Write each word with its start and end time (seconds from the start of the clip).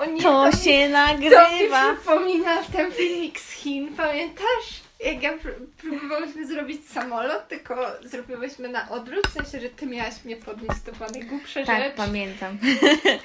O 0.00 0.04
nie, 0.04 0.22
To 0.22 0.52
się 0.52 0.56
To 0.58 0.86
mi 0.86 0.88
nagrywa. 0.92 1.94
przypomina 1.94 2.62
ten 2.72 2.92
filmik 2.92 3.40
z 3.40 3.50
Chin, 3.50 3.96
pamiętasz? 3.96 4.80
Jak 5.04 5.22
ja 5.22 5.32
pró- 5.36 5.66
próbowałyśmy 5.80 6.46
zrobić 6.46 6.88
samolot, 6.90 7.48
tylko 7.48 7.74
zrobiłyśmy 8.04 8.68
na 8.68 8.88
odwrót, 8.90 9.26
w 9.26 9.32
sensie, 9.32 9.60
że 9.60 9.68
ty 9.70 9.86
miałaś 9.86 10.14
mnie 10.24 10.36
podnieść, 10.36 10.80
to 10.86 10.92
była 10.92 11.08
najgłupsza 11.10 11.64
Tak, 11.64 11.78
rzecz. 11.84 11.94
pamiętam. 11.96 12.58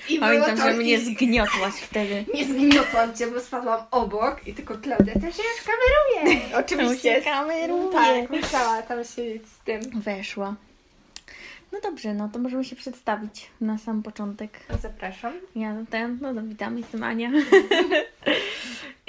I 0.10 0.20
Pamiętam, 0.20 0.58
to 0.58 0.64
że 0.64 0.74
mnie 0.74 1.00
zgniotłaś 1.00 1.74
wtedy. 1.74 2.26
Nie 2.34 2.46
zgniotłam 2.46 3.16
cię, 3.16 3.28
bo 3.28 3.40
spadłam 3.40 3.80
obok 3.92 4.48
i 4.48 4.54
tylko 4.54 4.78
Klaudia 4.78 5.14
też 5.14 5.36
już 5.38 5.64
kameruje. 5.66 6.42
Oczywiście. 6.66 7.22
kameruje. 7.22 7.92
Tak, 7.92 8.30
musiała 8.30 8.82
tam 8.82 9.04
siedzieć 9.04 9.44
z 9.48 9.60
tym. 9.66 9.82
Weszła. 10.02 10.56
No 11.76 11.82
dobrze, 11.82 12.14
no 12.14 12.30
to 12.30 12.40
możemy 12.40 12.66
się 12.66 12.76
przedstawić 12.76 13.50
na 13.62 13.78
sam 13.78 14.04
początek. 14.04 14.60
Zapraszam. 14.82 15.34
Ja 15.56 15.76
ten, 15.90 16.18
no 16.22 16.34
to 16.34 16.42
witam, 16.44 16.78
jestem 16.78 17.04
Ania. 17.04 17.32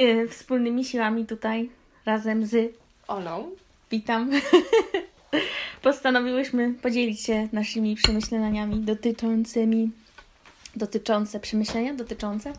Y, 0.01 0.29
Wspólnymi 0.29 0.85
siłami 0.85 1.27
tutaj, 1.27 1.71
razem 2.07 2.47
z 2.47 2.75
Olą. 3.09 3.51
Witam. 3.91 4.31
Postanowiłyśmy 5.83 6.75
podzielić 6.83 7.21
się 7.21 7.49
naszymi 7.53 7.97
przemyśleniami 7.97 8.81
dotyczącymi. 8.81 9.91
Dotyczące 10.77 11.41
przemyślenia? 11.41 11.95
Dotyczące? 11.95 12.53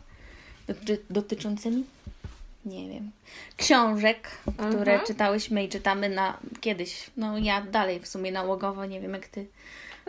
Doty, 0.67 0.99
dotyczącymi? 1.09 1.85
Nie 2.65 2.89
wiem. 2.89 3.11
Książek, 3.57 4.27
które 4.57 4.91
Mhm. 4.91 5.07
czytałyśmy 5.07 5.63
i 5.63 5.69
czytamy 5.69 6.09
na 6.09 6.37
kiedyś. 6.61 7.09
No 7.17 7.37
ja 7.37 7.61
dalej 7.61 7.99
w 7.99 8.07
sumie 8.07 8.31
nałogowo, 8.31 8.85
nie 8.85 9.01
wiem 9.01 9.13
jak 9.13 9.27
ty 9.27 9.45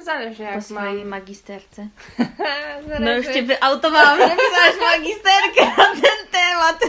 Zależy 0.02 0.36
po 0.36 0.42
jak 0.50 0.62
swojej 0.64 0.98
mam. 0.98 1.08
magisterce. 1.08 1.88
Zależy. 2.88 3.04
No 3.04 3.10
już 3.16 3.26
cię 3.26 3.42
wyautowałam, 3.42 4.18
że 4.18 4.28
pisałaś 4.30 4.80
magisterkę 4.92 5.64
na 5.76 5.84
ten 5.84 6.26
temat. 6.32 6.80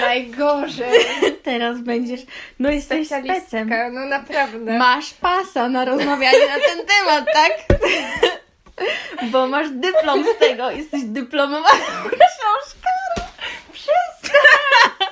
Najgorzej. 0.00 1.06
Teraz 1.44 1.80
będziesz. 1.80 2.20
No 2.58 2.70
jesteś 2.70 3.06
specem. 3.08 3.70
No 3.92 4.00
naprawdę. 4.06 4.78
Masz 4.78 5.14
pasa 5.14 5.68
na 5.68 5.84
rozmawianie 5.84 6.46
na 6.48 6.54
ten 6.68 6.86
temat, 6.86 7.24
tak? 7.32 7.52
Bo 9.32 9.46
masz 9.46 9.70
dyplom 9.70 10.24
z 10.24 10.38
tego, 10.38 10.70
jesteś 10.70 11.02
dyplomowaną 11.02 11.84
książkarą. 12.04 13.30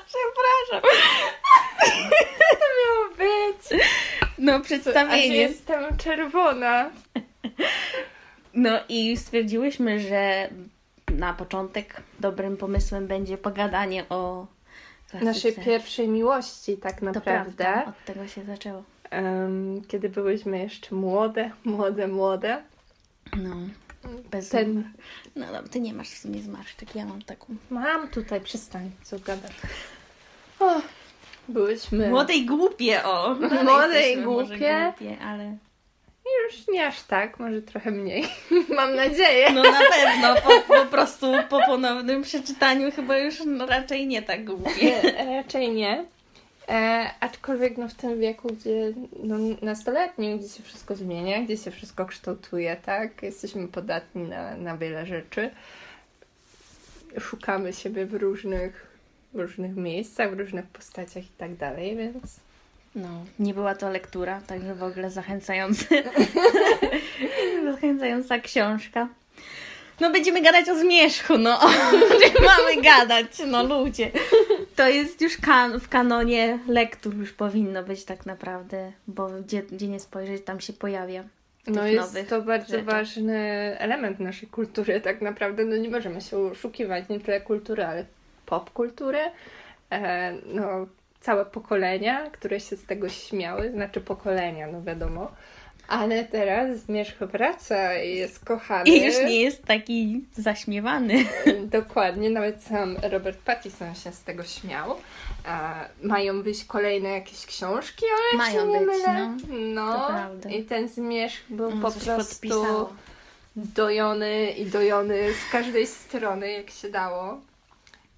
Przepraszam. 0.06 0.90
to 2.60 2.66
miało 2.78 3.08
być? 3.16 3.82
No, 4.38 4.60
przedstawienie. 4.60 5.36
jestem 5.36 5.96
czerwona. 5.96 6.90
No 8.54 8.80
i 8.88 9.16
stwierdziłyśmy, 9.16 10.00
że 10.00 10.48
na 11.12 11.34
początek 11.34 12.02
dobrym 12.20 12.56
pomysłem 12.56 13.06
będzie 13.06 13.38
pogadanie 13.38 14.08
o 14.08 14.46
klasyce. 15.10 15.24
Naszej 15.24 15.64
pierwszej 15.64 16.08
miłości 16.08 16.76
tak 16.76 17.02
naprawdę. 17.02 17.64
prawda, 17.64 17.84
od 17.84 18.04
tego 18.04 18.28
się 18.28 18.44
zaczęło. 18.44 18.82
Em, 19.10 19.82
kiedy 19.88 20.08
byłyśmy 20.08 20.58
jeszcze 20.58 20.94
młode, 20.94 21.50
młode, 21.64 22.08
młode. 22.08 22.62
No, 23.36 23.56
bez 24.30 24.48
Ten... 24.48 24.92
No 25.36 25.46
dobra, 25.46 25.62
ty 25.62 25.80
nie 25.80 25.94
masz 25.94 26.08
w 26.08 26.18
sumie 26.18 26.42
zmarszczek, 26.42 26.94
ja 26.94 27.06
mam 27.06 27.22
taką. 27.22 27.46
Mam 27.70 28.08
tutaj, 28.08 28.40
przestań, 28.40 28.90
co 29.02 29.18
gadasz. 29.18 29.56
O, 30.60 30.80
byłyśmy... 31.48 32.08
Młode 32.08 32.34
i 32.34 32.46
głupie, 32.46 33.04
o! 33.04 33.34
Młode 33.64 34.10
i 34.10 34.22
głupie. 34.22 34.92
głupie, 34.98 35.18
ale... 35.22 35.56
Już 36.44 36.68
nie 36.68 36.86
aż 36.86 37.02
tak, 37.02 37.38
może 37.38 37.62
trochę 37.62 37.90
mniej. 37.90 38.24
Mam 38.76 38.96
nadzieję. 38.96 39.50
No 39.52 39.62
na 39.62 39.80
pewno, 39.90 40.34
po, 40.42 40.74
po 40.74 40.86
prostu 40.86 41.26
po 41.48 41.60
ponownym 41.66 42.22
przeczytaniu 42.22 42.92
chyba 42.92 43.18
już 43.18 43.34
no, 43.46 43.66
raczej 43.66 44.06
nie 44.06 44.22
tak 44.22 44.44
głupie. 44.44 44.70
Nie, 44.84 45.36
raczej 45.42 45.70
nie. 45.70 46.04
E, 46.68 47.10
aczkolwiek 47.20 47.78
no, 47.78 47.88
w 47.88 47.94
tym 47.94 48.20
wieku, 48.20 48.48
gdzie 48.48 48.92
no, 49.22 49.36
nastoletnim, 49.62 50.38
gdzie 50.38 50.48
się 50.48 50.62
wszystko 50.62 50.96
zmienia, 50.96 51.42
gdzie 51.42 51.56
się 51.56 51.70
wszystko 51.70 52.06
kształtuje, 52.06 52.76
tak? 52.76 53.22
Jesteśmy 53.22 53.68
podatni 53.68 54.22
na, 54.22 54.56
na 54.56 54.76
wiele 54.76 55.06
rzeczy. 55.06 55.50
Szukamy 57.20 57.72
siebie 57.72 58.06
w 58.06 58.14
różnych, 58.14 58.93
w 59.34 59.40
różnych 59.40 59.76
miejscach, 59.76 60.36
w 60.36 60.38
różnych 60.38 60.66
postaciach 60.66 61.24
i 61.24 61.32
tak 61.38 61.54
dalej, 61.56 61.96
więc 61.96 62.40
No, 62.94 63.08
nie 63.38 63.54
była 63.54 63.74
to 63.74 63.90
lektura, 63.90 64.40
także 64.46 64.74
w 64.74 64.82
ogóle 64.82 65.10
zachęcający. 65.10 65.86
zachęcająca 67.72 68.38
książka. 68.38 69.08
No 70.00 70.10
będziemy 70.10 70.42
gadać 70.42 70.68
o 70.68 70.78
zmierzchu, 70.78 71.38
no. 71.38 71.60
Mamy 72.56 72.82
gadać, 72.82 73.26
no 73.46 73.64
ludzie. 73.64 74.10
To 74.76 74.88
jest 74.88 75.20
już 75.20 75.36
kan 75.36 75.80
w 75.80 75.88
kanonie 75.88 76.58
lektur 76.68 77.14
już 77.16 77.32
powinno 77.32 77.82
być 77.82 78.04
tak 78.04 78.26
naprawdę, 78.26 78.92
bo 79.06 79.28
gdzie, 79.28 79.62
gdzie 79.62 79.88
nie 79.88 80.00
spojrzeć, 80.00 80.44
tam 80.44 80.60
się 80.60 80.72
pojawia. 80.72 81.24
no 81.66 81.86
jest 81.86 82.28
to 82.28 82.42
bardzo 82.42 82.66
rzeczach. 82.66 82.84
ważny 82.84 83.38
element 83.78 84.20
naszej 84.20 84.48
kultury, 84.48 85.00
tak 85.00 85.20
naprawdę. 85.20 85.64
No 85.64 85.76
nie 85.76 85.90
możemy 85.90 86.20
się 86.20 86.38
oszukiwać, 86.38 87.08
nie 87.08 87.20
tyle 87.20 87.40
kultury, 87.40 87.84
ale 87.84 88.04
popkultury. 88.46 89.20
E, 89.92 90.32
no, 90.46 90.86
całe 91.20 91.44
pokolenia, 91.46 92.30
które 92.30 92.60
się 92.60 92.76
z 92.76 92.86
tego 92.86 93.08
śmiały, 93.08 93.70
znaczy 93.70 94.00
pokolenia, 94.00 94.66
no 94.66 94.82
wiadomo. 94.82 95.30
Ale 95.88 96.24
teraz 96.24 96.78
Zmierzch 96.78 97.18
wraca 97.18 97.98
i 98.02 98.14
jest 98.16 98.44
kochany. 98.44 98.90
I 98.90 99.04
już 99.04 99.14
nie 99.18 99.40
jest 99.42 99.64
taki 99.64 100.24
zaśmiewany. 100.32 101.14
Dokładnie, 101.80 102.30
nawet 102.30 102.62
sam 102.62 102.96
Robert 103.10 103.38
Pattinson 103.38 103.94
się 103.94 104.12
z 104.12 104.22
tego 104.22 104.42
śmiał. 104.44 104.90
E, 105.48 105.58
mają 106.02 106.42
wyjść 106.42 106.64
kolejne 106.64 107.08
jakieś 107.08 107.46
książki, 107.46 108.04
ale 108.18 108.38
Mają 108.38 108.60
się 108.60 108.66
nie 108.68 108.86
być, 108.86 108.86
mylę. 108.86 109.36
no. 109.74 110.08
No, 110.44 110.50
i 110.50 110.62
ten 110.64 110.88
Zmierzch 110.88 111.40
był 111.50 111.70
No, 111.70 111.90
po 111.90 111.92
prostu 112.00 112.16
podpisało. 112.30 112.92
dojony 113.56 114.50
i 114.50 114.66
dojony 114.66 115.32
z 115.34 115.52
każdej 115.52 115.86
strony, 115.86 116.52
jak 116.52 116.70
się 116.70 116.90
dało. 116.90 117.40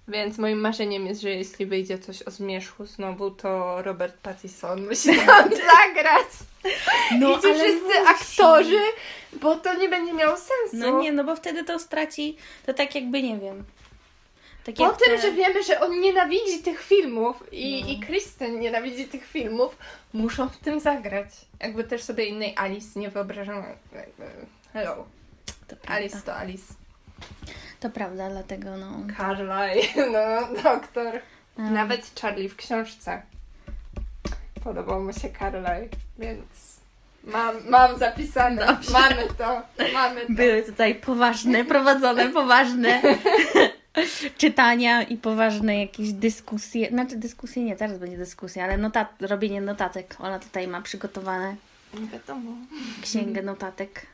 Więc 0.07 0.37
moim 0.37 0.59
marzeniem 0.59 1.07
jest, 1.07 1.21
że 1.21 1.29
jeśli 1.29 1.65
wyjdzie 1.65 1.99
coś 1.99 2.21
o 2.23 2.31
zmierzchu 2.31 2.85
znowu, 2.85 3.31
to 3.31 3.81
Robert 3.81 4.17
Pattinson 4.17 4.87
musi 4.87 5.09
tam 5.25 5.49
zagrać. 5.49 6.27
No, 7.19 7.31
I 7.31 7.41
ci 7.41 7.47
wszyscy 7.53 7.83
musi. 7.99 8.07
aktorzy, 8.07 8.79
bo 9.33 9.55
to 9.55 9.73
nie 9.73 9.89
będzie 9.89 10.13
miało 10.13 10.37
sensu. 10.37 10.91
No 10.91 11.01
nie, 11.01 11.11
no 11.11 11.23
bo 11.23 11.35
wtedy 11.35 11.63
to 11.63 11.79
straci, 11.79 12.37
to 12.65 12.73
tak 12.73 12.95
jakby, 12.95 13.23
nie 13.23 13.37
wiem. 13.37 13.63
Tak 14.63 14.75
Po 14.75 14.89
tym, 14.89 15.15
te- 15.15 15.21
że 15.21 15.31
wiemy, 15.31 15.63
że 15.63 15.79
on 15.81 15.99
nienawidzi 15.99 16.59
tych 16.63 16.81
filmów 16.83 17.43
i, 17.51 17.81
No. 17.83 17.89
i 17.91 17.99
Kristen 17.99 18.59
nienawidzi 18.59 19.05
tych 19.07 19.25
filmów, 19.27 19.77
muszą 20.13 20.49
w 20.49 20.57
tym 20.57 20.79
zagrać. 20.79 21.27
Jakby 21.61 21.83
też 21.83 22.03
sobie 22.03 22.25
innej 22.25 22.53
Alice 22.57 22.99
nie 22.99 23.09
wyobrażam. 23.09 23.63
Hello. 24.73 25.05
To. 25.67 25.75
Alice 25.87 26.21
to 26.25 26.35
Alice. 26.35 26.73
To 27.79 27.89
prawda, 27.89 28.29
dlatego 28.29 28.77
no. 28.77 28.87
Carlyle, 29.17 29.75
no 30.11 30.61
doktor. 30.63 31.13
no. 31.57 31.71
Nawet 31.71 32.19
Charlie 32.21 32.49
w 32.49 32.55
książce. 32.55 33.21
Podobał 34.63 35.01
mu 35.03 35.13
się 35.13 35.29
Carlyle, 35.39 35.87
więc 36.19 36.41
mam, 37.23 37.55
mam 37.69 37.97
zapisane. 37.99 38.65
Dobrze. 38.65 38.91
Mamy 38.91 39.27
to, 39.37 39.61
mamy 39.93 40.21
to. 40.21 40.27
Były 40.33 40.63
tutaj 40.63 40.95
poważne, 40.95 41.65
prowadzone 41.65 42.29
poważne 42.29 43.01
czytania 44.37 45.03
i 45.03 45.17
poważne 45.17 45.79
jakieś 45.79 46.13
dyskusje. 46.13 46.89
Znaczy 46.89 47.15
dyskusje 47.15 47.63
nie, 47.63 47.75
teraz 47.75 47.97
będzie 47.97 48.17
dyskusja, 48.17 48.63
ale 48.63 48.77
notat, 48.77 49.07
robienie 49.21 49.61
notatek. 49.61 50.15
Ona 50.19 50.39
tutaj 50.39 50.67
ma 50.67 50.81
przygotowane 50.81 51.55
Nie 51.93 52.07
wiadomo. 52.07 52.51
księgę 53.01 53.41
notatek. 53.41 54.05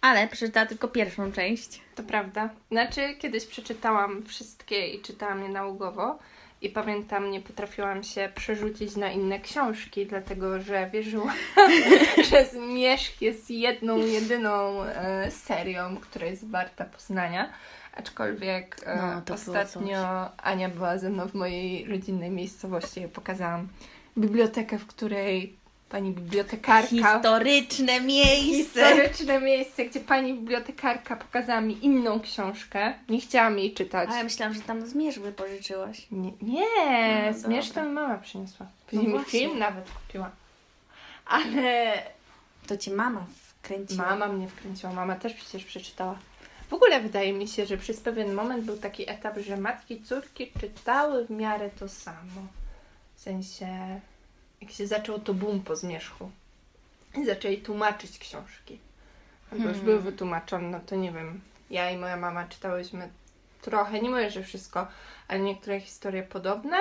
Ale 0.00 0.28
przeczytała 0.28 0.66
tylko 0.66 0.88
pierwszą 0.88 1.32
część. 1.32 1.80
To 1.94 2.02
prawda. 2.02 2.50
Znaczy, 2.70 3.14
kiedyś 3.18 3.46
przeczytałam 3.46 4.22
wszystkie 4.22 4.88
i 4.88 5.02
czytałam 5.02 5.42
je 5.42 5.48
nałogowo. 5.48 6.18
I 6.62 6.68
pamiętam, 6.68 7.30
nie 7.30 7.40
potrafiłam 7.40 8.04
się 8.04 8.32
przerzucić 8.34 8.96
na 8.96 9.10
inne 9.10 9.40
książki, 9.40 10.06
dlatego 10.06 10.60
że 10.60 10.90
wierzyłam, 10.92 11.36
że 12.30 12.44
Zmierzch 12.44 13.22
jest 13.22 13.50
jedną, 13.50 13.96
jedyną 13.96 14.82
e, 14.82 15.30
serią, 15.30 15.96
która 15.96 16.26
jest 16.26 16.50
warta 16.50 16.84
poznania. 16.84 17.52
Aczkolwiek 17.96 18.76
e, 18.86 19.22
No, 19.28 19.34
ostatnio 19.34 20.30
Ania 20.36 20.68
była 20.68 20.98
ze 20.98 21.10
mną 21.10 21.28
w 21.28 21.34
mojej 21.34 21.86
rodzinnej 21.86 22.30
miejscowości. 22.30 23.00
Ja 23.00 23.08
pokazałam 23.08 23.68
bibliotekę, 24.18 24.78
w 24.78 24.86
której 24.86 25.56
pani 25.88 26.12
bibliotekarka 26.12 26.88
Historyczne 26.88 28.00
miejsce! 28.00 28.84
historyczne 28.84 29.40
miejsce, 29.40 29.84
gdzie 29.84 30.00
pani 30.00 30.34
bibliotekarka 30.34 31.16
pokazała 31.16 31.60
mi 31.60 31.84
inną 31.84 32.20
książkę. 32.20 32.94
Nie 33.08 33.20
chciałam 33.20 33.58
jej 33.58 33.74
czytać. 33.74 34.08
A 34.12 34.16
ja 34.16 34.24
myślałam, 34.24 34.54
że 34.54 34.60
tam 34.60 34.86
zmierzły 34.86 35.32
pożyczyłaś. 35.32 36.06
Nie, 36.10 36.32
nie 36.42 36.64
No, 37.32 37.38
zmierzch 37.38 37.68
dobra. 37.68 37.82
to 37.82 37.88
mi 37.88 37.94
mama 37.94 38.18
przyniosła. 38.18 38.66
No 38.66 38.72
Później 38.90 39.06
mi 39.06 39.12
właśnie. 39.12 39.40
film 39.40 39.58
nawet 39.58 39.90
kupiła. 39.90 40.30
Ale 41.26 41.92
To 42.66 42.76
cię 42.76 42.90
mama 42.90 43.26
wkręciła. 43.60 44.06
mama 44.06 44.28
mnie 44.28 44.48
wkręciła, 44.48 44.92
mama 44.92 45.16
też 45.16 45.34
przecież 45.34 45.64
przeczytała. 45.64 46.18
W 46.68 46.72
ogóle 46.74 47.00
wydaje 47.00 47.32
mi 47.32 47.48
się, 47.48 47.66
że 47.66 47.76
przez 47.76 48.00
pewien 48.00 48.32
moment 48.34 48.64
był 48.64 48.76
taki 48.76 49.10
etap, 49.10 49.38
że 49.38 49.56
matki 49.56 49.94
i 49.94 50.02
córki 50.02 50.52
czytały 50.60 51.26
w 51.26 51.30
miarę 51.30 51.70
to 51.78 51.88
samo. 51.88 52.46
W 53.16 53.20
sensie, 53.20 53.68
jak 54.60 54.70
się 54.70 54.86
zaczął 54.86 55.18
to 55.18 55.34
boom 55.34 55.60
po 55.60 55.76
zmierzchu. 55.76 56.30
I 57.16 57.26
zaczęli 57.26 57.58
tłumaczyć 57.58 58.18
książki. 58.18 58.78
Albo 59.52 59.64
już 59.64 59.72
Hmm. 59.72 59.84
były 59.84 60.00
wytłumaczone, 60.00 60.68
no 60.68 60.80
to 60.86 60.96
nie 60.96 61.12
wiem. 61.12 61.40
Ja 61.70 61.90
i 61.90 61.96
moja 61.96 62.16
mama 62.16 62.44
czytałyśmy 62.44 63.08
trochę, 63.62 64.00
nie 64.00 64.10
mówię, 64.10 64.30
że 64.30 64.42
wszystko, 64.42 64.86
ale 65.28 65.40
niektóre 65.40 65.80
historie 65.80 66.22
podobne, 66.22 66.76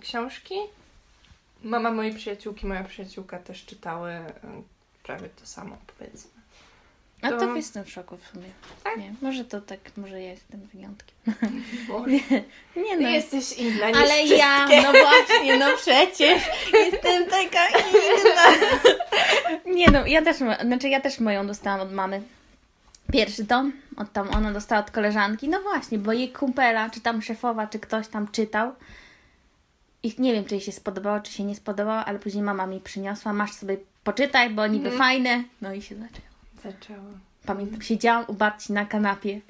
książki. 0.00 0.54
Mama 1.62 1.90
mojej 1.90 2.14
przyjaciółki, 2.14 2.66
moja 2.66 2.84
przyjaciółka 2.84 3.38
też 3.38 3.64
czytały 3.64 4.12
y, 4.12 4.22
prawie 5.02 5.28
to 5.28 5.46
samo, 5.46 5.76
powiedzmy. 5.98 6.35
A 7.22 7.28
To- 7.30 7.38
to 7.38 7.56
jestem 7.56 7.84
w 7.84 7.90
szoku 7.90 8.16
w 8.16 8.26
sumie. 8.26 8.46
Tak? 8.84 8.98
Nie, 8.98 9.14
może 9.22 9.44
to 9.44 9.60
tak, 9.60 9.78
może 9.96 10.20
ja 10.22 10.30
jestem 10.30 10.60
wyjątkiem. 10.74 11.16
Nie 12.76 12.96
Ty 12.96 13.02
no. 13.02 13.08
jesteś 13.08 13.52
inna 13.58 13.88
niż 13.88 13.96
Ale 13.96 14.24
ja, 14.24 14.66
no 14.82 14.92
właśnie, 14.92 15.56
no 15.58 15.66
przecież 15.76 16.42
jestem 16.72 17.26
taka 17.30 17.66
inna. 17.68 18.68
Nie 19.74 19.86
no, 19.90 20.06
ja 20.06 20.22
też, 20.22 20.36
znaczy 20.64 20.88
ja 20.88 21.00
też 21.00 21.20
moją 21.20 21.46
dostałam 21.46 21.80
od 21.80 21.92
mamy. 21.92 22.22
Pierwszy 23.12 23.46
tom, 23.46 23.72
od 23.96 24.12
tam 24.12 24.28
ona 24.34 24.52
dostała 24.52 24.80
od 24.80 24.90
koleżanki. 24.90 25.48
No 25.48 25.60
właśnie, 25.62 25.98
bo 25.98 26.12
jej 26.12 26.32
kumpela, 26.32 26.90
czy 26.90 27.00
tam 27.00 27.22
szefowa, 27.22 27.66
czy 27.66 27.78
ktoś 27.78 28.08
tam 28.08 28.28
czytał. 28.32 28.72
I 30.02 30.14
nie 30.18 30.32
wiem, 30.32 30.44
czy 30.44 30.54
jej 30.54 30.60
się 30.64 30.72
spodobało, 30.72 31.20
czy 31.20 31.32
się 31.32 31.44
nie 31.44 31.54
spodobało, 31.54 32.04
ale 32.04 32.18
później 32.18 32.42
mama 32.44 32.66
mi 32.66 32.80
przyniosła, 32.80 33.32
masz 33.32 33.52
sobie 33.52 33.76
poczytaj, 34.04 34.50
bo 34.50 34.66
niby 34.66 34.88
Mhm. 34.88 34.98
fajne. 34.98 35.44
No 35.60 35.74
i 35.74 35.82
się 35.82 35.94
zaczęło. 35.94 36.26
Pamiętam, 37.46 37.82
siedziałam 37.82 38.24
u 38.28 38.34
babci 38.34 38.72
na 38.72 38.84
kanapie 38.86 39.40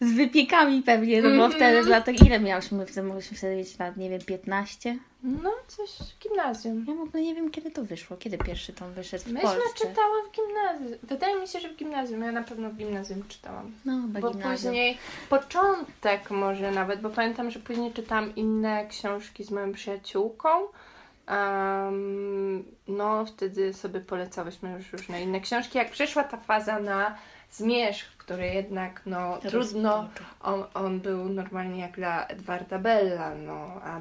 z 0.00 0.12
wypiekami 0.12 0.82
pewnie, 0.82 1.22
no 1.22 1.28
bo 1.28 1.34
Mhm. 1.34 1.52
wtedy 1.52 1.88
latach, 1.90 2.14
ile 2.26 2.40
miałyśmy 2.40 2.86
wtedy, 2.86 3.02
mogliśmy 3.08 3.36
wtedy 3.36 3.56
mieć 3.56 3.78
lat, 3.78 3.96
nie 3.96 4.10
wiem, 4.10 4.20
15? 4.20 4.98
No, 5.22 5.50
coś 5.66 5.90
w 5.90 6.18
gimnazjum. 6.22 6.84
Ja 6.88 6.94
w 6.94 7.00
ogóle 7.00 7.22
nie 7.22 7.34
wiem, 7.34 7.50
kiedy 7.50 7.70
to 7.70 7.84
wyszło, 7.84 8.16
kiedy 8.16 8.38
pierwszy 8.38 8.72
tom 8.72 8.92
wyszedł 8.92 9.24
w 9.24 9.26
Myśmy 9.26 9.42
Polsce. 9.48 9.88
w 10.28 10.36
gimnazjum. 10.36 10.98
Wydaje 11.02 11.40
mi 11.40 11.48
się, 11.48 11.60
że 11.60 11.68
w 11.68 11.76
gimnazjum. 11.76 12.22
Ja 12.22 12.32
na 12.32 12.42
pewno 12.42 12.70
w 12.70 12.74
gimnazjum 12.76 13.22
czytałam. 13.28 13.72
No, 13.84 14.00
chyba 14.02 14.20
Bo 14.20 14.30
gimnazjum. 14.30 14.72
później, 14.72 14.98
początek 15.28 16.30
może 16.30 16.70
nawet, 16.70 17.00
bo 17.00 17.10
pamiętam, 17.10 17.50
że 17.50 17.60
później 17.60 17.92
czytałam 17.92 18.34
inne 18.36 18.86
książki 18.86 19.44
z 19.44 19.50
moją 19.50 19.72
przyjaciółką. 19.72 20.48
Em, 21.26 22.64
no, 22.88 23.26
wtedy 23.26 23.72
sobie 23.74 24.00
polecałyśmy 24.00 24.72
już 24.72 24.92
różne 24.92 25.22
inne 25.22 25.40
książki. 25.40 25.78
Jak 25.78 25.90
przyszła 25.90 26.24
ta 26.24 26.36
faza 26.36 26.80
na 26.80 27.16
zmierzch, 27.52 28.16
który 28.16 28.46
jednak, 28.46 29.00
no, 29.06 29.38
trudno, 29.38 30.02
Rozpoczął. 30.02 30.26
on, 30.42 30.64
on 30.74 31.00
był 31.00 31.28
normalnie 31.28 31.80
jak 31.80 31.92
dla 31.92 32.26
Edwarda 32.26 32.78
Bella, 32.78 33.34
no, 33.34 33.80
a 33.84 34.00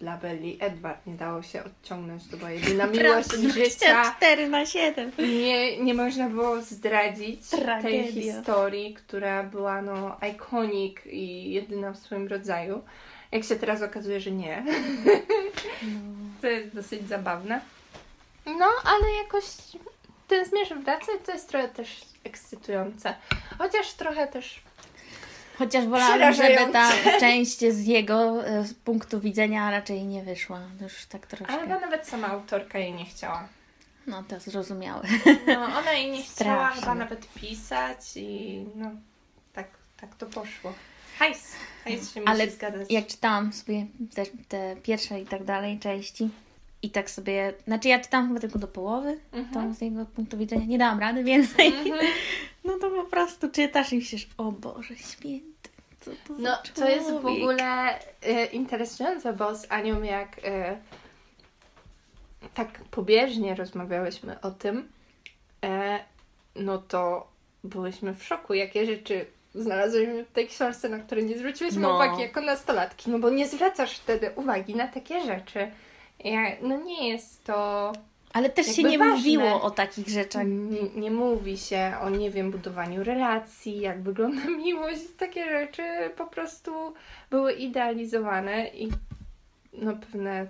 dla 0.00 0.16
Belli 0.16 0.56
Edward 0.60 1.06
nie 1.06 1.14
dało 1.14 1.42
się 1.42 1.64
odciągnąć, 1.64 2.28
to 2.28 2.36
była 2.36 2.50
jedyna 2.50 2.86
miłość 3.02 3.30
życia. 3.30 4.14
4 4.16 4.48
na 4.48 4.66
7. 4.66 5.12
Nie, 5.18 5.78
nie 5.78 5.94
można 5.94 6.28
było 6.28 6.62
zdradzić 6.62 7.48
tej 7.50 7.60
Tragedia. 7.60 8.12
historii, 8.12 8.94
która 8.94 9.42
była 9.42 9.82
no 9.82 10.16
iconic 10.32 10.96
i 11.06 11.52
jedyna 11.52 11.92
w 11.92 11.98
swoim 11.98 12.28
rodzaju. 12.28 12.82
Jak 13.34 13.44
się 13.44 13.56
teraz 13.56 13.82
okazuje, 13.82 14.20
że 14.20 14.30
nie. 14.30 14.64
To 16.40 16.46
jest 16.46 16.74
dosyć 16.74 17.08
zabawne. 17.08 17.60
No, 18.46 18.66
ale 18.84 19.24
jakoś 19.24 19.44
ten 20.28 20.44
zmierzch 20.44 20.76
wraca 20.76 21.12
i 21.20 21.24
to 21.26 21.32
jest 21.32 21.48
trochę 21.48 21.68
też 21.68 22.00
ekscytujące. 22.24 23.14
Chociaż 23.58 23.92
trochę 23.92 24.26
też 24.26 24.62
Chociaż 25.58 25.86
wolałabym, 25.86 26.34
żeby 26.34 26.72
ta 26.72 26.90
część 27.20 27.58
z 27.58 27.86
jego 27.86 28.46
e, 28.46 28.64
z 28.64 28.74
punktu 28.74 29.20
widzenia 29.20 29.70
raczej 29.70 30.04
nie 30.04 30.22
wyszła. 30.22 30.60
Już 30.80 31.06
tak 31.06 31.22
Ale 31.22 31.36
troszkę. 31.36 31.60
chyba 31.60 31.80
nawet 31.80 32.08
sama 32.08 32.28
autorka 32.28 32.78
jej 32.78 32.92
nie 32.92 33.04
chciała. 33.04 33.48
No 34.06 34.22
to 34.28 34.40
zrozumiałe. 34.40 35.02
No, 35.46 35.64
ona 35.78 35.92
jej 35.92 36.10
nie 36.10 36.22
chciała 36.22 36.68
chyba 36.68 36.94
nawet 36.94 37.26
pisać 37.34 38.16
i 38.16 38.64
no, 38.74 38.90
tak, 39.52 39.68
tak 40.00 40.14
to 40.14 40.26
poszło. 40.26 40.72
Hajs, 41.18 41.52
hajs 41.84 42.14
się 42.14 42.20
Ale 42.26 42.44
musi 42.44 42.56
zgadzać. 42.56 42.90
jak 42.90 43.06
czytałam 43.06 43.52
sobie 43.52 43.86
te, 44.14 44.22
te 44.48 44.76
pierwsze 44.82 45.20
i 45.20 45.26
tak 45.26 45.44
dalej 45.44 45.78
części 45.78 46.28
i 46.82 46.90
tak 46.90 47.10
sobie, 47.10 47.54
znaczy 47.66 47.88
ja 47.88 48.00
czytałam 48.00 48.28
chyba 48.28 48.40
tylko 48.40 48.58
do 48.58 48.68
połowy, 48.68 49.18
Mhm. 49.32 49.68
to 49.70 49.74
z 49.78 49.80
jego 49.80 50.04
punktu 50.06 50.38
widzenia 50.38 50.64
nie 50.66 50.78
dałam 50.78 51.00
rady 51.00 51.24
więcej. 51.24 51.66
Mhm. 51.66 52.06
No 52.64 52.78
to 52.78 52.90
po 52.90 53.04
prostu 53.04 53.50
czytasz 53.50 53.92
i 53.92 53.96
myślisz, 53.96 54.28
o 54.38 54.52
Boże 54.52 54.96
święty, 54.96 55.68
co 56.00 56.10
to 56.10 56.34
No, 56.38 56.50
za 56.50 56.56
to 56.74 56.88
jest 56.88 57.06
w 57.06 57.10
człowiek? 57.10 57.38
ogóle 57.42 57.98
e, 58.22 58.46
interesujące, 58.46 59.32
bo 59.32 59.54
z 59.54 59.66
Anią 59.72 60.02
jak 60.02 60.40
e, 60.44 60.76
tak 62.54 62.68
pobieżnie 62.90 63.54
rozmawiałyśmy 63.54 64.40
o 64.40 64.50
tym, 64.50 64.88
e, 65.64 66.04
no 66.56 66.78
to 66.78 67.28
byłyśmy 67.64 68.14
w 68.14 68.24
szoku, 68.24 68.54
jakie 68.54 68.86
rzeczy 68.86 69.26
znalazłyśmy 69.54 70.24
w 70.24 70.32
tej 70.32 70.48
książce, 70.48 70.88
na 70.88 70.98
które 70.98 71.22
nie 71.22 71.38
zwróciłyśmy 71.38 71.80
No. 71.80 71.94
uwagi 71.94 72.22
jako 72.22 72.40
nastolatki, 72.40 73.10
no 73.10 73.18
bo 73.18 73.30
nie 73.30 73.48
zwracasz 73.48 73.98
wtedy 73.98 74.30
uwagi 74.36 74.74
na 74.76 74.88
takie 74.88 75.20
rzeczy. 75.20 75.70
Ja, 76.24 76.40
no 76.62 76.76
nie 76.82 77.08
jest 77.08 77.44
to... 77.44 77.92
Ale 78.32 78.50
też 78.50 78.66
się 78.76 78.82
nie 78.82 78.98
ważne. 78.98 79.14
mówiło 79.16 79.62
o 79.62 79.70
takich 79.70 80.08
rzeczach. 80.08 80.42
Nie, 80.46 80.82
nie 81.00 81.10
mówi 81.10 81.58
się 81.58 81.92
o, 82.02 82.10
nie 82.10 82.30
wiem, 82.30 82.50
budowaniu 82.50 83.04
relacji, 83.04 83.80
jak 83.80 84.02
wygląda 84.02 84.42
miłość, 84.64 85.00
takie 85.18 85.44
rzeczy 85.44 85.82
po 86.16 86.26
prostu 86.26 86.70
były 87.30 87.52
idealizowane 87.52 88.68
i 88.68 88.88
no 89.72 89.92
pewne 89.96 90.46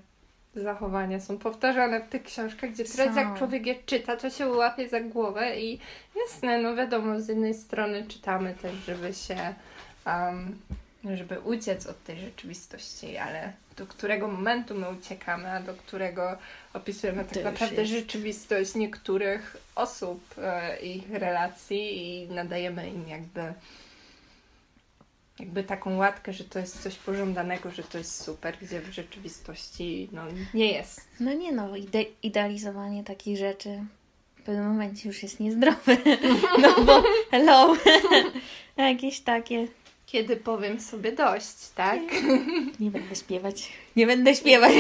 zachowania 0.57 1.21
są 1.21 1.39
powtarzane 1.39 2.01
w 2.01 2.09
tych 2.09 2.23
książkach, 2.23 2.71
gdzie 2.71 2.85
teraz 2.85 3.17
jak 3.17 3.39
człowiek 3.39 3.67
je 3.67 3.75
czyta, 3.87 4.17
to 4.17 4.31
się 4.31 4.47
łapie 4.47 4.89
za 4.89 5.01
głowę 5.01 5.61
i 5.61 5.79
jasne, 6.17 6.59
no 6.59 6.77
wiadomo, 6.77 7.21
z 7.21 7.29
jednej 7.29 7.55
strony 7.55 8.05
czytamy 8.09 8.55
też, 8.63 8.73
żeby 8.87 9.15
się 9.15 9.55
um, 10.07 10.59
żeby 11.17 11.41
uciec 11.41 11.87
od 11.87 12.05
tej 12.05 12.21
rzeczywistości, 12.21 13.17
ale 13.17 13.53
do 13.77 13.87
którego 13.87 14.29
momentu 14.29 14.75
my 14.75 14.91
uciekamy, 14.91 15.51
a 15.51 15.61
do 15.61 15.75
którego 15.75 16.37
opisujemy 16.75 17.25
tak 17.25 17.45
naprawdę 17.45 17.83
jest. 17.83 17.93
rzeczywistość 17.93 18.75
niektórych 18.75 19.57
osób, 19.75 20.35
e, 20.39 20.81
ich 20.81 21.11
relacji 21.11 22.07
i 22.07 22.29
nadajemy 22.29 22.89
im 22.89 23.09
jakby 23.09 23.53
jakby 25.39 25.65
taką 25.65 25.97
łatkę, 25.97 26.33
że 26.33 26.45
to 26.45 26.59
jest 26.59 26.83
coś 26.83 26.95
pożądanego, 26.95 27.71
że 27.71 27.83
to 27.83 27.99
jest 27.99 28.23
super, 28.25 28.57
gdzie 28.63 28.81
w 28.81 28.93
rzeczywistości 28.93 30.09
no, 30.13 30.23
nie 30.55 30.73
jest. 30.73 31.01
No 31.21 31.35
nie 31.35 31.53
no, 31.53 31.69
ide- 31.77 32.07
idealizowanie 32.23 33.05
takich 33.05 33.37
rzeczy 33.39 33.85
w 34.37 34.43
pewnym 34.43 34.69
momencie 34.69 35.09
już 35.09 35.23
jest 35.23 35.41
niezdrowe. 35.41 35.97
No 36.63 36.85
bo 36.85 37.03
hello, 37.31 37.77
jakieś 38.77 39.21
takie. 39.21 39.69
Kiedy 40.07 40.37
powiem 40.37 40.81
sobie 40.81 41.13
dość, 41.13 41.69
tak? 41.75 42.01
Nie 42.81 42.91
będę 42.91 43.17
śpiewać. 43.17 43.73
Nie 43.97 44.07
będę 44.07 44.35
śpiewać. 44.35 44.73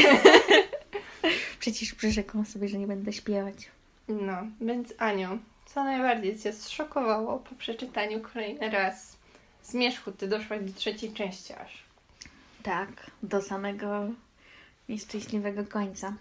Przecież 1.60 1.94
przyrzekłam 1.94 2.46
sobie, 2.46 2.68
że 2.68 2.78
nie 2.78 2.86
będę 2.86 3.12
śpiewać. 3.12 3.54
No, 4.08 4.36
więc 4.60 4.94
Aniu, 4.98 5.38
co 5.66 5.84
najbardziej 5.84 6.38
Cię 6.38 6.52
zszokowało 6.52 7.38
po 7.38 7.54
przeczytaniu 7.54 8.20
kolejny 8.20 8.70
raz 8.70 9.13
Zmierzchu, 9.64 10.12
Ty 10.12 10.28
doszłaś 10.28 10.60
do 10.62 10.72
trzeciej 10.72 11.12
części 11.12 11.52
aż. 11.52 11.82
Tak, 12.62 13.10
do 13.22 13.42
samego 13.42 14.06
nieszczęśliwego 14.88 15.64
końca. 15.64 16.14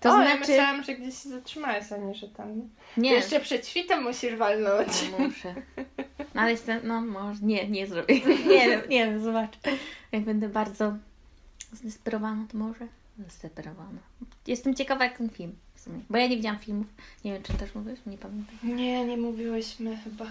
To 0.00 0.14
o, 0.14 0.18
ja 0.20 0.24
znaczy. 0.36 0.38
myślałam, 0.40 0.84
że 0.84 0.94
gdzieś 0.94 1.22
się 1.22 1.28
zatrzymałaś, 1.28 1.92
a 1.92 1.96
nie, 1.96 2.14
że 2.14 2.28
tam... 2.28 2.70
Nie, 2.96 3.12
Jeszcze 3.12 3.40
przed 3.40 3.68
świtem 3.68 4.02
musisz 4.02 4.34
walnąć. 4.36 4.88
no, 5.12 5.18
muszę. 5.28 5.54
No, 6.34 6.40
ale 6.40 6.50
jestem, 6.50 6.80
no 6.84 7.00
może, 7.00 7.40
nie, 7.42 7.68
nie 7.68 7.86
zrobię. 7.86 8.20
Nie 8.54 8.68
wiem, 8.68 8.82
nie 8.88 9.06
wiem, 9.06 9.22
zobacz. 9.24 9.52
Jak 10.12 10.22
będę 10.22 10.48
bardzo 10.48 10.94
zdesperowana, 11.72 12.44
to 12.52 12.58
może. 12.58 12.86
Zdesperowana. 13.18 13.98
Jestem 14.46 14.74
ciekawa, 14.74 15.04
jak 15.04 15.18
ten 15.18 15.30
film 15.30 15.52
w 15.74 15.80
sumie. 15.80 16.00
Bo 16.10 16.18
ja 16.18 16.26
nie 16.26 16.36
widziałam 16.36 16.58
filmów. 16.58 16.86
Nie 17.24 17.32
wiem, 17.32 17.42
czy 17.42 17.52
też 17.52 17.74
mówisz, 17.74 18.00
nie 18.06 18.18
pamiętam. 18.18 18.56
Nie, 18.62 19.04
nie 19.04 19.16
mówiłyśmy 19.16 19.96
chyba. 20.04 20.26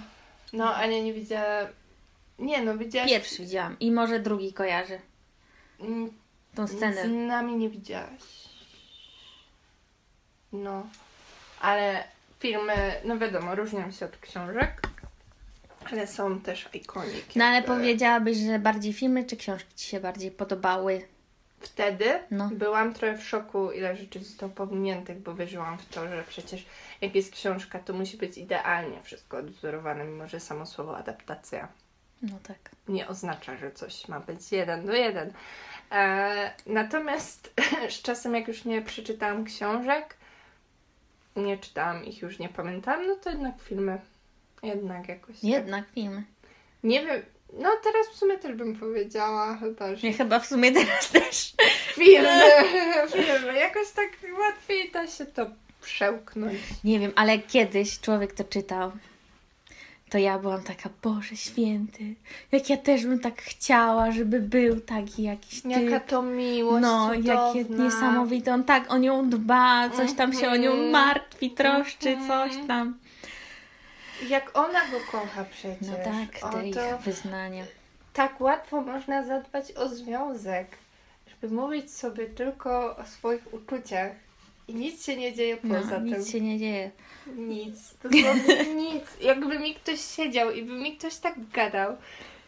No, 0.53 0.75
Ania 0.75 1.03
nie 1.03 1.13
widziała... 1.13 1.67
Nie, 2.39 2.61
no 2.61 2.77
widziałaś... 2.77 3.09
Pierwszy 3.09 3.41
widziałam 3.41 3.79
i 3.79 3.91
może 3.91 4.19
drugi 4.19 4.53
kojarzy 4.53 4.99
Mm, 5.79 6.11
tą 6.55 6.67
scenę. 6.67 7.03
Z 7.03 7.27
nami 7.27 7.55
nie 7.55 7.69
widziałaś. 7.69 8.21
No, 10.53 10.87
ale 11.61 12.03
filmy, 12.39 12.73
no 13.05 13.17
wiadomo, 13.17 13.55
różnią 13.55 13.91
się 13.91 14.05
od 14.05 14.17
książek, 14.17 14.81
ale 15.91 16.07
są 16.07 16.41
też 16.41 16.69
ikonik. 16.73 17.25
No 17.35 17.45
ale 17.45 17.55
jakby. 17.55 17.67
powiedziałabyś, 17.71 18.37
że 18.37 18.59
bardziej 18.59 18.93
filmy 18.93 19.25
czy 19.25 19.37
książki 19.37 19.75
Ci 19.75 19.87
się 19.89 19.99
bardziej 19.99 20.31
podobały? 20.31 21.07
Wtedy 21.59 22.19
No. 22.31 22.49
byłam 22.53 22.93
trochę 22.93 23.17
w 23.17 23.23
szoku, 23.27 23.71
ile 23.71 23.95
rzeczy 23.95 24.19
zostało 24.23 24.51
pominiętych, 24.51 25.19
bo 25.19 25.35
wierzyłam 25.35 25.77
w 25.77 25.85
to, 25.85 26.07
że 26.07 26.23
przecież 26.27 26.65
jak 27.01 27.15
jest 27.15 27.31
książka, 27.33 27.79
to 27.79 27.93
musi 27.93 28.17
być 28.17 28.37
idealnie 28.37 29.03
wszystko 29.03 29.37
odwzorowane, 29.37 30.03
mimo 30.05 30.27
że 30.27 30.39
samo 30.39 30.65
słowo 30.65 30.97
adaptacja 30.97 31.67
No 32.21 32.39
tak. 32.47 32.57
nie 32.87 33.07
oznacza, 33.07 33.57
że 33.57 33.71
coś 33.71 34.07
ma 34.07 34.19
być 34.19 34.51
jeden 34.51 34.85
do 34.85 34.93
jeden. 34.93 35.33
E, 35.91 36.51
natomiast 36.65 37.53
z 37.89 38.01
czasem, 38.01 38.35
jak 38.35 38.47
już 38.47 38.65
nie 38.65 38.81
przeczytałam 38.81 39.45
książek, 39.45 40.17
nie 41.35 41.57
czytałam 41.57 42.05
ich, 42.05 42.21
już 42.21 42.39
nie 42.39 42.49
pamiętam, 42.49 43.07
no 43.07 43.15
to 43.15 43.29
jednak 43.29 43.53
filmy. 43.61 44.01
Jednak 44.63 45.07
jakoś. 45.09 45.35
tak. 45.35 45.43
Jednak 45.43 45.85
filmy. 45.95 46.23
Nie 46.83 47.05
wiem, 47.05 47.21
no 47.53 47.69
teraz 47.83 48.07
w 48.13 48.15
sumie 48.17 48.37
też 48.37 48.55
bym 48.55 48.75
powiedziała 48.79 49.57
chyba, 49.57 49.95
że 49.95 50.07
Ja 50.07 50.13
chyba 50.13 50.39
w 50.39 50.45
sumie 50.45 50.71
teraz 50.71 51.09
też. 51.11 51.53
filmy, 51.93 52.41
filmy. 53.13 53.53
Jakoś 53.59 53.91
tak 53.91 54.09
łatwiej 54.39 54.91
da 54.91 55.07
się 55.07 55.25
to 55.25 55.45
przełknąć. 55.81 56.59
Nie 56.83 56.99
wiem, 56.99 57.11
ale 57.15 57.39
kiedyś 57.39 57.99
człowiek 57.99 58.33
to 58.33 58.43
czytał. 58.43 58.91
To 60.09 60.17
ja 60.17 60.39
byłam 60.39 60.63
taka, 60.63 60.89
Boże 61.03 61.35
święty, 61.35 62.15
jak 62.51 62.69
ja 62.69 62.77
też 62.77 63.05
bym 63.05 63.19
tak 63.19 63.41
chciała, 63.41 64.11
żeby 64.11 64.39
był 64.39 64.81
taki 64.81 65.23
jakiś 65.23 65.61
typ. 65.61 65.71
Jaka 65.71 65.99
to 65.99 66.21
miłość 66.21 66.81
No, 66.81 67.13
jakie 67.13 67.65
cudowna. 67.65 67.83
niesamowite. 67.85 68.53
On 68.53 68.63
tak 68.63 68.91
o 68.91 68.97
nią 68.97 69.29
dba, 69.29 69.89
coś 69.89 70.13
tam 70.13 70.33
się 70.33 70.49
o 70.49 70.55
nią 70.55 70.71
Mhm. 70.71 70.91
martwi, 70.91 71.51
troszczy, 71.51 72.09
Mhm. 72.09 72.27
coś 72.49 72.67
tam. 72.67 72.97
Jak 74.29 74.57
ona 74.57 74.79
go 74.91 74.97
kocha 75.11 75.45
przecież. 75.51 75.77
No 75.81 75.93
tak, 76.03 76.51
te 76.53 76.67
ich 76.67 76.75
wyznania. 77.05 77.63
tak 78.13 78.41
łatwo 78.41 78.81
można 78.81 79.23
zadbać 79.23 79.71
o 79.71 79.89
związek, 79.89 80.67
żeby 81.29 81.55
mówić 81.55 81.91
sobie 81.91 82.25
tylko 82.25 82.97
o 82.97 83.05
swoich 83.05 83.53
uczuciach 83.53 84.11
i 84.69 84.75
nic 84.75 85.05
się 85.05 85.15
nie 85.17 85.33
dzieje 85.33 85.57
No, 85.63 85.75
poza 85.75 85.95
tym. 85.95 86.05
nic 86.05 86.29
się 86.31 86.41
nie 86.41 86.59
dzieje. 86.59 86.91
Nic, 87.35 87.93
dosłownie 88.03 88.73
nic. 88.93 89.03
Jakby 89.21 89.59
mi 89.59 89.75
ktoś 89.75 90.01
siedział 90.01 90.51
i 90.51 90.63
by 90.63 90.73
mi 90.73 90.97
ktoś 90.97 91.15
tak 91.17 91.49
gadał, 91.49 91.97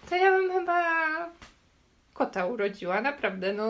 to 0.10 0.16
ja 0.16 0.32
bym 0.32 0.52
chyba 0.52 0.84
kota 2.14 2.46
urodziła, 2.46 3.02
naprawdę, 3.02 3.54
no 3.54 3.68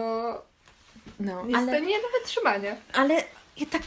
No, 1.19 1.45
jest 1.45 1.55
ale, 1.57 1.79
to 1.79 1.85
nie 1.85 1.97
do 1.97 2.07
wytrzymania. 2.19 2.75
ale 2.93 3.23
ja 3.57 3.65
tak, 3.71 3.81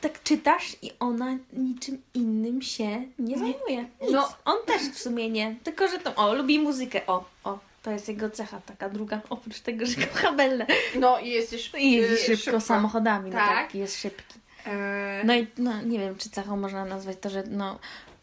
tak 0.00 0.22
czytasz 0.22 0.76
i 0.82 0.90
ona 1.00 1.36
niczym 1.52 2.02
innym 2.14 2.62
się 2.62 3.02
nie 3.18 3.38
zajmuje. 3.38 3.78
Nic. 4.02 4.10
No. 4.12 4.28
On 4.44 4.56
też 4.66 4.82
w 4.82 4.98
sumie 4.98 5.30
nie. 5.30 5.56
Tylko, 5.64 5.88
że 5.88 5.98
to, 5.98 6.14
o, 6.14 6.34
lubi 6.34 6.58
muzykę. 6.58 7.06
O, 7.06 7.24
o, 7.44 7.58
to 7.82 7.90
jest 7.90 8.08
jego 8.08 8.30
cecha 8.30 8.60
taka 8.66 8.88
druga. 8.88 9.20
Oprócz 9.30 9.60
tego, 9.60 9.86
że 9.86 10.06
kocha 10.06 10.32
Bellę. 10.32 10.66
No 10.94 11.18
i 11.18 11.28
jeździsz 11.28 11.72
I 11.78 11.92
jeździ 11.92 12.32
y, 12.32 12.36
szybko, 12.36 12.60
samochodami. 12.60 13.30
No 13.30 13.36
Tak. 13.36 13.48
tak, 13.48 13.74
jest 13.74 14.00
szybki. 14.00 14.38
E, 14.66 15.22
No 15.24 15.34
i 15.34 15.46
no, 15.58 15.82
nie 15.82 15.98
wiem, 15.98 16.16
czy 16.16 16.30
cechą 16.30 16.56
można 16.56 16.84
nazwać 16.84 17.16
to, 17.20 17.30
że 17.30 17.42
no, 17.50 17.78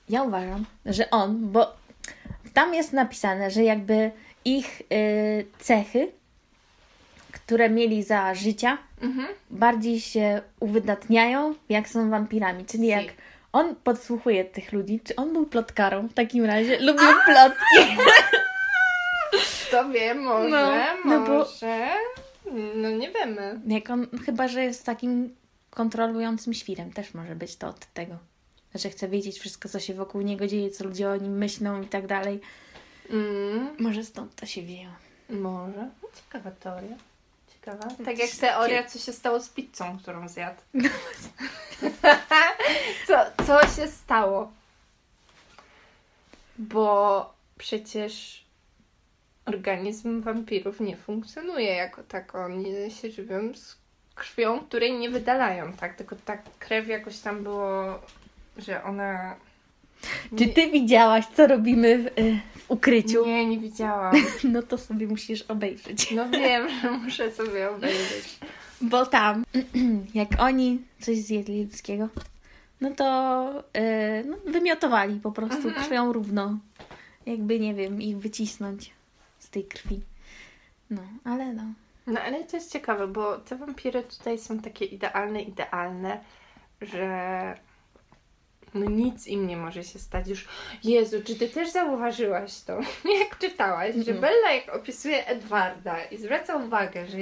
ja 0.09 0.23
uważam, 0.23 0.65
że 0.85 1.09
on, 1.09 1.51
bo 1.51 1.73
tam 2.53 2.73
jest 2.73 2.93
napisane, 2.93 3.51
że 3.51 3.63
jakby 3.63 4.11
ich 4.45 4.81
y, 4.81 5.45
cechy, 5.59 6.11
które 7.31 7.69
mieli 7.69 8.03
za 8.03 8.35
życia, 8.35 8.77
mhm. 9.01 9.27
bardziej 9.49 9.99
się 9.99 10.41
uwydatniają, 10.59 11.55
jak 11.69 11.89
są 11.89 12.09
wampirami. 12.09 12.65
Czyli 12.65 12.83
Si. 12.83 12.89
jak 12.89 13.05
on 13.53 13.75
podsłuchuje 13.75 14.45
tych 14.45 14.73
ludzi, 14.73 14.99
czy 15.03 15.15
on 15.15 15.33
był 15.33 15.45
plotkarą 15.45 16.07
w 16.07 16.13
takim 16.13 16.45
razie, 16.45 16.79
lubił 16.79 17.09
plotki. 17.25 17.97
To 19.71 19.89
wiem, 19.89 20.21
może, 20.23 20.49
No, 21.05 21.19
no 21.19 21.25
bo- 21.25 21.33
może. 21.33 21.89
No 22.75 22.89
nie 22.89 23.11
wiemy. 23.11 23.59
Jak 23.67 23.89
on, 23.89 24.07
chyba, 24.25 24.47
że 24.47 24.63
jest 24.63 24.85
takim 24.85 25.35
kontrolującym 25.69 26.53
świrem, 26.53 26.93
też 26.93 27.13
może 27.13 27.35
być 27.35 27.55
to 27.55 27.67
od 27.67 27.85
tego. 27.93 28.17
Że 28.75 28.89
chce 28.89 29.07
wiedzieć 29.07 29.39
wszystko, 29.39 29.69
co 29.69 29.79
się 29.79 29.93
wokół 29.93 30.21
niego 30.21 30.47
dzieje, 30.47 30.69
co 30.71 30.83
ludzie 30.83 31.09
o 31.09 31.15
nim 31.15 31.37
myślą 31.37 31.81
i 31.81 31.85
tak 31.87 32.07
dalej. 32.07 32.41
Mm, 33.09 33.75
Może 33.79 34.03
stąd 34.03 34.35
to 34.35 34.45
się 34.45 34.61
wieje. 34.61 34.89
może. 35.29 35.89
No, 36.01 36.09
ciekawa 36.15 36.51
teoria. 36.51 36.95
Ciekawa. 37.53 37.87
Tak 38.05 38.19
jak 38.19 38.29
teoria, 38.31 38.83
co 38.83 38.99
się 38.99 39.13
stało 39.13 39.39
z 39.39 39.49
pizzą, 39.49 39.97
którą 39.99 40.27
zjadł. 40.29 40.61
co, 43.07 43.43
co 43.47 43.61
się 43.75 43.87
stało? 43.87 44.51
Bo 46.57 47.33
przecież 47.57 48.43
organizm 49.49 50.21
wampirów 50.21 50.79
nie 50.79 50.97
funkcjonuje 50.97 51.67
jako 51.75 52.03
tak. 52.03 52.35
Oni 52.35 52.65
się 52.91 53.11
żywią 53.11 53.53
z 53.53 53.77
krwią, 54.15 54.59
której 54.59 54.93
nie 54.93 55.09
wydalają, 55.09 55.73
tak? 55.73 55.95
Tylko 55.95 56.15
ta 56.25 56.37
krew 56.59 56.87
jakoś 56.87 57.19
tam 57.19 57.43
było, 57.43 57.99
że 58.57 58.83
ona... 58.83 59.35
Czy 60.37 60.47
ty 60.47 60.71
widziałaś, 60.71 61.25
co 61.35 61.47
robimy 61.47 61.97
w, 61.97 62.05
y, 62.19 62.39
w 62.57 62.71
ukryciu? 62.71 63.25
Nie, 63.25 63.45
nie 63.45 63.57
widziałam. 63.59 64.15
No 64.53 64.63
to 64.63 64.77
sobie 64.77 65.07
musisz 65.07 65.41
obejrzeć. 65.41 66.11
No 66.11 66.29
wiem, 66.29 66.67
że 66.81 66.91
muszę 66.91 67.31
sobie 67.31 67.69
obejrzeć. 67.69 68.39
Bo 68.81 69.05
tam, 69.05 69.43
jak 70.13 70.27
oni 70.39 70.81
coś 70.99 71.17
zjedli 71.17 71.63
ludzkiego, 71.63 72.07
no 72.81 72.91
to 72.91 73.63
y, 73.77 74.23
no, 74.25 74.37
wymiotowali 74.51 75.19
po 75.19 75.31
prostu 75.31 75.67
Mhm. 75.67 75.85
krwią 75.85 76.13
równo. 76.13 76.57
Jakby, 77.25 77.59
nie 77.59 77.73
wiem, 77.73 78.01
ich 78.01 78.17
wycisnąć 78.17 78.91
z 79.49 79.51
tej 79.51 79.63
krwi. 79.65 80.01
No, 80.89 81.01
ale 81.23 81.53
no. 81.53 81.63
No 82.07 82.21
ale 82.21 82.43
to 82.43 82.57
jest 82.57 82.71
ciekawe, 82.71 83.07
bo 83.07 83.37
te 83.37 83.55
wampiry 83.55 84.03
tutaj 84.03 84.39
są 84.39 84.59
takie 84.59 84.85
idealne, 84.85 85.41
idealne, 85.41 86.23
że 86.81 87.55
no 88.73 88.89
nic 88.89 89.27
im 89.27 89.47
nie 89.47 89.57
może 89.57 89.83
się 89.83 89.99
stać 89.99 90.27
już. 90.27 90.47
Jezu, 90.83 91.17
czy 91.25 91.35
ty 91.35 91.49
też 91.49 91.69
zauważyłaś 91.69 92.61
to, 92.61 92.79
jak 93.19 93.37
czytałaś, 93.39 93.95
że 93.95 94.11
Mhm. 94.11 94.21
Bella 94.21 94.51
jak 94.51 94.75
opisuje 94.75 95.27
Edwarda 95.27 96.03
i 96.03 96.17
zwraca 96.17 96.55
uwagę, 96.55 97.07
że 97.07 97.17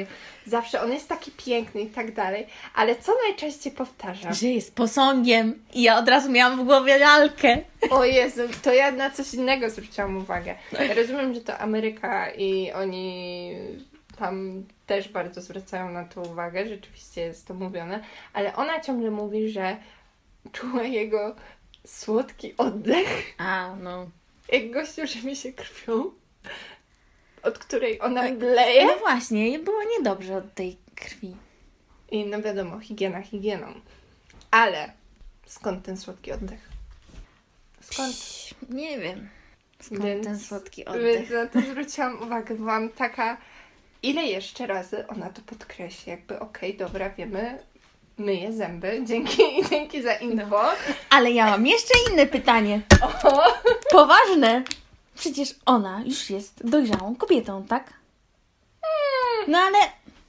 zawsze 0.45 0.81
on 0.81 0.91
jest 0.93 1.09
taki 1.09 1.31
piękny 1.31 1.81
i 1.81 1.87
tak 1.87 2.13
dalej, 2.13 2.47
ale 2.75 2.95
co 2.95 3.11
najczęściej 3.27 3.73
powtarza? 3.73 4.33
Że 4.33 4.47
jest 4.47 4.75
posągiem 4.75 5.63
i 5.73 5.81
ja 5.81 5.97
od 5.99 6.07
razu 6.09 6.31
miałam 6.31 6.59
w 6.61 6.65
głowie 6.65 6.97
lalkę. 6.97 7.57
O 7.89 8.05
Jezu, 8.05 8.41
to 8.63 8.73
ja 8.73 8.91
na 8.91 9.09
coś 9.09 9.33
innego 9.33 9.69
zwróciłam 9.69 10.17
uwagę. 10.17 10.55
Ja 10.71 10.93
rozumiem, 10.93 11.33
że 11.33 11.41
to 11.41 11.57
Ameryka 11.57 12.31
i 12.31 12.71
oni 12.71 13.53
tam 14.19 14.63
też 14.87 15.09
bardzo 15.09 15.41
zwracają 15.41 15.91
na 15.91 16.05
to 16.05 16.21
uwagę, 16.21 16.67
rzeczywiście 16.67 17.21
jest 17.21 17.47
to 17.47 17.53
mówione, 17.53 17.99
ale 18.33 18.55
ona 18.55 18.79
ciągle 18.79 19.11
mówi, 19.11 19.49
że 19.49 19.77
czuła 20.51 20.83
jego 20.83 21.35
słodki 21.85 22.53
oddech, 22.57 23.33
A, 23.37 23.75
no. 23.81 24.09
jak 24.51 24.71
gościu 24.71 25.07
żywi 25.07 25.35
się 25.35 25.53
krwią, 25.53 26.11
od 27.43 27.57
której 27.59 28.01
ona 28.01 28.23
mdleje. 28.23 28.85
No 28.85 28.97
właśnie, 28.97 29.59
było 29.59 29.83
niedobrze 29.97 30.37
od 30.37 30.53
tej 30.53 30.77
krwi. 30.95 31.35
I 32.11 32.25
no 32.25 32.41
wiadomo, 32.41 32.79
higiena 32.79 33.21
higieną. 33.21 33.73
Ale 34.51 34.91
skąd 35.45 35.85
ten 35.85 35.97
słodki 35.97 36.31
oddech? 36.31 36.69
Skąd? 37.81 38.15
Nie 38.69 38.99
wiem. 38.99 39.29
Skąd 39.81 40.01
Więc- 40.01 40.25
ten 40.27 40.39
słodki 40.39 40.85
Więc 40.85 40.97
oddech? 40.97 41.29
na 41.31 41.47
to 41.47 41.61
zwróciłam 41.61 42.21
uwagę, 42.21 42.55
byłam 42.55 42.89
taka, 42.89 43.37
ile 44.03 44.23
jeszcze 44.23 44.67
razy 44.67 45.07
ona 45.07 45.29
to 45.29 45.41
podkreśli, 45.41 46.09
jakby 46.11 46.39
okej, 46.39 46.77
dobra, 46.77 47.09
wiemy, 47.09 47.63
myję 48.17 48.53
zęby, 48.53 49.01
dzięki, 49.05 49.43
dzięki 49.69 50.01
za 50.01 50.13
info. 50.13 50.61
Ale 51.09 51.31
ja 51.31 51.45
mam 51.45 51.67
jeszcze 51.67 51.93
inne 52.11 52.25
pytanie. 52.25 52.81
O, 53.01 53.41
Poważne. 53.91 54.63
Przecież 55.15 55.55
ona 55.65 56.01
już 56.05 56.29
jest 56.29 56.69
dojrzałą 56.69 57.15
kobietą, 57.15 57.63
tak? 57.63 57.93
No 59.47 59.57
ale 59.57 59.77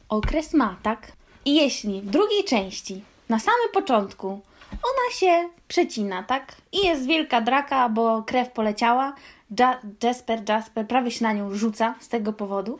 okres 0.08 0.54
ma, 0.54 0.76
tak? 0.82 1.12
I 1.44 1.54
jeśli 1.54 2.02
w 2.02 2.10
drugiej 2.10 2.44
części, 2.44 3.04
na 3.28 3.38
samym 3.38 3.68
początku, 3.72 4.40
ona 4.72 5.14
się 5.14 5.48
przecina, 5.68 6.22
tak? 6.22 6.54
I 6.72 6.86
jest 6.86 7.06
wielka 7.06 7.40
draka, 7.40 7.88
bo 7.88 8.22
krew 8.22 8.50
poleciała. 8.50 9.14
Ja 9.58 9.80
Jasper, 10.02 10.42
Jasper 10.48 10.86
prawie 10.86 11.10
się 11.10 11.24
na 11.24 11.32
nią 11.32 11.54
rzuca 11.54 11.94
z 12.00 12.08
tego 12.08 12.32
powodu. 12.32 12.78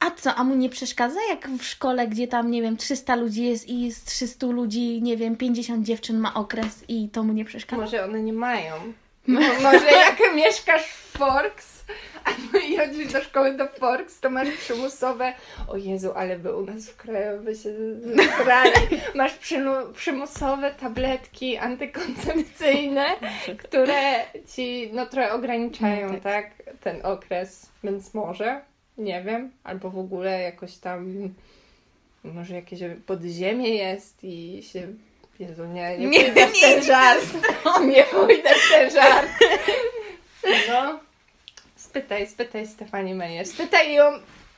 A 0.00 0.10
co, 0.10 0.34
a 0.34 0.44
mu 0.44 0.54
nie 0.54 0.68
przeszkadza, 0.68 1.20
jak 1.30 1.48
w 1.48 1.64
szkole, 1.64 2.06
gdzie 2.08 2.28
tam, 2.28 2.50
nie 2.50 2.62
wiem, 2.62 2.76
300 2.76 3.16
ludzi 3.16 3.44
jest 3.44 3.68
i 3.68 3.92
z 3.92 4.04
300 4.04 4.46
ludzi, 4.46 5.02
nie 5.02 5.16
wiem, 5.16 5.36
50 5.36 5.86
dziewczyn 5.86 6.18
ma 6.18 6.34
okres 6.34 6.84
i 6.88 7.08
to 7.08 7.22
mu 7.22 7.32
nie 7.32 7.44
przeszkadza? 7.44 7.82
może 7.82 8.04
one 8.04 8.22
nie 8.22 8.32
mają. 8.32 8.74
Mo- 9.26 9.40
Może 9.62 9.86
jak 9.90 10.18
mieszkasz 10.34 10.82
w 10.86 11.18
Forks, 11.18 11.84
albo 12.24 12.58
i 12.66 12.76
chodzisz 12.76 13.12
do 13.12 13.20
szkoły 13.22 13.56
do 13.56 13.66
Forks, 13.68 14.20
to 14.20 14.30
masz 14.30 14.48
przymusowe, 14.50 15.32
o 15.68 15.76
Jezu, 15.76 16.12
ale 16.16 16.38
by 16.38 16.56
u 16.56 16.66
nas 16.66 16.88
w 16.90 16.96
kraju 16.96 17.40
by 17.42 17.54
się 17.54 17.74
zrali. 18.42 18.72
Masz 19.14 19.32
przymusowe 19.94 20.74
tabletki 20.80 21.56
antykoncepcyjne, 21.56 23.06
które 23.58 24.00
ci 24.54 24.90
no 24.92 25.06
trochę 25.06 25.32
ograniczają, 25.32 26.12
No 26.12 26.20
tak, 26.20 26.50
ten 26.80 27.06
okres, 27.06 27.68
więc 27.84 28.14
może. 28.14 28.60
Nie 28.98 29.22
wiem. 29.22 29.50
Albo 29.64 29.90
w 29.90 29.98
ogóle 29.98 30.42
jakoś 30.42 30.76
tam 30.76 31.30
może 32.24 32.54
jakieś 32.54 32.80
podziemie 33.06 33.74
jest 33.74 34.24
i 34.24 34.62
się... 34.62 34.86
Jezu, 35.38 35.64
nie, 35.66 35.98
nie, 35.98 36.06
Nie, 36.06 36.24
pójdę 36.24 36.46
w 36.46 36.60
ten 36.60 36.82
żart. 36.82 37.24
Nie 37.86 38.04
pójdę 38.04 38.50
w 38.54 38.70
ten 38.70 38.90
żart. 38.90 39.28
No. 40.68 41.00
Spytaj, 41.76 42.26
spytaj 42.26 42.66
Stefani 42.66 43.14
Meyer. 43.14 43.46
Spytaj 43.46 43.94
ją 43.94 44.12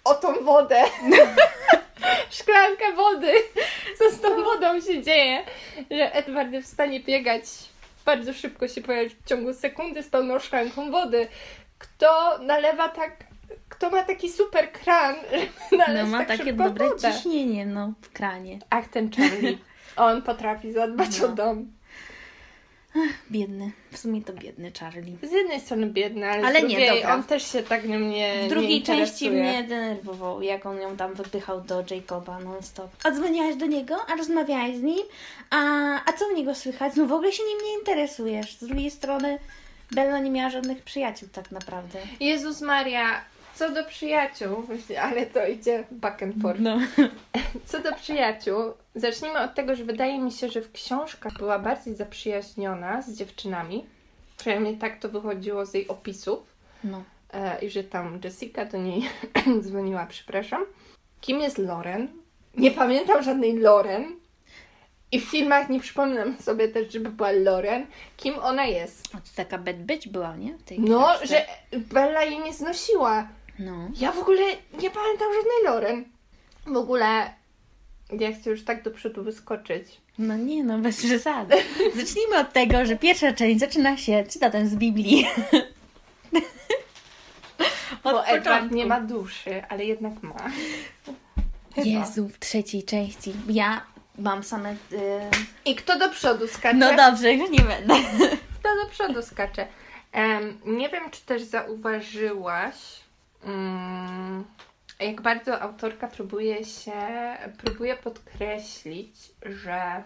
o 0.05 0.15
tą 0.15 0.45
wodę. 0.45 0.83
Szklankę 2.31 2.93
wody. 2.93 3.33
Co 3.99 4.11
z 4.11 4.21
tą 4.21 4.43
wodą 4.45 4.81
się 4.81 5.03
dzieje? 5.03 5.43
Że 5.91 6.15
Edward 6.15 6.53
jest 6.53 6.69
w 6.69 6.73
stanie 6.73 7.01
biegać 7.01 7.45
bardzo 8.05 8.33
szybko 8.33 8.69
się 8.69 8.81
pojawić 8.81 9.15
w 9.15 9.29
ciągu 9.29 9.55
sekundy 9.55 10.03
z 10.03 10.09
pełną 10.09 10.39
szklanką 10.39 10.91
wody. 10.91 11.29
Kto 11.79 12.39
nalewa 12.39 12.89
tak... 12.89 13.30
Kto 13.69 13.91
ma 13.91 14.03
taki 14.03 14.31
super 14.33 14.73
kran, 14.73 15.15
żeby 15.71 15.99
No 16.03 16.07
ma 16.07 16.19
tak 16.25 16.39
takie 16.39 16.53
dobre 16.53 16.89
wodę? 16.89 17.13
ciśnienie, 17.13 17.67
no, 17.67 17.93
w 18.03 18.13
kranie. 18.13 18.59
Ach, 18.71 18.89
ten 18.89 19.11
Charlie. 19.13 19.59
On 19.97 20.23
potrafi 20.23 20.73
zadbać 20.73 21.21
No. 21.21 21.27
o 21.27 21.29
dom. 21.29 21.67
Biedny. 23.31 23.71
W 23.91 23.99
sumie 23.99 24.23
to 24.23 24.33
biedny 24.33 24.73
Charlie. 24.81 25.17
Z 25.23 25.33
jednej 25.33 25.61
strony 25.61 25.87
biedny, 25.87 26.31
ale, 26.31 26.47
Ale 26.47 26.63
nie, 26.63 26.69
drugiej 26.69 26.89
dobra. 26.89 27.15
on 27.15 27.23
też 27.25 27.53
się 27.53 27.63
tak 27.63 27.89
nią 27.89 27.99
nie 27.99 28.47
W 28.47 28.49
drugiej 28.49 28.81
nie 28.81 28.87
części 28.87 29.31
mnie 29.31 29.65
denerwował, 29.65 30.43
jak 30.43 30.67
on 30.67 30.81
ją 30.81 30.97
tam 30.97 31.15
wypychał 31.15 31.61
do 31.61 31.85
Jacoba 31.91 32.41
non-stop. 32.41 32.91
A 33.05 33.11
dzwoniłaś 33.11 33.57
do 33.57 33.67
niego? 33.67 33.97
A 34.13 34.17
rozmawiałaś 34.17 34.77
z 34.77 34.83
nim? 34.83 35.03
A, 35.51 35.57
a 36.07 36.13
co 36.13 36.29
u 36.29 36.37
niego 36.37 36.55
słychać? 36.55 36.93
No 36.97 37.07
w 37.07 37.13
ogóle 37.13 37.33
się 37.33 37.43
nim 37.45 37.59
nie 37.67 37.79
interesujesz. 37.79 38.57
Z 38.57 38.65
drugiej 38.65 38.91
strony 38.91 39.39
Bella 39.91 40.19
nie 40.19 40.31
miała 40.31 40.51
żadnych 40.51 40.83
przyjaciół 40.83 41.29
tak 41.33 41.51
naprawdę. 41.51 41.99
Jezus 42.21 42.61
Maria, 42.61 43.21
co 43.61 43.71
do 43.71 43.85
przyjaciół, 43.85 44.67
ale 45.03 45.27
to 45.27 45.47
idzie 45.47 45.85
back 45.91 46.23
and 46.23 46.35
forth. 46.43 46.61
No. 46.61 46.79
Co 47.67 47.81
do 47.81 47.95
przyjaciół, 47.95 48.57
zacznijmy 48.95 49.41
od 49.41 49.55
tego, 49.55 49.75
że 49.77 49.85
wydaje 49.85 50.19
mi 50.19 50.33
się, 50.33 50.49
że 50.49 50.63
w 50.63 50.73
książkach 50.73 51.33
była 51.39 51.59
bardziej 51.59 51.95
zaprzyjaźniona 51.95 53.03
z 53.03 53.13
dziewczynami. 53.13 53.87
Przynajmniej 54.37 54.77
tak 54.77 54.99
to 54.99 55.09
wychodziło 55.09 55.67
z 55.67 55.75
jej 55.75 55.89
opisów. 55.89 56.39
no. 56.85 57.03
E, 57.33 57.65
I 57.65 57.71
że 57.71 57.85
tam 57.85 58.21
Jessica 58.25 58.65
do 58.65 58.79
niej 58.79 59.09
dzwoniła, 59.63 60.07
przepraszam. 60.07 60.65
Kim 61.21 61.41
jest 61.41 61.59
Loren? 61.59 62.09
Nie 62.57 62.71
pamiętam 62.71 63.23
żadnej 63.23 63.59
Loren. 63.59 64.05
I 65.13 65.21
w 65.21 65.25
filmach 65.25 65.69
nie 65.69 65.81
przypominam 65.81 66.37
sobie 66.39 66.69
też, 66.69 66.93
żeby 66.93 67.11
była 67.11 67.31
Loren. 67.31 67.87
Kim 68.17 68.39
ona 68.39 68.65
jest? 68.65 69.09
A 69.15 69.17
to 69.17 69.29
taka 69.37 69.59
bad 69.59 69.77
bitch 69.77 70.09
była, 70.09 70.37
nie? 70.37 70.55
No, 70.79 71.07
książce. 71.07 71.27
że 71.27 71.47
Bella 71.79 72.23
jej 72.23 72.39
nie 72.39 72.53
znosiła. 72.53 73.29
No. 73.61 73.89
Ja 73.97 74.13
w 74.13 74.19
ogóle 74.19 74.43
nie 74.83 74.91
pamiętam 74.91 75.29
żadnej 75.35 75.65
Loren. 75.65 76.05
W 76.67 76.77
ogóle 76.77 77.35
ja 78.13 78.33
chcę 78.33 78.51
już 78.51 78.65
tak 78.65 78.83
do 78.83 78.91
przodu 78.91 79.25
wyskoczyć. 79.25 80.01
No 80.19 80.37
nie, 80.37 80.65
no 80.65 80.79
bez 80.79 80.97
przesady. 80.97 81.55
Zacznijmy 81.97 82.39
od 82.39 82.53
tego, 82.53 82.87
że 82.87 82.97
pierwsza 82.97 83.33
część 83.33 83.61
zaczyna 83.61 83.97
się 83.97 84.25
cytatem 84.29 84.69
z 84.69 84.75
Biblii. 84.75 85.27
Od 88.05 88.13
Bo 88.13 88.27
Edward 88.27 88.71
nie 88.71 88.87
ma 88.87 89.01
duszy, 89.01 89.63
ale 89.69 89.85
jednak 89.85 90.23
ma. 90.23 90.51
Chyba. 91.75 91.87
Jezu, 91.87 92.29
w 92.29 92.39
trzeciej 92.39 92.83
części. 92.83 93.33
Ja 93.49 93.87
mam 94.19 94.43
same... 94.43 94.73
y, 94.73 94.77
I 95.65 95.75
kto 95.75 95.99
do 95.99 96.09
przodu 96.09 96.49
skacze? 96.49 96.77
No 96.77 96.97
dobrze, 96.97 97.33
już 97.33 97.51
nie 97.51 97.65
będę. 97.65 97.95
Kto 98.61 98.69
do 98.85 98.91
przodu 98.91 99.23
skacze? 99.23 99.67
Em, 100.13 100.59
nie 100.67 100.89
wiem, 100.89 101.11
czy 101.11 101.21
też 101.21 101.43
zauważyłaś, 101.43 102.75
jak 105.01 105.21
bardzo 105.21 105.61
autorka 105.61 106.09
próbuje 106.09 106.65
się, 106.65 106.93
próbuje 107.59 107.97
podkreślić, 107.97 109.17
że 109.43 110.03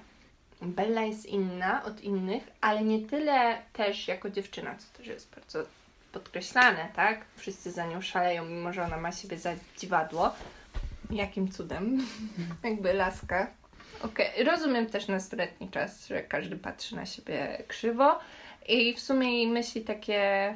Bella 0.62 1.03
jest 1.03 1.26
inna 1.26 1.85
od 1.85 2.00
innych, 2.00 2.43
ale 2.61 2.85
nie 2.85 3.07
tyle 3.07 3.62
też 3.73 4.09
jako 4.09 4.31
dziewczyna, 4.31 4.75
co 4.79 4.99
też 4.99 5.07
jest 5.07 5.35
bardzo 5.35 5.64
podkreślane, 6.12 6.88
tak? 6.97 7.25
Wszyscy 7.37 7.71
za 7.71 7.87
nią 7.87 8.00
szaleją, 8.00 8.45
mimo 8.45 8.73
że 8.73 8.85
ona 8.85 8.97
ma 8.97 9.12
siebie 9.12 9.38
za 9.38 9.55
dziwadło. 9.79 10.35
Jakim 11.11 11.53
cudem? 11.53 12.07
Jakby 12.64 12.92
laska. 12.92 13.47
Okej, 14.03 14.44
rozumiem 14.44 14.87
też 14.87 15.09
nastoletni 15.09 15.70
czas, 15.70 16.07
że 16.07 16.23
każdy 16.23 16.57
patrzy 16.57 16.97
na 16.97 17.07
siebie 17.07 17.64
krzywo 17.68 18.18
i 18.68 18.94
w 18.94 19.01
sumie 19.01 19.37
jej 19.37 19.47
myśli 19.47 19.81
takie... 19.83 20.55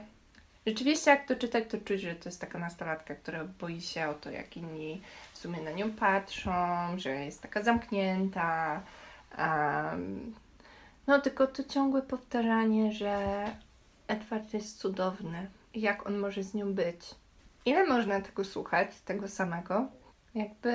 Rzeczywiście 0.68 1.10
jak 1.10 1.28
to 1.28 1.36
czytać, 1.36 1.64
to 1.68 1.78
czuć, 1.78 2.00
że 2.00 2.14
to 2.14 2.28
jest 2.28 2.40
taka 2.40 2.58
nastolatka, 2.58 3.14
która 3.14 3.44
boi 3.44 3.80
się 3.80 4.08
o 4.08 4.14
to, 4.14 4.30
jak 4.30 4.56
inni 4.56 5.02
w 5.32 5.38
sumie 5.38 5.60
na 5.62 5.70
nią 5.70 5.92
patrzą, 5.92 6.52
że 6.96 7.10
jest 7.10 7.42
taka 7.42 7.62
zamknięta. 7.62 8.82
Um, 9.38 10.34
no 11.06 11.20
tylko 11.20 11.46
to 11.46 11.64
ciągłe 11.64 12.02
powtarzanie, 12.02 12.92
że 12.92 13.44
Edward 14.08 14.54
jest 14.54 14.78
cudowny 14.78 15.46
jak 15.74 16.06
on 16.06 16.18
może 16.18 16.42
z 16.42 16.54
nią 16.54 16.74
być. 16.74 17.14
Ile 17.64 17.86
można 17.86 18.20
tego 18.20 18.44
słuchać, 18.44 19.00
tego 19.00 19.28
samego? 19.28 19.88
Jakby 20.34 20.70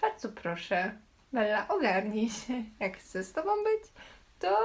bardzo 0.00 0.28
proszę, 0.28 0.98
Bella, 1.32 1.68
ogarnij 1.68 2.30
się. 2.30 2.64
Jak 2.80 2.96
chce 2.96 3.24
z 3.24 3.32
tobą 3.32 3.50
być, 3.50 3.92
to 4.38 4.58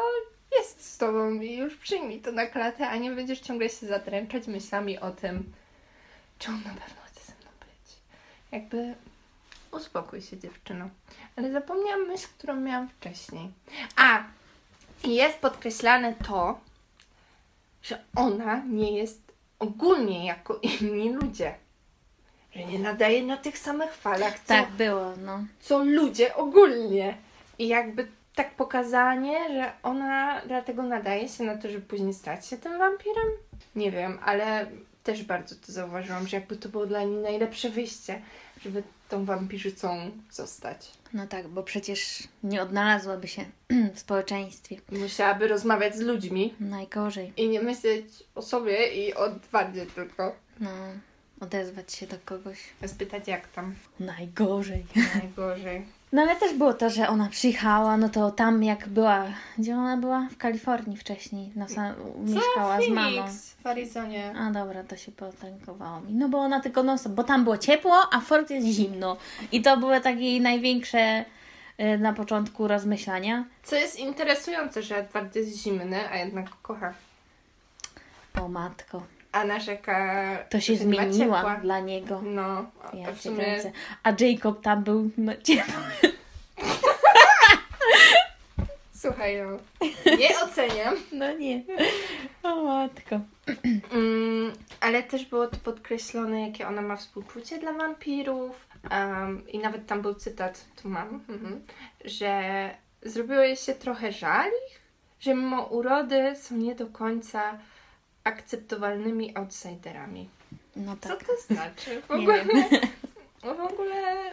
jest 0.51 0.93
z 0.93 0.97
tobą 0.97 1.33
i 1.33 1.57
już 1.57 1.75
przyjmij 1.75 2.21
to 2.21 2.31
na 2.31 2.45
klatę, 2.45 2.87
a 2.89 2.95
nie 2.95 3.11
będziesz 3.11 3.39
ciągle 3.39 3.69
się 3.69 3.87
zadręczać 3.87 4.47
myślami 4.47 4.99
o 4.99 5.11
tym, 5.11 5.53
czy 6.39 6.49
on 6.49 6.55
na 6.57 6.69
pewno 6.69 7.01
chce 7.05 7.19
ze 7.25 7.31
mną 7.33 7.49
być. 7.59 7.95
Jakby 8.51 8.95
uspokój 9.71 10.21
się 10.21 10.37
dziewczyno. 10.37 10.89
Ale 11.35 11.51
zapomniałam 11.51 12.07
myśl, 12.07 12.27
którą 12.37 12.55
miałam 12.55 12.89
wcześniej. 12.89 13.51
A! 13.95 14.23
Jest 15.03 15.37
podkreślane 15.37 16.13
to, 16.27 16.59
że 17.83 18.03
ona 18.15 18.63
nie 18.69 18.97
jest 18.97 19.21
ogólnie 19.59 20.25
jako 20.25 20.59
inni 20.81 21.13
ludzie. 21.13 21.55
Że 22.55 22.63
nie 22.65 22.79
nadaje 22.79 23.23
na 23.23 23.37
tych 23.37 23.57
samych 23.57 23.93
falach, 23.93 24.39
co 24.39 24.47
Tak 24.47 24.71
było, 24.71 25.13
no. 25.17 25.45
co 25.59 25.83
ludzie 25.83 26.35
ogólnie. 26.35 27.17
I 27.59 27.67
jakby 27.67 28.07
tak 28.37 28.55
pokazanie, 28.55 29.49
że 29.49 29.71
ona 29.83 30.41
dlatego 30.47 30.83
nadaje 30.83 31.29
się 31.29 31.43
na 31.43 31.57
to, 31.57 31.69
żeby 31.69 31.81
później 31.81 32.13
stać 32.13 32.47
się 32.47 32.57
tym 32.57 32.77
wampirem? 32.77 33.27
Nie 33.75 33.91
wiem, 33.91 34.19
ale 34.25 34.67
też 35.03 35.23
bardzo 35.23 35.55
to 35.55 35.71
zauważyłam, 35.71 36.27
że 36.27 36.37
jakby 36.37 36.55
to 36.55 36.69
było 36.69 36.85
dla 36.85 37.03
niej 37.03 37.17
najlepsze 37.17 37.69
wyjście, 37.69 38.21
żeby 38.61 38.83
tą 39.09 39.25
wampirzycą 39.25 40.11
zostać. 40.31 40.91
No 41.13 41.27
tak, 41.27 41.47
bo 41.47 41.63
przecież 41.63 42.23
nie 42.43 42.61
odnalazłaby 42.61 43.27
się 43.27 43.45
w 43.95 43.99
społeczeństwie. 43.99 44.77
Musiałaby 44.91 45.47
rozmawiać 45.47 45.95
z 45.95 45.99
ludźmi 45.99 46.53
Najgorzej. 46.59 47.33
i 47.37 47.49
nie 47.49 47.61
myśleć 47.61 48.05
o 48.35 48.41
sobie 48.41 48.87
i 49.07 49.13
o 49.13 49.27
Edwardzie 49.27 49.85
tylko. 49.85 50.35
No, 50.59 50.69
odezwać 51.39 51.93
się 51.93 52.07
do 52.07 52.15
kogoś. 52.25 52.59
Spytać 52.85 53.27
jak 53.27 53.47
tam. 53.47 53.75
Najgorzej. 53.99 54.85
Najgorzej. 55.15 55.85
No 56.11 56.21
ale 56.21 56.35
też 56.35 56.53
było 56.53 56.73
to, 56.73 56.89
że 56.89 57.07
ona 57.07 57.29
przyjechała, 57.29 57.97
no 57.97 58.09
to 58.09 58.31
tam 58.31 58.63
jak 58.63 58.87
była, 58.87 59.25
gdzie 59.57 59.75
ona 59.75 59.97
była? 59.97 60.27
W 60.31 60.37
Kalifornii 60.37 60.97
wcześniej, 60.97 61.51
na 61.55 61.67
sam, 61.67 61.93
mieszkała 62.19 62.81
z 62.81 62.89
mamą. 62.89 63.17
Phoenix 63.17 63.53
w 63.53 63.67
Arizonie. 63.67 64.33
A 64.37 64.51
dobra, 64.51 64.83
to 64.83 64.97
się 64.97 65.11
potękowało 65.11 66.01
mi. 66.01 66.13
No 66.13 66.29
bo 66.29 66.37
ona 66.37 66.59
tylko 66.59 66.83
non 66.83 66.97
bo 67.09 67.23
tam 67.23 67.43
było 67.43 67.57
ciepło, 67.57 68.01
a 68.11 68.19
Fort 68.19 68.49
jest 68.49 68.67
zimno. 68.67 69.17
I 69.51 69.61
to 69.61 69.77
były 69.77 70.01
takie 70.01 70.21
jej 70.21 70.41
największe 70.41 71.25
y, 71.79 71.97
na 71.97 72.13
początku 72.13 72.67
rozmyślania. 72.67 73.45
Co 73.63 73.75
jest 73.75 73.99
interesujące, 73.99 74.83
że 74.83 74.97
Edward 74.97 75.35
jest 75.35 75.57
zimny, 75.63 76.09
a 76.09 76.17
jednak 76.17 76.49
kocha. 76.61 76.93
O 78.41 78.47
matko, 78.47 79.03
A 79.31 79.45
narzeka, 79.45 80.37
to 80.49 80.59
się 80.59 80.75
zmieniła 80.75 81.59
dla 81.61 81.79
niego. 81.79 82.21
No, 82.21 82.65
a 82.93 82.95
Ja 82.95 83.11
w 83.11 83.21
sumie 83.21 83.37
kręcę. 83.37 83.71
A 84.03 84.13
Jacob 84.19 84.61
tam 84.61 84.83
był 84.83 85.09
no, 85.17 85.33
ciepły. 85.43 85.73
słuchaj, 88.93 89.37
no, 89.37 89.57
nie 90.17 90.39
oceniam. 90.39 90.95
No 91.11 91.33
nie. 91.33 91.63
O 92.43 92.63
matko. 92.63 93.19
Mm, 93.91 94.53
ale 94.79 95.03
też 95.03 95.25
było 95.25 95.47
to 95.47 95.57
podkreślone, 95.57 96.47
jakie 96.47 96.67
ona 96.67 96.81
ma 96.81 96.95
współczucie 96.95 97.57
dla 97.57 97.73
wampirów. 97.73 98.67
Um, 98.91 99.47
I 99.47 99.59
nawet 99.59 99.85
tam 99.85 100.01
był 100.01 100.13
cytat, 100.13 100.65
tu 100.81 100.89
mam, 100.89 101.07
mhm, 101.29 101.65
że 102.05 102.69
zrobiło 103.01 103.41
jej 103.41 103.55
się 103.55 103.73
trochę 103.73 104.11
żal 104.11 104.51
że 105.19 105.35
mimo 105.35 105.63
urody 105.63 106.35
są 106.35 106.55
nie 106.55 106.75
do 106.75 106.87
końca 106.87 107.57
akceptowalnymi 108.27 109.35
outsiderami. 109.37 110.29
No 110.75 110.95
Co 111.01 111.09
tak. 111.09 111.23
to 111.23 111.33
znaczy? 111.37 112.01
W 112.01 112.11
ogóle, 112.17 112.45
w 113.57 113.73
ogóle, 113.73 114.31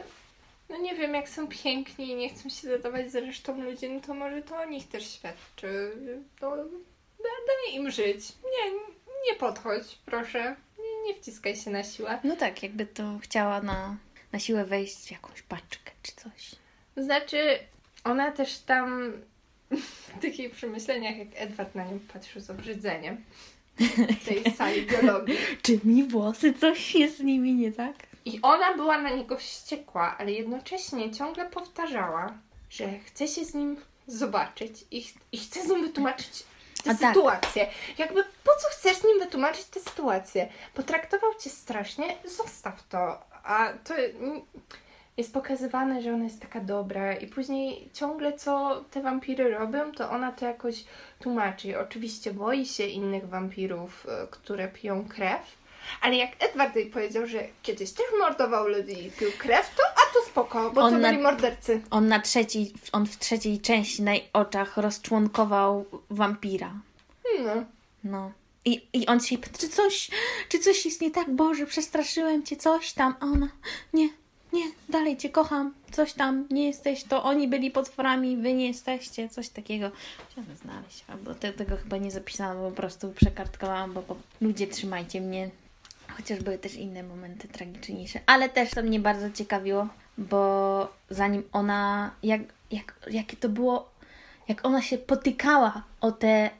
no 0.69 0.77
nie 0.77 0.95
wiem, 0.95 1.15
jak 1.15 1.29
są 1.29 1.49
piękni 1.49 2.11
i 2.11 2.15
nie 2.15 2.29
chcą 2.29 2.49
się 2.49 2.69
zadawać 2.69 3.13
z 3.13 3.15
resztą 3.15 3.63
ludzi, 3.63 3.91
no 3.91 4.01
to 4.01 4.15
może 4.15 4.43
to 4.43 4.57
o 4.57 4.65
nich 4.65 4.89
też 4.89 5.11
świadczy. 5.13 5.93
No, 6.41 6.57
da- 6.57 7.45
daj 7.47 7.75
im 7.75 7.91
żyć. 7.91 8.33
Nie, 8.45 8.73
nie 9.27 9.39
podchodź, 9.39 9.99
proszę. 10.07 10.57
Nie, 10.79 11.03
nie 11.09 11.21
wciskaj 11.21 11.57
się 11.57 11.71
na 11.71 11.83
siłę. 11.85 12.19
No 12.25 12.37
tak, 12.37 12.63
jakby 12.63 12.87
to 12.87 13.19
chciała 13.23 13.63
na, 13.63 13.97
na 14.33 14.39
siłę 14.39 14.65
wejść 14.65 14.97
w 15.07 15.11
jakąś 15.11 15.43
paczkę 15.43 15.91
czy 16.03 16.13
coś. 16.13 16.51
Znaczy, 16.97 17.59
ona 18.05 18.33
też 18.33 18.59
tam 18.59 19.13
w 19.71 20.23
takich 20.23 20.51
przemyśleniach, 20.51 21.17
jak 21.17 21.29
Edward 21.35 21.75
na 21.75 21.85
nią 21.85 21.99
patrzył 22.13 22.41
z 22.43 22.51
obrzydzeniem 22.51 23.25
tej 24.27 24.55
sali 24.57 24.87
biologii. 24.87 25.39
Czy 25.63 25.81
mi 25.85 26.05
włosy 26.05 26.53
coś 26.55 26.95
jest 26.95 27.17
z 27.19 27.21
nimi 27.21 27.55
nie 27.55 27.73
tak? 27.73 27.95
I 28.25 28.39
ona 28.43 28.75
była 28.75 29.01
na 29.01 29.11
niego 29.11 29.37
wściekła, 29.37 30.17
ale 30.19 30.33
jednocześnie 30.33 31.11
ciągle 31.15 31.51
powtarzała, 31.51 32.39
że 32.71 32.99
chce 32.99 33.29
się 33.29 33.45
z 33.45 33.55
nim 33.55 33.77
zobaczyć 34.07 34.85
i, 34.91 35.03
ch- 35.03 35.15
i 35.33 35.39
chce 35.39 35.63
z 35.63 35.69
nim 35.69 35.83
wytłumaczyć 35.83 36.45
tę 36.85 36.91
A 36.91 36.95
tak. 36.95 37.15
sytuację. 37.15 37.67
Jakby 37.99 38.25
po 38.25 38.51
co 38.61 38.69
chcesz 38.71 38.97
z 38.97 39.05
nim 39.05 39.19
wytłumaczyć 39.19 39.65
tę 39.65 39.81
sytuację? 39.81 40.49
Potraktował 40.75 41.31
cię 41.41 41.51
strasznie, 41.51 42.17
zostaw 42.25 42.89
to. 42.89 43.21
A 43.45 43.69
to 43.85 43.95
jest 45.16 45.33
pokazywane, 45.33 46.03
że 46.03 46.14
ona 46.14 46.24
jest 46.24 46.40
taka 46.40 46.61
dobra 46.61 47.12
i 47.14 47.27
później 47.27 47.88
ciągle 47.92 48.33
co 48.33 48.85
te 48.90 49.03
wampiry 49.03 49.50
robią, 49.50 49.92
to 49.92 50.11
ona 50.11 50.33
to 50.33 50.44
jakoś 50.46 50.85
tłumaczy. 51.20 51.79
Oczywiście 51.81 52.33
boi 52.33 52.66
się 52.66 52.87
innych 52.87 53.29
wampirów, 53.29 54.07
e, 54.09 54.27
które 54.31 54.68
piją 54.68 55.09
krew. 55.09 55.64
Ale 56.00 56.16
jak 56.16 56.31
Edward 56.38 56.77
jej 56.77 56.87
powiedział, 56.90 57.27
że 57.27 57.44
kiedyś 57.62 57.92
też 57.92 58.07
mordował 58.20 58.68
ludzi 58.68 59.07
i 59.07 59.11
pił 59.11 59.29
krew, 59.38 59.74
to 59.77 59.83
a 59.83 60.14
to 60.14 60.31
spoko, 60.31 60.70
bo 60.70 60.81
On 60.81 60.92
to 60.92 60.98
na- 60.98 61.11
byli 61.11 61.22
mordercy. 61.22 61.81
On 61.90 62.09
na 62.09 62.20
trzeciej, 62.20 62.72
on 62.92 63.07
w 63.07 63.18
trzeciej 63.18 63.61
części 63.61 64.03
na 64.03 64.14
jej 64.14 64.29
oczach 64.33 64.77
rozczłonkował 64.77 65.85
wampira. 66.11 66.72
No. 67.44 67.64
No. 68.05 68.33
I, 68.64 68.87
I 68.92 69.07
on 69.07 69.20
się 69.20 69.38
pyta, 69.38 69.59
czy 69.59 69.68
coś, 69.68 70.11
czy 70.48 70.59
coś 70.59 70.85
jest 70.85 71.00
nie 71.00 71.11
tak, 71.11 71.31
Boże, 71.31 71.66
przestraszyłem 71.66 72.42
cię, 72.42 72.57
coś 72.57 72.92
tam. 72.92 73.14
A 73.20 73.24
ona, 73.24 73.48
nie, 73.92 74.09
nie, 74.55 74.64
dalej 74.88 75.17
cię 75.17 75.31
kocham, 75.31 75.75
coś 75.90 76.12
tam, 76.12 76.47
nie 76.51 76.67
jesteś, 76.67 77.05
to 77.05 77.23
oni 77.23 77.49
byli 77.49 77.71
potworami, 77.71 78.37
wy 78.37 78.55
nie 78.55 78.67
jesteście, 78.67 79.29
coś 79.29 79.49
takiego. 79.49 79.90
Chciałam 80.31 80.57
znaleźć, 80.57 81.05
albo 81.09 81.35
te, 81.35 81.53
tego 81.53 81.77
chyba 81.77 81.97
nie 81.97 82.11
zapisałam, 82.11 82.57
po 82.57 82.71
prostu 82.71 83.12
przekartkowałam, 83.12 83.93
bo, 83.93 84.03
bo 84.03 84.17
ludzie 84.40 84.67
trzymajcie 84.67 85.21
mnie. 85.21 85.51
Chociaż 86.17 86.43
były 86.43 86.59
też 86.59 86.75
inne 86.75 87.03
momenty 87.03 87.49
tragiczniejsze, 87.49 88.21
ale 88.27 88.49
też 88.49 88.71
to 88.71 88.83
mnie 88.83 89.01
bardzo 89.01 89.31
ciekawiło, 89.31 89.88
bo 90.19 90.93
zanim 91.11 91.43
ona, 91.53 92.11
jak, 92.23 92.40
jak, 92.71 92.95
jakie 93.11 93.37
to 93.37 93.49
było, 93.49 93.90
jak 94.49 94.67
ona 94.67 94.83
się 94.83 94.99
potykała 94.99 95.83
o 96.01 96.12
te 96.12 96.51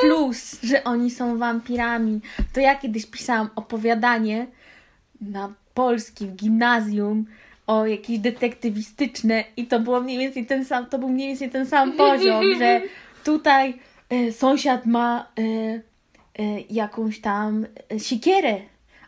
plus, 0.00 0.62
że 0.62 0.84
oni 0.84 1.10
są 1.10 1.38
wampirami, 1.38 2.20
to 2.52 2.60
ja 2.60 2.74
kiedyś 2.74 3.06
pisałam 3.06 3.50
opowiadanie 3.56 4.46
na 5.20 5.52
polski 5.80 6.26
w 6.26 6.36
gimnazjum 6.36 7.26
o 7.66 7.86
jakieś 7.86 8.18
detektywistyczne 8.18 9.44
i 9.56 9.66
to 9.66 9.80
było 9.80 10.00
mniej 10.00 10.18
więcej 10.18 10.46
ten 10.46 10.64
sam, 10.64 10.86
to 10.86 10.98
był 10.98 11.08
mniej 11.08 11.28
więcej 11.28 11.50
ten 11.50 11.66
sam 11.66 11.92
poziom, 12.06 12.44
że 12.58 12.80
tutaj 13.24 13.78
e, 14.10 14.32
sąsiad 14.32 14.86
ma 14.86 15.26
e, 15.38 15.42
e, 15.42 15.80
jakąś 16.70 17.20
tam 17.20 17.66
siekierę, 17.98 18.60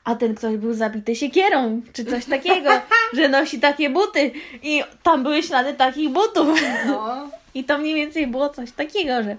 a 0.05 0.15
ten 0.15 0.35
ktoś 0.35 0.57
był 0.57 0.75
zabity 0.75 1.17
siekierą, 1.17 1.83
czy 1.93 2.05
coś 2.05 2.25
takiego, 2.25 2.71
że 3.17 3.29
nosi 3.29 3.61
takie 3.61 3.91
buty 3.91 4.31
i 4.63 4.83
tam 5.03 5.23
były 5.23 5.43
ślady 5.43 5.75
takich 5.75 6.11
butów. 6.11 6.63
no. 6.87 7.29
I 7.55 7.65
to 7.65 7.79
mniej 7.79 7.95
więcej 7.95 8.27
było 8.27 8.49
coś 8.49 8.73
takiego, 8.73 9.23
że 9.23 9.37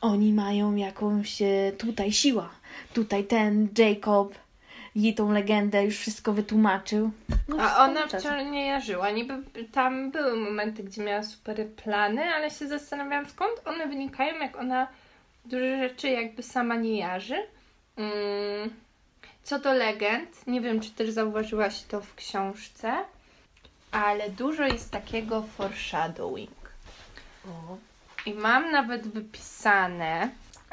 oni 0.00 0.32
mają 0.32 0.76
jakąś 0.76 1.38
tutaj 1.78 2.12
siła. 2.12 2.50
Tutaj 2.94 3.24
ten 3.24 3.68
Jacob 3.78 4.34
jej 4.94 5.14
tą 5.14 5.32
legendę 5.32 5.84
już 5.84 5.98
wszystko 5.98 6.32
wytłumaczył. 6.32 7.10
No, 7.48 7.56
A 7.60 7.84
ona 7.84 8.06
wszystko 8.06 8.18
wciąż 8.18 8.52
nie 8.52 8.66
jarzyła. 8.66 9.10
Niby 9.10 9.34
tam 9.72 10.10
były 10.10 10.36
momenty, 10.36 10.82
gdzie 10.82 11.02
miała 11.02 11.22
super 11.22 11.66
plany, 11.68 12.24
ale 12.24 12.50
się 12.50 12.68
zastanawiałam, 12.68 13.28
skąd 13.28 13.52
one 13.64 13.86
wynikają, 13.86 14.38
jak 14.38 14.56
ona 14.56 14.86
dużo 15.44 15.76
rzeczy 15.78 16.08
jakby 16.08 16.42
sama 16.42 16.76
nie 16.76 16.98
jarzy. 16.98 17.46
Mm. 17.96 18.70
Co 19.42 19.58
do 19.58 19.72
legend, 19.72 20.46
nie 20.46 20.60
wiem, 20.60 20.80
czy 20.80 20.90
też 20.90 21.10
zauważyłaś 21.10 21.82
to 21.82 22.00
w 22.00 22.14
książce, 22.14 22.92
ale 23.92 24.30
dużo 24.30 24.62
jest 24.64 24.90
takiego 24.90 25.42
foreshadowing. 25.42 26.50
O. 27.48 27.76
I 28.26 28.34
mam 28.34 28.70
nawet 28.70 29.08
wypisane, 29.08 30.28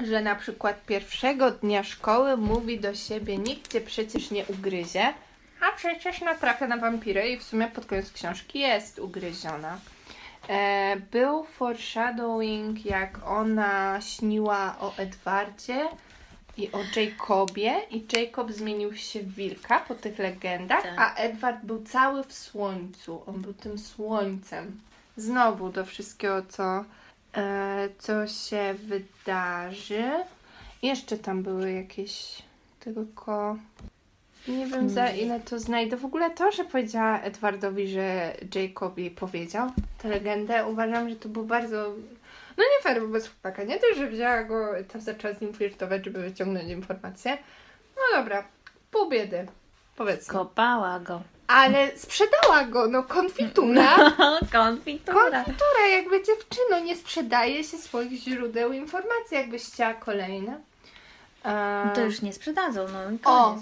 że 0.08 0.22
na 0.22 0.36
przykład 0.36 0.86
pierwszego 0.86 1.52
dnia 1.52 1.84
szkoły 1.84 2.38
mówi 2.38 2.80
do 2.80 2.96
siebie, 2.96 3.38
nikt 3.38 3.72
cię 3.72 3.82
przecież 3.82 4.32
nie 4.32 4.46
ugryzie, 4.46 5.14
a 5.62 5.72
przecież 5.76 6.22
natrafia 6.22 6.68
na 6.68 6.78
wampirę 6.78 7.30
i 7.30 7.38
w 7.40 7.44
sumie 7.44 7.68
pod 7.68 7.86
koniec 7.86 8.12
książki 8.12 8.60
jest 8.60 9.00
ugryziona. 9.00 9.80
E, 10.50 10.96
był 11.12 11.44
foreshadowing, 11.44 12.86
jak 12.86 13.28
ona 13.28 14.02
śniła 14.02 14.76
o 14.80 14.94
Edwardzie 14.98 15.88
i 16.58 16.72
o 16.72 16.80
Jacobie 16.96 17.82
i 17.92 18.06
Jacob 18.14 18.52
zmienił 18.52 18.96
się 18.96 19.20
w 19.20 19.36
wilka 19.36 19.80
po 19.80 19.96
tych 19.96 20.20
legendach, 20.20 20.84
Tak. 20.84 20.94
a 20.98 21.16
Edward 21.16 21.64
był 21.64 21.84
cały 21.84 22.24
w 22.24 22.34
słońcu. 22.34 23.24
On 23.28 23.42
był 23.42 23.54
tym 23.54 23.78
słońcem. 23.78 24.82
Znowu 25.18 25.70
do 25.70 25.86
wszystkiego, 25.86 26.42
co, 26.50 26.84
co 27.98 28.28
się 28.28 28.76
wydarzy. 28.84 30.12
Jeszcze 30.82 31.18
tam 31.18 31.44
były 31.44 31.72
jakieś 31.72 32.42
tylko 32.80 33.58
nie 34.48 34.68
wiem 34.68 34.90
za 34.90 35.10
ile 35.10 35.40
to 35.40 35.60
znajdę. 35.60 35.98
W 35.98 36.06
ogóle 36.06 36.32
to, 36.32 36.52
że 36.52 36.64
powiedziała 36.64 37.22
Edwardowi, 37.22 37.88
że 37.88 38.34
Jacob 38.56 38.98
jej 38.98 39.12
powiedział 39.12 39.72
tę 39.98 40.10
legendę, 40.10 40.68
uważam, 40.68 41.10
że 41.10 41.16
to 41.16 41.30
było 41.30 41.46
bardzo 41.46 41.96
no 42.58 42.64
nie 42.64 42.84
fair 42.84 43.02
wobec 43.02 43.28
chłopaka. 43.28 43.64
Nie 43.64 43.80
to, 43.80 43.86
że 43.96 44.08
wzięła 44.08 44.44
go 44.44 44.68
tam 44.92 45.02
zaczęła 45.02 45.34
z 45.34 45.42
nim 45.42 45.54
flirtować, 45.54 46.06
żeby 46.06 46.22
wyciągnąć 46.22 46.70
informacje. 46.70 47.38
No 47.96 48.20
dobra, 48.20 48.44
pół 48.92 49.10
biedy. 49.10 49.48
Powiedzmy. 49.96 50.34
Kopała 50.34 51.00
go. 51.00 51.22
Ale 51.50 51.98
sprzedała 51.98 52.64
go, 52.64 52.88
no 52.88 53.04
konfitura. 53.04 53.96
Konfitura. 54.52 55.14
Konfitura, 55.44 55.88
jakby 55.92 56.24
dziewczyno, 56.24 56.80
nie 56.80 56.96
sprzedaje 56.96 57.64
się 57.64 57.78
swoich 57.78 58.12
źródeł 58.22 58.74
informacji, 58.74 59.38
jakbyś 59.38 59.64
chciała 59.64 59.94
kolejne. 59.94 60.60
E, 61.46 61.84
No 61.86 61.96
to 61.96 62.02
już 62.02 62.22
nie 62.22 62.34
sprzedadzą, 62.34 62.86
no 62.94 63.32
o, 63.32 63.58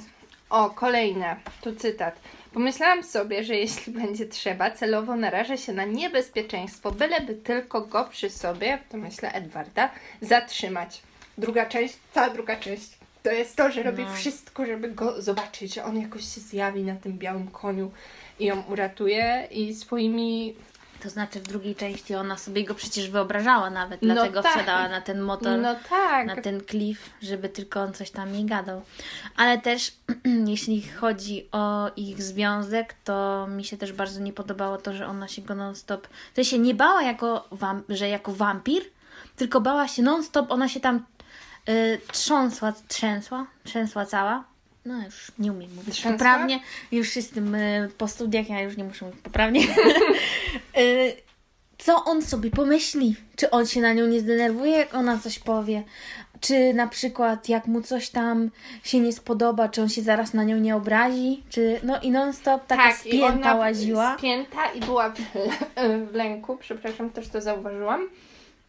o, 0.49 0.69
kolejne. 0.69 1.35
Tu 1.61 1.75
cytat. 1.75 2.15
Pomyślałam 2.53 3.03
sobie, 3.03 3.43
że 3.43 3.55
jeśli 3.55 3.93
będzie 3.93 4.25
trzeba, 4.25 4.71
celowo 4.71 5.15
narażę 5.15 5.57
się 5.57 5.73
na 5.73 5.85
niebezpieczeństwo, 5.85 6.91
byleby 6.91 7.35
tylko 7.35 7.81
go 7.81 8.03
przy 8.03 8.29
sobie, 8.29 8.77
to 8.89 8.97
myślę 8.97 9.31
Edwarda, 9.33 9.89
zatrzymać. 10.21 11.01
Druga 11.37 11.65
część, 11.65 11.97
cała 12.13 12.29
druga 12.29 12.55
część. 12.55 12.96
To 13.27 13.33
jest 13.33 13.55
to, 13.55 13.71
że 13.71 13.83
robi 13.83 14.03
No. 14.03 14.13
wszystko, 14.13 14.65
żeby 14.65 14.91
go 14.91 15.21
zobaczyć, 15.21 15.73
że 15.73 15.83
on 15.83 16.01
jakoś 16.01 16.33
się 16.35 16.41
zjawi 16.41 16.83
na 16.83 16.95
tym 16.95 17.17
białym 17.17 17.47
koniu 17.47 17.91
i 18.39 18.45
ją 18.45 18.61
uratuje 18.61 19.47
i 19.51 19.75
swoimi 19.75 20.55
To 21.03 21.09
znaczy 21.09 21.39
w 21.39 21.43
drugiej 21.43 21.75
części 21.75 22.15
ona 22.15 22.37
sobie 22.37 22.65
go 22.65 22.75
przecież 22.75 23.09
wyobrażała 23.09 23.69
nawet, 23.69 24.01
No 24.01 24.13
dlatego 24.13 24.43
tak. 24.43 24.51
wsiadała 24.51 24.89
na 24.89 25.01
ten 25.01 25.21
motor. 25.21 25.59
No 25.59 25.75
tak. 25.89 26.27
na 26.27 26.35
ten 26.41 26.61
klif, 26.61 27.09
żeby 27.21 27.49
tylko 27.49 27.81
on 27.81 27.93
coś 27.93 28.11
tam 28.11 28.33
nie 28.33 28.45
gadał. 28.45 28.81
Ale 29.35 29.57
też, 29.57 29.91
jeśli 30.53 30.81
chodzi 30.81 31.47
o 31.51 31.91
ich 31.95 32.23
związek, 32.23 32.95
to 33.03 33.47
mi 33.47 33.63
się 33.65 33.77
też 33.77 33.93
bardzo 33.93 34.19
nie 34.19 34.33
podobało 34.33 34.77
to, 34.77 34.93
że 34.93 35.07
ona 35.07 35.27
się 35.27 35.41
go 35.41 35.55
non-stop. 35.55 36.07
To 36.35 36.43
się 36.43 36.59
nie 36.59 36.73
bała, 36.75 37.01
jako 37.03 37.47
wam, 37.51 37.83
że 37.89 38.09
jako 38.09 38.33
wampir, 38.33 38.83
tylko 39.35 39.61
bała 39.61 39.87
się 39.87 40.03
non-stop, 40.03 40.51
ona 40.51 40.69
się 40.69 40.79
tam 40.79 41.05
y, 41.69 42.01
trząsła, 42.11 42.73
trzęsła, 42.87 43.45
trzęsła 43.63 44.05
cała. 44.05 44.43
No 44.85 45.05
już 45.05 45.31
nie 45.39 45.51
umiem 45.51 45.75
mówić 45.75 45.93
Trzęsła? 45.95 46.11
poprawnie. 46.11 46.59
Już 46.91 47.15
jestem 47.15 47.55
y, 47.55 47.89
po 47.97 48.07
studiach, 48.07 48.49
ja 48.49 48.61
już 48.61 48.77
nie 48.77 48.83
muszę 48.83 49.05
mówić 49.05 49.21
poprawnie. 49.21 49.61
y, 50.77 51.13
co 51.77 52.05
on 52.05 52.21
sobie 52.21 52.51
pomyśli? 52.51 53.15
Czy 53.35 53.49
on 53.49 53.65
się 53.65 53.81
na 53.81 53.93
nią 53.93 54.07
nie 54.07 54.19
zdenerwuje, 54.19 54.71
jak 54.71 54.95
ona 54.95 55.17
coś 55.17 55.39
powie? 55.39 55.83
Czy 56.41 56.73
na 56.73 56.87
przykład 56.87 57.49
jak 57.49 57.67
mu 57.67 57.81
coś 57.81 58.09
tam 58.09 58.49
się 58.83 58.99
nie 58.99 59.13
spodoba, 59.13 59.69
czy 59.69 59.81
on 59.81 59.89
się 59.89 60.01
zaraz 60.01 60.33
na 60.33 60.43
nią 60.43 60.57
nie 60.57 60.75
obrazi? 60.75 61.43
Czy 61.49 61.79
no 61.83 62.01
i 62.01 62.11
non 62.11 62.33
stop 62.33 62.67
taka 62.67 62.83
tak, 62.83 63.05
i 63.05 63.09
spięta 63.09 63.27
ona 63.33 63.55
łaziła? 63.55 64.17
Spięta 64.17 64.71
i 64.71 64.79
była 64.79 65.09
w, 65.09 65.17
w 66.11 66.15
lęku, 66.15 66.57
przepraszam, 66.57 67.09
też 67.09 67.27
to 67.27 67.41
zauważyłam. 67.41 68.09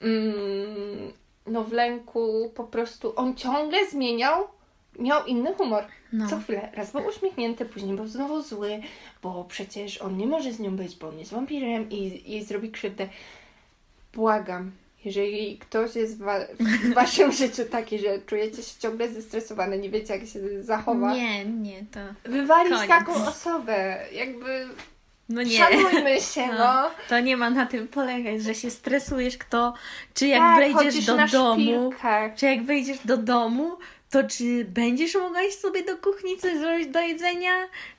Mm, 0.02 1.12
no 1.50 1.64
w 1.64 1.72
lęku 1.72 2.52
po 2.54 2.64
prostu 2.64 3.12
on 3.16 3.34
ciągle 3.34 3.86
zmieniał, 3.90 4.44
miał 4.98 5.26
inny 5.26 5.54
humor. 5.54 5.84
No. 6.12 6.28
Co 6.30 6.38
chwilę, 6.38 6.68
raz 6.74 6.90
był 6.92 7.06
uśmiechnięty, 7.06 7.64
później 7.64 7.96
był 7.96 8.06
znowu 8.06 8.42
zły, 8.42 8.80
bo 9.22 9.44
przecież 9.44 9.98
on 10.02 10.16
nie 10.16 10.26
może 10.26 10.52
z 10.52 10.60
nią 10.60 10.76
być, 10.76 10.96
bo 10.96 11.08
on 11.08 11.18
jest 11.18 11.30
wampirem 11.32 11.90
i 11.90 12.22
jej 12.32 12.44
zrobi 12.44 12.70
krzywdę. 12.70 13.08
Błagam, 14.14 14.70
jeżeli 15.04 15.58
ktoś 15.58 15.94
jest 15.96 16.16
w, 16.18 16.22
wa- 16.22 16.46
w 16.60 16.94
waszym 16.94 17.32
życiu 17.42 17.62
taki, 17.70 17.98
że 17.98 18.18
czujecie 18.18 18.62
się 18.62 18.80
ciągle 18.80 19.08
zestresowany, 19.08 19.78
nie 19.78 19.90
wiecie 19.90 20.14
jak 20.16 20.26
się 20.26 20.62
zachowa, 20.62 21.14
Nie, 21.14 21.44
nie, 21.44 21.84
to... 21.92 22.30
wywalić 22.30 22.72
Koniec. 22.72 22.88
taką 22.88 23.14
osobę, 23.26 24.06
jakby 24.12 24.66
No 25.28 25.42
nie. 25.42 25.58
szanujmy 25.58 26.20
się, 26.34 26.46
no. 26.46 26.58
No. 26.58 26.90
To 27.08 27.20
nie 27.20 27.36
ma 27.36 27.50
na 27.50 27.66
tym 27.66 27.88
polegać, 27.88 28.42
że 28.42 28.54
się 28.54 28.70
stresujesz 28.70 29.38
kto, 29.38 29.74
czy 30.14 30.26
jak 30.26 30.40
tak, 30.40 30.74
wejdziesz 30.74 31.04
do 31.04 31.16
domu, 31.26 31.92
czy 32.36 32.46
jak 32.46 32.64
wejdziesz 32.64 32.98
do 33.04 33.16
domu, 33.16 33.76
to 34.10 34.24
czy 34.24 34.64
będziesz 34.64 35.14
mogła 35.14 35.42
iść 35.42 35.58
sobie 35.58 35.84
do 35.84 35.96
kuchni 35.96 36.38
coś 36.38 36.58
zrobić 36.58 36.88
do 36.88 37.00
jedzenia, 37.00 37.52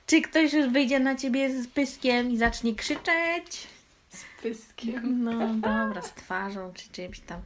czy 0.06 0.20
ktoś 0.20 0.52
już 0.52 0.66
wyjdzie 0.68 1.00
na 1.00 1.16
ciebie 1.16 1.50
z 1.62 1.66
pyskiem 1.66 2.30
i 2.30 2.36
zacznie 2.36 2.74
krzyczeć? 2.74 3.66
Z 4.10 4.24
pyskiem. 4.42 5.24
No 5.24 5.54
dobra, 5.54 6.02
z 6.02 6.12
twarzą 6.12 6.72
czy 6.74 6.88
czymś 6.92 7.20
tam. 7.20 7.40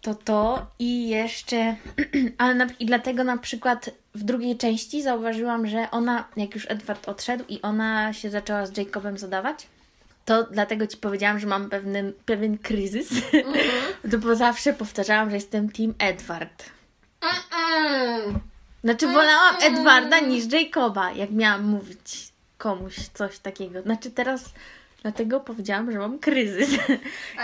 To 0.00 0.14
to 0.14 0.66
i 0.78 1.08
jeszcze, 1.08 1.76
ale 2.38 2.54
na, 2.54 2.66
i 2.78 2.86
dlatego 2.86 3.24
na 3.24 3.38
przykład 3.38 3.90
w 4.14 4.22
drugiej 4.22 4.56
części 4.56 5.02
zauważyłam, 5.02 5.66
że 5.66 5.90
ona, 5.90 6.24
jak 6.36 6.54
już 6.54 6.66
Edward 6.70 7.08
odszedł 7.08 7.44
i 7.48 7.62
ona 7.62 8.12
się 8.12 8.30
zaczęła 8.30 8.66
z 8.66 8.76
Jacobem 8.76 9.18
zadawać, 9.18 9.66
to 10.24 10.42
dlatego 10.42 10.86
Ci 10.86 10.96
powiedziałam, 10.96 11.38
że 11.38 11.46
mam 11.46 11.70
pewien, 11.70 12.12
pewien 12.26 12.58
kryzys, 12.58 13.08
to 14.10 14.18
bo 14.18 14.36
zawsze 14.36 14.72
powtarzałam, 14.72 15.30
że 15.30 15.36
jestem 15.36 15.72
team 15.72 15.94
Edward. 15.98 16.70
Mm-mm. 17.20 18.34
Znaczy 18.84 19.06
wolałam 19.06 19.56
Edwarda 19.62 20.20
niż 20.20 20.52
Jacoba, 20.52 21.12
jak 21.12 21.30
miałam 21.30 21.64
mówić 21.64 22.32
komuś 22.58 22.96
coś 23.14 23.38
takiego. 23.38 23.82
Znaczy 23.82 24.10
teraz 24.10 24.44
dlatego 25.02 25.40
powiedziałam, 25.40 25.92
że 25.92 25.98
mam 25.98 26.18
kryzys. 26.18 26.68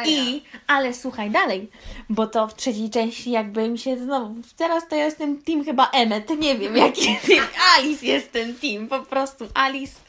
I, 0.06 0.42
ale 0.66 0.94
słuchaj 0.94 1.30
dalej, 1.30 1.70
bo 2.08 2.26
to 2.26 2.48
w 2.48 2.54
trzeciej 2.54 2.90
części 2.90 3.30
jakby 3.30 3.68
mi 3.68 3.78
się 3.78 3.98
znowu, 3.98 4.34
teraz 4.56 4.88
to 4.88 4.96
ja 4.96 5.04
jestem 5.04 5.42
team 5.42 5.64
chyba 5.64 5.90
Emmet, 5.90 6.30
nie 6.38 6.58
wiem 6.58 6.76
jaki 6.86 7.16
team, 7.26 7.46
Alice 7.76 8.06
jest 8.06 8.32
ten 8.32 8.54
team, 8.54 8.88
po 8.88 9.02
prostu 9.02 9.48
Alice, 9.54 10.00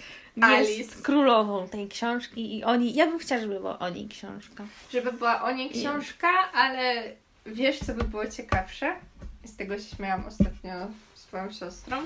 Alice. 0.41 0.71
jest 0.71 1.01
królową 1.01 1.67
tej 1.67 1.87
książki 1.87 2.57
i 2.57 2.63
oni, 2.63 2.93
ja 2.93 3.07
bym 3.07 3.19
chciała, 3.19 3.41
żeby 3.41 3.55
była 3.55 3.79
o 3.79 3.89
niej 3.89 4.07
książka. 4.07 4.65
Żeby 4.91 5.11
była 5.11 5.41
o 5.41 5.51
niej 5.51 5.69
książka, 5.69 6.51
ale 6.53 7.03
wiesz, 7.45 7.79
co 7.79 7.93
by 7.93 8.03
było 8.03 8.27
ciekawsze? 8.27 8.95
Z 9.43 9.55
tego 9.55 9.77
się 9.77 9.95
śmiałam 9.95 10.25
ostatnio 10.25 10.73
z 11.15 11.19
swoją 11.21 11.51
siostrą, 11.51 11.97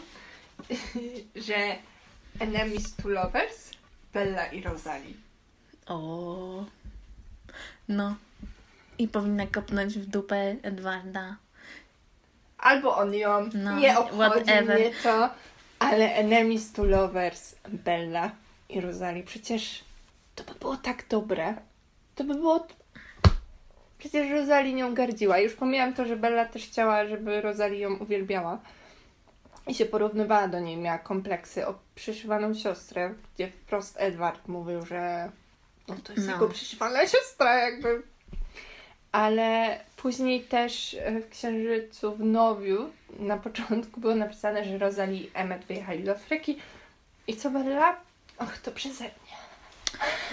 że 1.48 1.76
Enemies 2.40 2.96
to 2.96 3.10
Lovers, 3.10 3.72
Bella 4.14 4.46
i 4.46 4.62
Rosalie. 4.62 5.14
O, 5.92 6.66
no. 7.88 8.16
I 8.98 9.08
powinna 9.08 9.48
kopnąć 9.48 10.00
w 10.00 10.06
dupę 10.06 10.56
Edwarda. 10.64 11.36
Albo 12.58 12.98
on 12.98 13.14
ją, 13.14 13.50
No, 13.54 13.80
nie 13.80 14.00
obchodzi 14.00 14.44
whatever. 14.46 14.80
mnie 14.80 14.92
to, 15.04 15.30
ale 15.80 16.14
Enemies 16.14 16.72
to 16.74 16.84
Lovers, 16.84 17.56
Bella 17.70 18.32
i 18.70 18.82
Rosalie, 18.82 19.24
przecież 19.24 19.84
to 20.36 20.44
by 20.44 20.60
było 20.60 20.78
tak 20.78 21.08
dobre. 21.10 21.56
To 22.16 22.24
by 22.24 22.36
było... 22.36 22.68
Przecież 23.98 24.32
Rosalie 24.32 24.74
nią 24.74 24.94
gardziła. 24.94 25.40
Już 25.40 25.54
pomijam 25.54 25.94
to, 25.94 26.06
że 26.06 26.16
Bella 26.16 26.46
też 26.46 26.64
chciała, 26.64 27.06
żeby 27.06 27.42
Rosalie 27.42 27.80
ją 27.80 27.94
uwielbiała. 27.96 28.60
I 29.68 29.74
się 29.74 29.86
porównywała 29.86 30.48
do 30.48 30.60
niej, 30.60 30.78
miała 30.78 30.98
kompleksy 30.98 31.68
o 31.68 31.74
przyszywaną 31.96 32.54
siostrę, 32.54 33.14
gdzie 33.36 33.48
wprost 33.48 33.96
Edward 34.00 34.48
mówił, 34.48 34.86
że 34.86 35.32
no 35.88 35.96
to 36.04 36.14
jest 36.14 36.28
No. 36.28 36.34
jego 36.34 36.50
przyszywana 36.50 37.08
siostra, 37.08 37.54
jakby. 37.56 38.04
Ale 39.12 39.80
później 39.98 40.42
też 40.44 40.94
e, 41.00 41.20
w 41.22 41.30
Księżycu 41.30 42.16
w 42.16 42.20
Nowiu 42.20 42.90
na 43.20 43.38
początku 43.38 44.00
było 44.02 44.16
napisane, 44.16 44.66
że 44.66 44.78
Rosalie 44.78 45.18
i 45.22 45.32
Emmet 45.34 45.66
wyjechali 45.66 46.04
do 46.04 46.12
Afryki. 46.12 46.58
I 47.28 47.36
co 47.36 47.50
Bella? 47.50 47.96
Och, 48.38 48.58
to 48.58 48.72
przeze 48.72 49.04
mnie. 49.04 49.12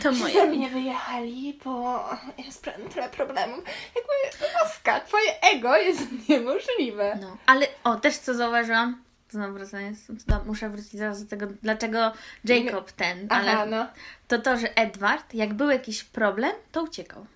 To 0.02 0.12
Przeze 0.12 0.22
moje. 0.22 0.46
mnie 0.46 0.68
wyjechali, 0.70 1.58
bo 1.64 2.04
ja 2.38 2.50
sprawiam 2.52 2.88
tyle 2.88 3.08
problemów. 3.08 3.64
Jakby, 3.96 4.46
Oska, 4.64 5.00
twoje 5.00 5.40
ego 5.40 5.76
jest 5.76 6.28
niemożliwe. 6.28 7.18
No, 7.20 7.36
ale 7.46 7.66
o, 7.84 7.96
też 7.96 8.16
co 8.16 8.34
zauważyłam, 8.34 9.02
znowu 9.30 9.54
wracając, 9.54 9.98
muszę 10.46 10.68
wrócić 10.70 10.92
zaraz 10.92 11.24
do 11.24 11.30
tego, 11.30 11.46
dlaczego 11.62 12.12
Jacob 12.44 12.92
ten, 12.92 13.26
ale 13.30 13.52
Aha, 13.52 13.66
no. 13.66 13.86
To 14.28 14.38
to, 14.38 14.56
że 14.56 14.76
Edward, 14.76 15.34
jak 15.34 15.54
był 15.54 15.70
jakiś 15.70 16.04
problem, 16.04 16.52
to 16.72 16.82
uciekał. 16.82 17.26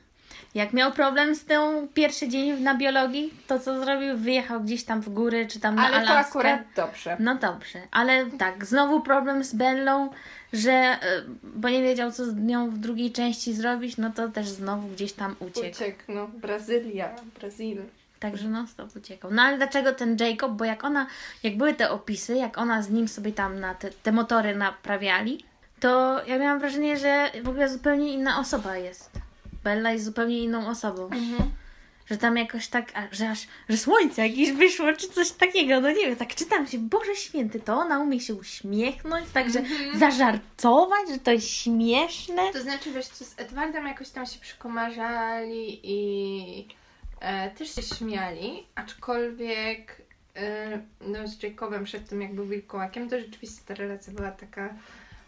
Jak 0.54 0.72
miał 0.72 0.92
problem 0.92 1.34
z 1.34 1.44
tą 1.44 1.88
pierwszy 1.94 2.28
dzień 2.28 2.60
na 2.60 2.74
biologii, 2.74 3.34
to 3.46 3.58
co 3.60 3.84
zrobił? 3.84 4.16
Wyjechał 4.16 4.60
gdzieś 4.60 4.84
tam 4.84 5.00
w 5.00 5.08
góry, 5.08 5.46
czy 5.46 5.60
tam 5.60 5.74
na 5.74 5.86
Ale 5.86 6.06
to 6.06 6.10
Alaskę. 6.12 6.38
akurat 6.38 6.60
dobrze. 6.76 7.16
No 7.20 7.34
dobrze, 7.34 7.78
ale 7.90 8.26
tak, 8.26 8.66
znowu 8.66 9.00
problem 9.00 9.44
z 9.44 9.54
Bellą, 9.54 10.10
że, 10.52 10.70
y, 10.72 11.24
bo 11.42 11.68
nie 11.68 11.82
wiedział, 11.82 12.12
co 12.12 12.26
z 12.26 12.36
nią 12.36 12.70
w 12.70 12.78
drugiej 12.78 13.12
części 13.12 13.54
zrobić, 13.54 13.96
no 13.96 14.10
to 14.10 14.28
też 14.28 14.48
znowu 14.48 14.88
gdzieś 14.88 15.12
tam 15.12 15.36
uciekł. 15.40 15.76
Uciekł, 15.76 16.02
no. 16.08 16.28
Brazylia, 16.28 17.08
Brazil. 17.40 17.82
Także 18.20 18.48
non 18.48 18.66
stop 18.66 18.96
uciekał. 18.96 19.30
No 19.30 19.42
ale 19.42 19.56
dlaczego 19.56 19.92
ten 19.92 20.16
Jacob? 20.20 20.52
Bo 20.52 20.64
jak 20.64 20.84
ona, 20.84 21.06
jak 21.42 21.56
były 21.56 21.74
te 21.74 21.90
opisy, 21.90 22.36
jak 22.36 22.58
ona 22.58 22.82
z 22.82 22.90
nim 22.90 23.08
sobie 23.08 23.32
tam 23.32 23.60
na 23.60 23.74
te, 23.74 23.90
te 23.90 24.12
motory 24.12 24.56
naprawiali, 24.56 25.44
to 25.82 26.22
ja 26.26 26.38
miałam 26.38 26.58
wrażenie, 26.58 26.96
że 26.96 27.30
w 27.42 27.48
ogóle 27.48 27.68
zupełnie 27.68 28.12
inna 28.12 28.40
osoba 28.40 28.76
jest. 28.76 29.10
Bella 29.64 29.92
jest 29.92 30.04
zupełnie 30.04 30.38
inną 30.38 30.68
osobą. 30.68 31.10
Że 32.06 32.16
tam 32.16 32.36
jakoś 32.36 32.68
tak, 32.68 32.92
a, 32.94 33.02
że 33.12 33.30
aż, 33.30 33.46
że 33.68 33.76
słońce 33.76 34.28
jakieś 34.28 34.52
wyszło, 34.52 34.92
czy 34.92 35.08
coś 35.08 35.30
takiego, 35.30 35.80
no 35.80 35.88
nie 35.88 36.06
wiem, 36.06 36.16
tak 36.16 36.34
czytam 36.34 36.66
się, 36.66 36.78
Boże 36.78 37.16
Święty, 37.16 37.60
to 37.60 37.74
ona 37.74 37.98
umie 37.98 38.20
się 38.20 38.34
uśmiechnąć, 38.34 39.30
także 39.30 39.62
zażartować, 39.94 41.08
że 41.08 41.18
to 41.18 41.32
jest 41.32 41.48
śmieszne. 41.48 42.52
To 42.52 42.62
znaczy, 42.62 42.92
wiesz 42.92 43.06
co, 43.06 43.24
z 43.24 43.40
Edwardem 43.40 43.86
jakoś 43.86 44.08
tam 44.08 44.26
się 44.26 44.40
przykomarzali 44.40 45.80
i 45.82 46.68
e, 47.20 47.50
też 47.50 47.74
się 47.74 47.82
śmiali, 47.82 48.66
aczkolwiek 48.74 50.02
e, 50.36 50.80
no, 51.00 51.28
z 51.28 51.42
Jacobem 51.42 51.84
przed 51.84 52.08
tym, 52.08 52.22
jak 52.22 52.34
był 52.34 52.46
wilkołakiem, 52.46 53.08
to 53.08 53.20
rzeczywiście 53.20 53.62
ta 53.66 53.74
relacja 53.74 54.12
była 54.12 54.30
taka 54.30 54.74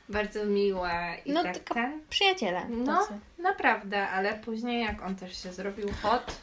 bardzo 0.08 0.44
miła 0.44 1.14
i 1.24 1.32
No, 1.32 1.42
tak 1.42 1.58
taka 1.58 1.74
ten. 1.74 2.00
Przyjaciele. 2.10 2.62
No, 2.68 2.96
tacy. 2.96 3.14
naprawdę, 3.38 4.08
ale 4.08 4.34
później 4.34 4.84
jak 4.84 5.02
on 5.02 5.16
też 5.16 5.42
się 5.42 5.52
zrobił 5.52 5.88
hot, 6.02 6.36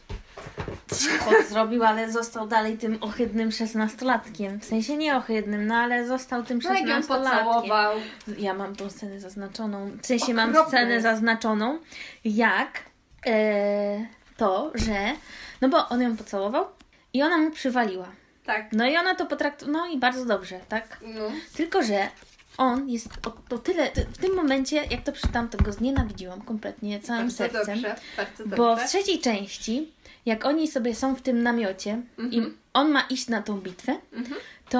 Chłop 1.19 1.43
zrobił, 1.49 1.83
ale 1.83 2.11
został 2.11 2.47
dalej 2.47 2.77
tym 2.77 2.97
ohydnym 3.01 3.51
szesnastolatkiem. 3.51 4.59
W 4.59 4.65
sensie 4.65 4.97
nie 4.97 5.15
ohydnym, 5.15 5.67
no 5.67 5.75
ale 5.75 6.07
został 6.07 6.43
tym 6.43 6.59
no 6.63 6.69
szesnastolatkiem. 6.75 7.43
pocałował. 7.43 7.97
Ja 8.37 8.53
mam 8.53 8.75
tą 8.75 8.89
scenę 8.89 9.19
zaznaczoną. 9.19 9.91
W 10.01 10.05
sensie 10.05 10.33
mam 10.33 10.49
Okropne 10.49 10.69
scenę 10.69 11.01
zaznaczoną, 11.01 11.79
jak 12.25 12.79
e, 13.25 14.05
to, 14.37 14.71
że. 14.75 15.13
No 15.61 15.69
bo 15.69 15.89
on 15.89 16.01
ją 16.01 16.17
pocałował 16.17 16.65
i 17.13 17.23
ona 17.23 17.37
mu 17.37 17.51
przywaliła. 17.51 18.07
Tak, 18.45 18.65
No 18.71 18.87
i 18.89 18.97
ona 18.97 19.15
to 19.15 19.25
potraktowała. 19.25 19.77
No 19.77 19.85
i 19.87 19.97
bardzo 19.99 20.25
dobrze, 20.25 20.59
tak? 20.69 20.97
no. 21.01 21.31
Tylko, 21.55 21.83
że 21.83 22.07
on 22.57 22.89
jest 22.89 23.09
o, 23.27 23.55
o 23.55 23.57
tyle. 23.57 23.91
W 24.13 24.17
tym 24.17 24.35
momencie, 24.35 24.75
jak 24.75 25.03
to 25.03 25.11
przeczytam, 25.11 25.49
to 25.49 25.57
go 25.57 25.73
znienawidziłam 25.73 26.41
kompletnie 26.41 26.99
całym 26.99 27.21
Bardzo 27.21 27.37
sercem. 27.37 27.65
dobrze, 27.81 27.95
bardzo 28.17 28.43
dobrze. 28.43 28.55
Bo 28.57 28.75
w 28.75 28.85
trzeciej 28.87 29.19
części, 29.19 29.91
jak 30.25 30.45
oni 30.45 30.67
sobie 30.67 30.95
są 30.95 31.15
w 31.15 31.21
tym 31.21 31.43
namiocie 31.43 32.01
i 32.31 32.41
on 32.73 32.91
ma 32.91 33.01
iść 33.01 33.27
na 33.27 33.41
tą 33.41 33.59
bitwę, 33.61 33.99
to 34.69 34.79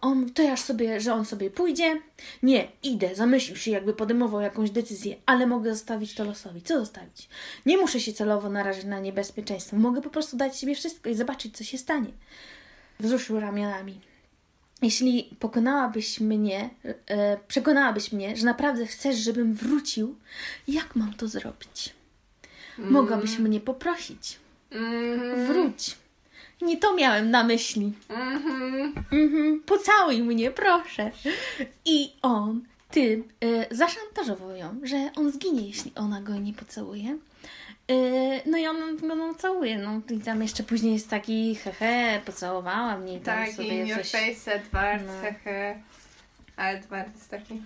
on, 0.00 0.30
to 0.30 0.42
ja 0.42 0.56
sobie, 0.56 1.00
że 1.00 1.14
on 1.14 1.24
sobie 1.24 1.50
pójdzie. 1.50 2.00
Nie, 2.42 2.68
idę, 2.82 3.14
zamyślił 3.14 3.56
się, 3.56 3.70
jakby 3.70 3.94
podejmował 3.94 4.40
jakąś 4.40 4.70
decyzję, 4.70 5.16
ale 5.26 5.46
mogę 5.46 5.74
zostawić 5.74 6.14
to 6.14 6.24
losowi. 6.24 6.62
Co 6.62 6.80
zostawić? 6.80 7.28
Nie 7.66 7.78
muszę 7.78 8.00
się 8.00 8.12
celowo 8.12 8.50
narazić 8.50 8.84
na 8.84 9.00
niebezpieczeństwo. 9.00 9.76
Mogę 9.76 10.02
po 10.02 10.10
prostu 10.10 10.36
dać 10.36 10.56
sobie 10.56 10.74
wszystko 10.74 11.10
i 11.10 11.14
zobaczyć, 11.14 11.56
co 11.56 11.64
się 11.64 11.78
stanie. 11.78 12.10
Wzruszył 13.00 13.40
ramionami. 13.40 14.00
Jeśli 14.82 15.30
pokonałabyś 15.38 16.20
mnie, 16.20 16.70
e, 17.06 17.38
przekonałabyś 17.48 18.12
mnie, 18.12 18.36
że 18.36 18.44
naprawdę 18.44 18.86
chcesz, 18.86 19.16
żebym 19.16 19.54
wrócił, 19.54 20.16
jak 20.68 20.96
mam 20.96 21.14
to 21.14 21.28
zrobić? 21.28 21.94
Mogłabyś 22.78 23.38
mnie 23.38 23.60
poprosić. 23.60 24.38
Mhm. 24.70 25.46
Wróć. 25.46 25.96
Nie 26.62 26.76
to 26.76 26.94
miałem 26.94 27.30
na 27.30 27.44
myśli. 27.44 27.92
Mhm. 28.08 28.94
Mhm, 29.12 29.60
pocałuj 29.66 30.22
mnie, 30.22 30.50
proszę. 30.50 31.10
I 31.84 32.12
on 32.22 32.60
tym 32.90 33.24
e, 33.40 33.76
zaszantażował 33.76 34.56
ją, 34.56 34.80
że 34.82 35.10
on 35.16 35.32
zginie, 35.32 35.66
jeśli 35.66 35.92
ona 35.94 36.20
go 36.20 36.36
nie 36.36 36.52
pocałuje. 36.52 37.18
E, 37.92 38.40
no 38.50 38.58
i 38.58 38.66
on 38.66 38.96
go 38.96 39.14
no, 39.14 39.34
całuje. 39.34 39.78
No 39.78 40.00
i 40.10 40.18
tam 40.20 40.42
jeszcze 40.42 40.62
później 40.62 40.92
jest 40.92 41.10
taki 41.10 41.54
hehe, 41.54 42.20
pocałowała 42.26 42.96
mnie 42.98 43.16
i 43.16 43.20
tam 43.20 43.38
Tak, 43.38 43.50
sobie 43.54 43.80
in 43.80 43.86
your 43.86 43.98
coś... 43.98 44.10
face, 44.10 44.54
Edward, 44.54 45.02
No. 45.06 45.12
hehe. 45.22 45.74
A 46.56 46.68
Edward 46.68 47.14
jest 47.14 47.30
taki... 47.30 47.54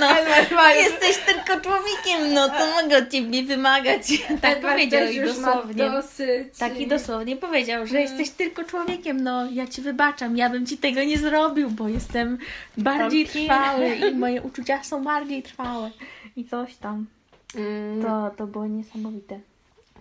No, 0.00 0.10
Edward 0.40 0.74
jesteś 0.76 1.16
tylko 1.26 1.60
człowiekiem, 1.60 2.32
no 2.34 2.48
co 2.48 2.82
mogę 2.82 2.98
od 2.98 3.08
ciebie 3.10 3.42
wymagać? 3.42 4.02
Tak 4.42 4.56
Edward 4.56 4.74
powiedział 4.74 5.08
i 5.12 5.20
dosłownie. 5.20 5.90
dosyć. 5.90 6.58
Tak 6.58 6.80
i 6.80 6.86
dosłownie 6.86 7.36
powiedział, 7.36 7.86
że 7.86 7.98
Mm. 7.98 8.02
jesteś 8.08 8.30
tylko 8.36 8.64
człowiekiem, 8.64 9.20
no 9.22 9.50
ja 9.50 9.66
ci 9.66 9.82
wybaczam, 9.82 10.36
ja 10.36 10.50
bym 10.50 10.66
ci 10.66 10.78
tego 10.78 11.04
nie 11.04 11.18
zrobił, 11.18 11.70
bo 11.70 11.88
jestem 11.88 12.38
bardziej 12.78 13.24
Wampirem. 13.24 13.48
trwały 13.48 13.94
i 13.96 14.14
moje 14.14 14.42
uczucia 14.42 14.84
są 14.84 15.04
bardziej 15.04 15.42
trwałe. 15.42 15.90
I 16.36 16.44
coś 16.44 16.76
tam. 16.76 17.06
Mm. 17.54 18.02
To, 18.02 18.30
to 18.36 18.46
było 18.46 18.66
niesamowite. 18.66 19.40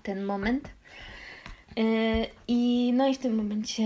Ten 0.03 0.23
moment. 0.25 0.69
Yy, 1.75 1.83
I 2.47 2.91
no 2.95 3.07
i 3.07 3.15
w 3.15 3.17
tym 3.17 3.35
momencie 3.35 3.83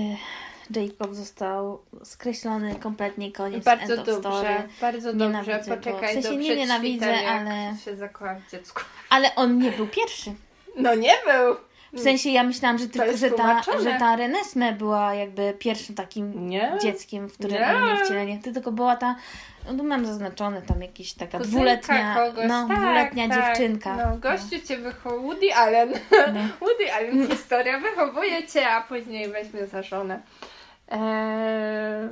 Jacob 0.76 1.13
został 1.15 1.82
skreślony 2.04 2.76
kompletnie, 2.76 3.32
koniec 3.32 3.63
Bardzo 3.63 3.93
end 3.93 4.02
of 4.02 4.08
dobrze, 4.08 4.19
story. 4.30 4.49
bardzo 4.82 5.13
dobrze. 5.13 5.26
Nienawidzę 5.28 5.69
go. 5.69 5.78
Poczekaj 5.78 6.10
W 6.10 6.13
sensie 6.13 6.30
do 6.30 6.36
nie 6.36 6.56
nienawidzę, 6.56 7.28
ale- 7.30 7.78
się 7.86 7.95
zakocha 7.95 8.36
w 8.36 8.52
dziecku. 8.52 8.82
Ale 9.10 9.36
on 9.36 9.58
nie 9.58 9.71
był 9.71 9.88
pierwszy. 9.88 10.34
No 10.76 10.95
nie 10.95 11.13
był. 11.26 11.56
W 11.93 11.99
sensie 11.99 12.29
ja 12.29 12.43
myślałam, 12.43 12.77
że, 12.77 12.88
tylko, 12.88 13.17
że, 13.17 13.32
ta, 13.32 13.62
że 13.84 13.95
ta 13.99 14.15
Renesme 14.15 14.73
była 14.73 15.13
jakby 15.13 15.53
pierwszym 15.60 15.95
takim 15.95 16.49
Nie. 16.49 16.77
dzieckiem, 16.82 17.29
w 17.29 17.34
którym 17.34 17.53
Nie. 17.53 17.60
miał 17.60 17.97
wcielenie. 18.06 18.39
To 18.43 18.51
tylko 18.51 18.71
była 18.71 18.95
ta, 18.95 19.15
no 19.67 19.73
tu 19.77 19.84
mam 19.84 20.06
zaznaczone 20.06 20.62
tam 20.62 20.82
jakieś 20.82 21.13
taka 21.13 21.38
Kuzynka 21.38 21.58
dwuletnia, 21.58 22.15
kogoś, 22.15 22.45
no, 22.47 22.67
tak, 22.67 22.77
dwuletnia 22.77 23.29
tak. 23.29 23.38
dziewczynka. 23.38 23.95
No, 23.95 24.17
gościu 24.17 24.67
cię 24.67 24.77
wychowuje, 24.77 25.21
Woody 25.21 25.56
Allen. 25.56 25.93
No. 26.12 26.39
Woody 26.67 26.93
Allen 26.93 27.27
historia, 27.27 27.79
wychowuje 27.79 28.47
cię, 28.47 28.67
a 28.69 28.82
później 28.82 29.32
weźmie 29.32 29.67
za 29.67 29.84
żonę. 29.84 30.19
Eee, 30.88 32.10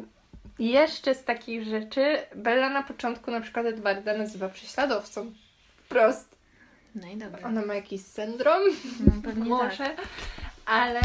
jeszcze 0.60 1.16
z 1.16 1.24
takich 1.24 1.64
rzeczy, 1.64 2.18
Bella 2.36 2.70
na 2.70 2.84
początku 2.84 3.32
na 3.32 3.42
przykład 3.42 3.66
Edwarda 3.66 4.18
nazywa 4.18 4.50
prześladowcą. 4.50 5.32
Wprost. 5.86 6.31
No 6.96 7.08
i 7.08 7.18
dobra. 7.18 7.48
Ona 7.48 7.66
ma 7.66 7.76
jakiś 7.76 8.02
syndrom, 8.06 8.62
No, 9.00 9.12
pewnie 9.24 9.50
może, 9.64 9.78
tak. 9.78 10.02
ale 10.66 11.00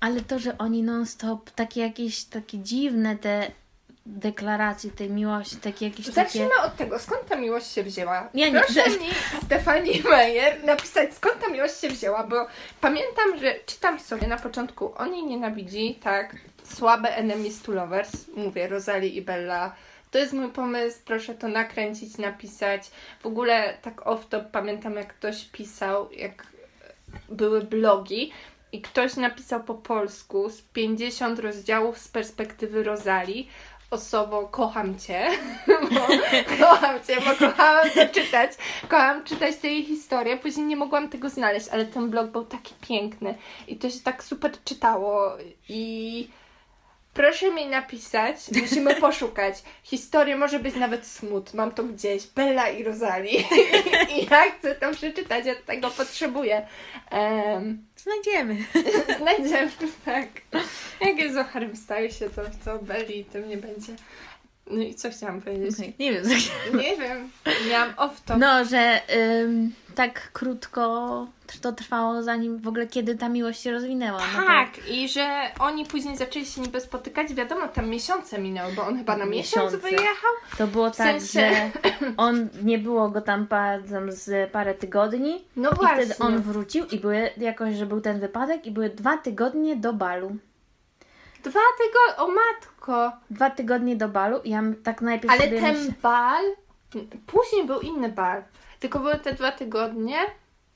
Ale 0.00 0.20
to, 0.20 0.38
że 0.38 0.58
oni 0.58 0.82
non-stop, 0.82 1.50
takie 1.50 1.80
jakieś 1.80 2.24
takie 2.24 2.58
dziwne 2.58 3.16
te 3.16 3.50
deklaracje 4.06 4.90
tej 4.90 5.10
miłości, 5.10 5.56
takie 5.56 5.84
jakieś 5.88 6.06
takie... 6.06 6.14
Zacznijmy 6.24 6.50
od 6.66 6.76
tego, 6.76 6.98
skąd 6.98 7.26
ta 7.28 7.36
miłość 7.36 7.66
się 7.72 7.82
wzięła. 7.82 8.28
Ja 8.34 8.48
nie- 8.48 8.60
Proszę 8.60 8.90
mi, 8.90 9.06
Stefani 9.44 10.02
Meyer, 10.10 10.64
napisać, 10.64 11.14
skąd 11.14 11.38
ta 11.40 11.48
miłość 11.48 11.80
się 11.80 11.88
wzięła, 11.88 12.24
bo 12.26 12.46
pamiętam, 12.80 13.38
że 13.40 13.54
czytam 13.66 14.00
sobie 14.00 14.26
na 14.26 14.36
początku, 14.38 14.92
on 14.98 15.14
jej 15.14 15.24
nienawidzi, 15.24 15.94
tak, 16.02 16.36
słabe 16.64 17.16
enemies 17.16 17.62
to 17.62 17.72
lovers, 17.72 18.10
mówię, 18.36 18.68
Rosalie 18.68 19.08
i 19.08 19.22
Bella. 19.22 19.74
To 20.12 20.18
jest 20.18 20.32
mój 20.32 20.48
pomysł, 20.48 20.98
proszę 21.04 21.34
to 21.34 21.48
nakręcić, 21.48 22.18
napisać. 22.18 22.90
W 23.22 23.26
ogóle 23.26 23.74
tak 23.82 24.00
off-top 24.00 24.44
pamiętam, 24.52 24.94
jak 24.94 25.14
ktoś 25.14 25.44
pisał, 25.44 26.12
jak 26.12 26.46
były 27.28 27.62
blogi 27.62 28.32
i 28.72 28.80
ktoś 28.80 29.16
napisał 29.16 29.62
po 29.64 29.74
polsku 29.74 30.50
z 30.50 30.62
50 30.62 31.38
rozdziałów 31.38 31.98
z 31.98 32.08
perspektywy 32.08 32.82
Rozali. 32.82 33.48
Osobą 33.90 34.46
kocham 34.46 34.98
Cię, 34.98 35.26
bo 35.90 36.66
kocham 36.66 37.02
Cię, 37.06 37.16
bo 37.16 37.46
kochałam 37.48 37.90
to 37.90 38.08
czytać, 38.08 38.52
kocham 38.88 39.24
czytać 39.24 39.54
jej 39.64 39.84
historię, 39.84 40.36
później 40.36 40.66
nie 40.66 40.76
mogłam 40.76 41.08
tego 41.08 41.28
znaleźć, 41.28 41.68
ale 41.68 41.84
ten 41.84 42.10
blog 42.10 42.30
był 42.30 42.44
taki 42.44 42.74
piękny 42.80 43.34
i 43.68 43.76
to 43.76 43.90
się 43.90 44.00
tak 44.00 44.24
super 44.24 44.52
czytało 44.64 45.32
i 45.68 46.28
proszę 47.14 47.50
mi 47.50 47.66
napisać, 47.66 48.36
musimy 48.62 48.94
poszukać. 49.06 49.62
Historia 49.82 50.36
może 50.36 50.58
być 50.58 50.74
nawet 50.74 51.06
smut, 51.06 51.54
mam 51.54 51.72
to 51.72 51.84
gdzieś, 51.84 52.26
Bella 52.26 52.68
i 52.68 52.84
Rosali 52.84 53.36
i 54.16 54.26
ja 54.30 54.50
chcę 54.58 54.74
to 54.74 54.92
przeczytać, 54.92 55.46
ja 55.46 55.54
tego 55.54 55.90
potrzebuję. 55.90 56.66
Em, 57.10 57.86
Znajdziemy. 57.96 58.56
Znajdziemy, 59.18 59.70
tak. 60.04 60.28
Jak 61.00 61.18
jest 61.18 61.36
o 61.36 61.44
Harrym 61.44 61.76
Stylesie, 61.76 62.30
to, 62.30 62.42
to 62.64 62.78
Belli 62.78 63.24
tym 63.24 63.48
nie 63.48 63.56
będzie. 63.56 63.92
No 64.66 64.82
i 64.82 64.94
co 64.94 65.10
chciałam 65.10 65.42
powiedzieć? 65.42 65.78
Nie 65.98 66.12
wiem, 66.12 66.24
Nie 66.74 66.96
wiem. 66.96 67.30
Miałam 67.70 67.94
off-top. 67.94 68.38
No, 68.38 68.64
że 68.64 69.00
ym, 69.16 69.72
tak 69.92 70.32
krótko 70.32 71.26
to 71.62 71.72
trwało, 71.72 72.22
zanim 72.22 72.58
w 72.58 72.68
ogóle 72.68 72.86
kiedy 72.86 73.14
ta 73.14 73.28
miłość 73.28 73.60
się 73.60 73.70
rozwinęła. 73.72 74.20
No 74.36 74.42
tak, 74.46 74.88
i 74.90 75.08
że 75.08 75.40
oni 75.58 75.86
później 75.86 76.16
zaczęli 76.16 76.46
się 76.46 76.60
niby 76.60 76.80
spotykać, 76.80 77.34
wiadomo, 77.34 77.68
tam 77.68 77.88
miesiące 77.88 78.38
minęły, 78.38 78.72
bo 78.72 78.86
on 78.86 78.96
chyba 78.98 79.16
na 79.16 79.24
miesiąc 79.26 79.74
wyjechał. 79.74 80.32
To 80.58 80.66
było 80.66 80.90
W 80.90 80.96
tak, 80.96 81.06
sensie- 81.06 81.50
że 81.50 81.70
on 82.16 82.48
nie 82.62 82.78
było 82.78 83.08
go 83.08 83.20
tam 83.20 83.46
pa, 83.46 83.78
tam 83.90 84.12
z 84.12 84.50
parę 84.52 84.74
tygodni 84.74 85.44
No 85.56 85.70
i 85.70 85.74
właśnie. 85.74 85.96
wtedy 86.04 86.14
on 86.18 86.42
wrócił 86.42 86.86
i 86.86 86.98
były 86.98 87.30
jakoś, 87.36 87.74
że 87.74 87.86
był 87.86 88.00
ten 88.00 88.20
wypadek 88.20 88.66
i 88.66 88.70
były 88.70 88.88
dwa 88.90 89.16
tygodnie 89.16 89.76
do 89.76 89.92
balu. 89.92 90.36
Dwa 91.44 91.60
tygodnie, 91.78 92.24
o 92.24 92.28
matko. 92.28 93.12
Dwa 93.30 93.50
tygodnie 93.50 93.96
do 93.96 94.08
balu 94.08 94.38
i 94.44 94.50
ja 94.50 94.62
tak 94.84 95.02
najpierw 95.02 95.32
Ale 95.34 95.48
ten 95.48 95.78
myślę, 95.78 95.92
bal, 96.02 96.44
później 97.26 97.66
był 97.66 97.80
inny 97.80 98.08
bal. 98.08 98.42
Tylko 98.82 98.98
były 98.98 99.18
te 99.18 99.32
dwa 99.32 99.52
tygodnie, 99.52 100.16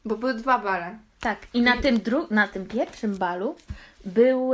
bo 0.04 0.16
były 0.16 0.34
dwa 0.34 0.58
bale. 0.58 0.98
tak 1.20 1.38
i 1.54 1.62
na 1.62 1.76
tym, 1.76 1.98
dru- 1.98 2.30
na 2.30 2.48
tym 2.48 2.66
pierwszym 2.66 3.16
balu 3.16 3.56
był, 4.04 4.52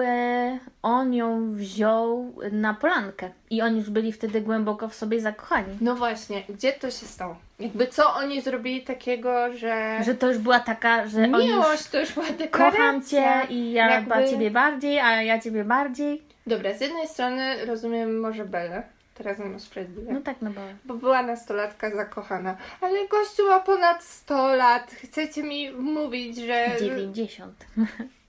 on 0.83 1.15
ją 1.15 1.55
wziął 1.55 2.35
na 2.53 2.75
polankę 2.75 3.31
i 3.51 3.63
oni 3.63 3.79
już 3.79 3.91
byli 3.91 4.13
wtedy 4.13 4.41
głęboko 4.41 4.89
w 4.89 4.95
sobie 4.95 5.21
zakochani. 5.21 5.79
No 5.81 5.95
właśnie, 5.95 6.43
gdzie 6.49 6.73
to 6.73 6.91
się 6.91 7.07
stało? 7.07 7.37
Jakby 7.59 7.87
co 7.87 8.15
oni 8.15 8.41
zrobili 8.41 8.83
takiego, 8.83 9.53
że... 9.53 9.99
Że 10.05 10.15
to 10.15 10.29
już 10.29 10.39
była 10.39 10.61
taka, 10.61 11.07
że 11.09 11.23
oni 11.23 11.33
już 11.33 11.45
Miłość 11.45 11.87
to 11.89 12.01
już 12.01 12.13
była 12.13 12.27
deklaracja. 12.27 12.71
kocham 12.81 13.05
cię 13.05 13.55
i 13.55 13.73
ja 13.73 13.91
jakby... 13.91 14.31
ciebie 14.31 14.51
bardziej, 14.51 15.01
a 15.01 15.23
ja 15.23 15.39
ciebie 15.41 15.65
bardziej. 15.65 16.23
Dobra, 16.47 16.75
z 16.75 16.81
jednej 16.81 17.09
strony 17.09 17.67
rozumiem 17.67 18.21
może 18.21 18.45
Belę, 18.45 18.83
teraz 19.23 19.39
mam 19.39 19.61
sprawiedliwe, 19.61 20.13
No 20.13 20.21
tak, 20.21 20.37
no 20.43 20.51
bo... 20.51 20.61
bo 20.85 20.95
była 20.95 21.23
nastolatka 21.23 21.91
zakochana, 21.97 22.57
ale 22.81 23.09
gościu 23.09 23.49
ma 23.49 23.61
ponad 23.61 24.05
100 24.05 24.55
lat, 24.55 24.91
chcecie 24.91 25.43
mi 25.43 25.73
mówić, 25.73 26.37
że... 26.37 26.77
90. 26.81 27.67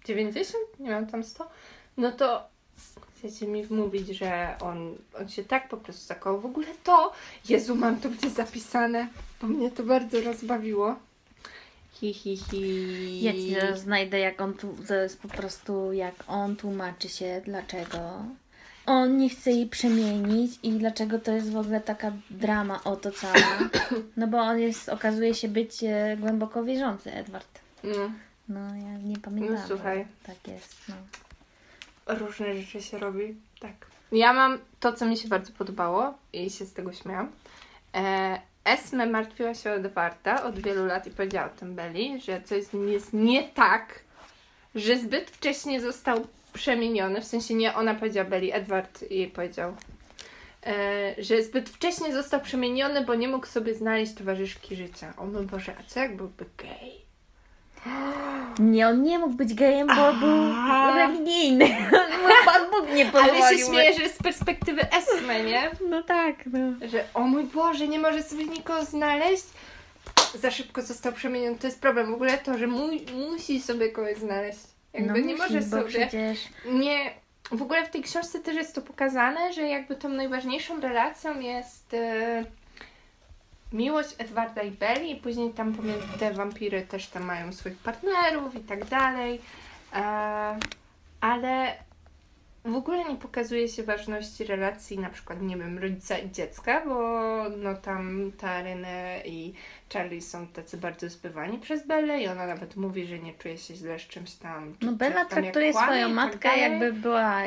90? 0.05 0.55
Nie 0.79 0.91
mam 0.91 1.07
tam 1.07 1.23
100? 1.23 1.49
No 1.97 2.11
to 2.11 2.47
chcecie 3.17 3.47
mi 3.47 3.63
wmówić, 3.63 4.07
że 4.07 4.55
on, 4.61 4.95
on 5.19 5.29
się 5.29 5.43
tak 5.43 5.69
po 5.69 5.77
prostu 5.77 6.07
zakochał. 6.07 6.41
W 6.41 6.45
ogóle 6.45 6.67
to, 6.83 7.13
Jezu, 7.49 7.75
mam 7.75 7.99
to 7.99 8.09
gdzieś 8.09 8.31
zapisane, 8.31 9.07
bo 9.41 9.47
mnie 9.47 9.71
to 9.71 9.83
bardzo 9.83 10.21
rozbawiło. 10.21 10.95
Hi, 11.91 12.13
hi, 12.13 12.37
hi. 12.37 13.21
Ja 13.23 13.33
ci 13.33 13.55
znajdę, 13.75 14.19
jak 14.19 14.41
on 14.41 14.53
tu, 14.53 14.75
to 14.87 14.95
jest 14.95 15.21
po 15.21 15.27
prostu, 15.27 15.93
jak 15.93 16.15
on 16.27 16.55
tłumaczy 16.55 17.09
się, 17.09 17.41
dlaczego 17.45 18.25
on 18.85 19.17
nie 19.17 19.29
chce 19.29 19.51
jej 19.51 19.67
przemienić 19.67 20.51
i 20.63 20.71
dlaczego 20.71 21.19
to 21.19 21.31
jest 21.31 21.51
w 21.51 21.57
ogóle 21.57 21.81
taka 21.81 22.11
drama 22.29 22.83
o 22.83 22.95
to 22.95 23.11
cała. 23.11 23.33
No 24.17 24.27
bo 24.27 24.37
on 24.37 24.59
jest, 24.59 24.89
okazuje 24.89 25.33
się 25.35 25.47
być 25.47 25.83
e, 25.83 26.17
głęboko 26.19 26.63
wierzący, 26.63 27.13
Edward. 27.13 27.59
No, 27.83 28.11
No, 28.49 28.59
ja 28.75 28.97
nie 28.97 29.17
pamiętam. 29.17 29.55
No, 29.55 29.67
słuchaj. 29.67 30.07
Tak 30.25 30.47
jest, 30.47 30.75
no. 30.89 30.95
różne 32.15 32.55
rzeczy 32.61 32.81
się 32.81 32.97
robi, 32.99 33.35
tak. 33.59 33.73
Ja 34.11 34.33
mam 34.33 34.59
to, 34.79 34.93
co 34.93 35.05
mi 35.05 35.17
się 35.17 35.27
bardzo 35.27 35.51
podobało 35.53 36.13
i 36.33 36.49
się 36.49 36.65
z 36.65 36.73
tego 36.73 36.93
śmiałam. 36.93 37.31
E, 37.95 38.41
Esme 38.65 39.05
martwiła 39.05 39.53
się 39.53 39.69
o 39.71 39.73
Edwarda 39.73 40.43
od 40.43 40.59
wielu 40.59 40.85
lat 40.85 41.07
i 41.07 41.11
powiedziała 41.11 41.47
o 41.47 41.59
tym 41.59 41.75
Belli, 41.75 42.21
że 42.21 42.41
coś 42.41 42.63
z 42.63 42.73
nim 42.73 42.89
jest 42.89 43.13
nie 43.13 43.43
tak, 43.43 43.99
że 44.75 44.97
zbyt 44.97 45.31
wcześnie 45.31 45.81
został 45.81 46.27
przemieniony, 46.53 47.21
w 47.21 47.25
sensie 47.25 47.53
nie 47.53 47.75
ona 47.75 47.95
powiedziała 47.95 48.29
Belli, 48.29 48.51
Edward 48.53 49.11
jej 49.11 49.27
powiedział, 49.27 49.75
e, 50.65 51.15
że 51.17 51.43
zbyt 51.43 51.69
wcześnie 51.69 52.13
został 52.13 52.41
przemieniony, 52.41 53.05
bo 53.05 53.15
nie 53.15 53.27
mógł 53.27 53.45
sobie 53.45 53.75
znaleźć 53.75 54.13
towarzyszki 54.13 54.75
życia. 54.75 55.13
O 55.17 55.25
mój 55.25 55.45
Boże, 55.45 55.75
a 55.79 55.83
co 55.83 55.99
jak 55.99 56.15
byłby 56.15 56.45
gej? 56.57 57.03
Nie, 58.59 58.87
on 58.87 59.03
nie 59.03 59.19
mógł 59.19 59.33
być 59.33 59.53
gejem, 59.53 59.87
bo 59.87 60.13
był 60.13 60.51
Aha. 60.51 60.93
religijny. 60.95 61.65
Mu 62.23 62.29
Pan 62.45 62.71
Bóg 62.71 62.95
nie 62.95 63.05
pozwolił. 63.05 63.43
Ale 63.43 63.57
się 63.57 63.65
śmieję, 63.65 63.99
że 63.99 64.09
z 64.09 64.17
perspektywy 64.17 64.81
Esme, 64.91 65.43
nie? 65.43 65.71
No 65.89 66.03
tak, 66.03 66.35
no. 66.45 66.87
że 66.89 67.03
o 67.13 67.19
mój 67.19 67.43
Boże, 67.43 67.87
nie 67.87 67.99
może 67.99 68.23
sobie 68.23 68.45
nikogo 68.45 68.85
znaleźć. 68.85 69.43
Za 70.35 70.51
szybko 70.51 70.81
został 70.81 71.13
przemieniony. 71.13 71.57
To 71.57 71.67
jest 71.67 71.81
problem. 71.81 72.11
W 72.11 72.13
ogóle 72.13 72.37
to, 72.37 72.57
że 72.57 72.67
mu, 72.67 72.87
musi 73.13 73.61
sobie 73.61 73.89
kogoś 73.89 74.17
znaleźć. 74.17 74.72
Jakby 74.93 75.09
no 75.21 75.27
nie 75.27 75.35
musi, 75.35 75.37
może 75.37 75.59
bo 75.59 75.77
sobie. 75.77 75.87
przecież... 75.87 76.39
Nie. 76.65 77.11
W 77.51 77.61
ogóle 77.61 77.85
w 77.85 77.89
tej 77.89 78.03
książce 78.03 78.39
też 78.39 78.55
jest 78.55 78.75
to 78.75 78.81
pokazane, 78.81 79.53
że 79.53 79.61
jakby 79.61 79.95
tą 79.95 80.09
najważniejszą 80.09 80.81
relacją 80.81 81.39
jest 81.39 81.93
e, 81.93 82.45
miłość 83.73 84.09
Edwarda 84.17 84.61
i 84.61 84.71
Belli 84.71 85.11
i 85.11 85.15
później 85.15 85.49
tam 85.49 85.73
pomiędzy 85.73 86.07
te 86.19 86.33
wampiry 86.33 86.81
też 86.81 87.07
tam 87.07 87.23
mają 87.23 87.53
swoich 87.53 87.77
partnerów 87.77 88.55
i 88.55 88.59
tak 88.59 88.85
dalej. 88.85 89.41
E, 89.93 90.03
ale 91.21 91.75
w 92.65 92.75
ogóle 92.75 93.03
nie 93.03 93.15
pokazuje 93.15 93.67
się 93.67 93.83
ważności 93.83 94.43
relacji 94.43 94.99
na 94.99 95.09
przykład, 95.09 95.41
nie 95.41 95.57
wiem, 95.57 95.79
rodzica 95.79 96.17
i 96.17 96.31
dziecka, 96.31 96.85
bo 96.85 97.19
no 97.57 97.75
tam 97.75 98.31
ta 98.37 98.61
i 99.25 99.53
Charlie 99.93 100.21
są 100.21 100.47
tacy 100.47 100.77
bardzo 100.77 101.09
zbywani 101.09 101.57
przez 101.59 101.87
Bellę 101.87 102.21
i 102.21 102.27
ona 102.27 102.47
nawet 102.47 102.75
mówi, 102.75 103.05
że 103.05 103.19
nie 103.19 103.33
czuje 103.33 103.57
się 103.57 103.75
źle 103.75 103.99
z 103.99 104.01
czymś 104.01 104.31
tam. 104.33 104.75
No 104.81 104.91
Bella 104.91 105.25
traktuje 105.25 105.73
swoją 105.73 106.07
tak 106.07 106.15
matkę 106.15 106.57
jakby 106.57 106.93
była 106.93 107.41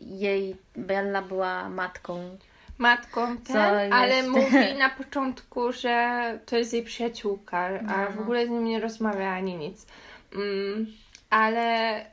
jej, 0.00 0.56
Bella 0.76 1.22
była 1.22 1.68
matką. 1.68 2.38
matką 2.78 3.36
ten, 3.36 3.80
jest? 3.80 3.92
ale 3.94 4.22
mówi 4.28 4.74
na 4.78 4.90
początku, 4.90 5.72
że 5.72 6.38
to 6.46 6.56
jest 6.56 6.72
jej 6.72 6.82
przyjaciółka, 6.82 7.58
a 7.88 8.06
w 8.06 8.16
No. 8.16 8.22
ogóle 8.22 8.46
z 8.46 8.50
nim 8.50 8.64
nie 8.64 8.80
rozmawia 8.80 9.30
ani 9.32 9.54
nic. 9.56 9.86
Mm, 10.34 10.86
ale 11.30 12.06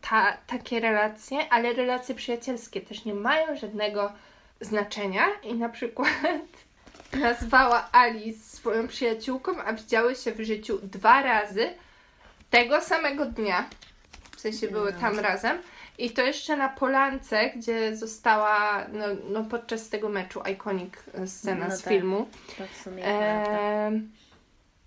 ta, 0.00 0.36
takie 0.46 0.80
relacje, 0.80 1.38
ale 1.50 1.72
relacje 1.72 2.14
przyjacielskie 2.14 2.80
też 2.80 3.04
nie 3.04 3.14
mają 3.14 3.56
żadnego 3.56 4.12
znaczenia 4.60 5.26
i 5.42 5.54
na 5.54 5.68
przykład 5.68 6.08
nazwała 7.20 7.88
Alice 7.92 8.56
swoją 8.56 8.88
przyjaciółką, 8.88 9.62
a 9.64 9.72
widziały 9.72 10.16
się 10.16 10.32
w 10.32 10.40
życiu 10.40 10.78
dwa 10.82 11.22
razy 11.22 11.68
tego 12.50 12.80
samego 12.80 13.26
dnia. 13.26 13.68
W 14.36 14.40
sensie 14.40 14.68
były 14.68 14.92
tam 14.92 15.18
razem. 15.18 15.58
I 15.98 16.10
to 16.10 16.22
jeszcze 16.22 16.56
na 16.56 16.68
Polance, 16.68 17.50
gdzie 17.56 17.96
została 17.96 18.86
no, 18.92 19.06
no 19.30 19.44
podczas 19.44 19.88
tego 19.88 20.08
meczu 20.08 20.40
iconic 20.52 20.94
e, 21.14 21.26
scena 21.26 21.68
No 21.68 21.76
z 21.76 21.82
tak. 21.82 21.92
filmu. 21.92 22.28
To 22.58 22.64
w 22.66 22.82
sumie 22.82 23.02
prawda. 23.02 23.58
Ehm, 23.58 24.10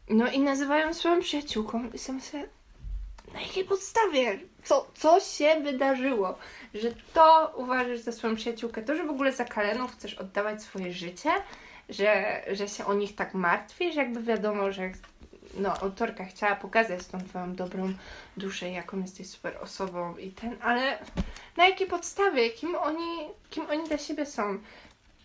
no 0.10 0.32
i 0.32 0.40
nazywają 0.40 0.94
swoją 0.94 1.20
przyjaciółką 1.20 1.90
i 1.94 1.98
są 1.98 2.22
sobie 2.22 2.48
na 3.34 3.42
jakiej 3.42 3.66
podstawie? 3.66 4.40
Co, 4.64 4.92
co 4.94 5.20
się 5.20 5.62
wydarzyło? 5.64 6.38
Że 6.74 6.92
to 7.14 7.54
uważasz 7.58 8.00
za 8.00 8.12
swoją 8.12 8.36
przyjaciółkę? 8.36 8.82
To, 8.82 8.96
że 8.96 9.04
w 9.04 9.10
ogóle 9.10 9.32
za 9.32 9.46
Kalenów 9.46 9.92
chcesz 9.92 10.14
oddawać 10.14 10.64
swoje 10.64 10.94
życie? 10.94 11.30
Że, 11.90 12.44
że 12.52 12.68
się 12.68 12.86
o 12.86 12.94
nich 12.94 13.16
tak 13.16 13.34
martwisz? 13.34 13.96
Jakby 13.96 14.24
wiadomo, 14.24 14.72
że 14.72 14.92
no, 15.54 15.74
autorka 15.74 16.26
chciała 16.26 16.56
pokazać 16.56 17.06
tą 17.06 17.22
twoją 17.22 17.56
dobrą 17.56 17.94
duszę, 18.38 18.70
jaką 18.72 19.02
jesteś 19.02 19.30
super 19.30 19.58
osobą 19.62 20.18
i 20.18 20.32
ten, 20.32 20.58
ale 20.62 21.00
na 21.58 21.68
jakiej 21.68 21.88
podstawie? 21.88 22.50
Kim 22.50 22.76
oni, 22.76 23.28
kim 23.50 23.66
oni 23.70 23.88
dla 23.88 23.98
siebie 23.98 24.26
są? 24.26 24.60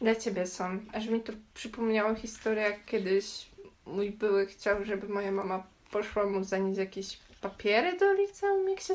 Dla 0.01 0.15
ciebie 0.15 0.47
są. 0.47 0.81
Aż 0.93 1.07
mi 1.07 1.21
to 1.21 1.33
przypomniało 1.55 2.15
historię, 2.15 2.63
jak 2.63 2.85
kiedyś 2.85 3.47
mój 3.87 4.11
były 4.11 4.47
chciał, 4.47 4.85
żeby 4.85 5.09
moja 5.09 5.33
mama 5.33 5.63
poszła 5.91 6.27
mu 6.27 6.45
zanieść 6.45 6.79
jakieś 6.79 7.19
papiery 7.49 7.97
do 7.97 8.13
liceum, 8.13 8.69
jak 8.69 8.81
się 8.81 8.95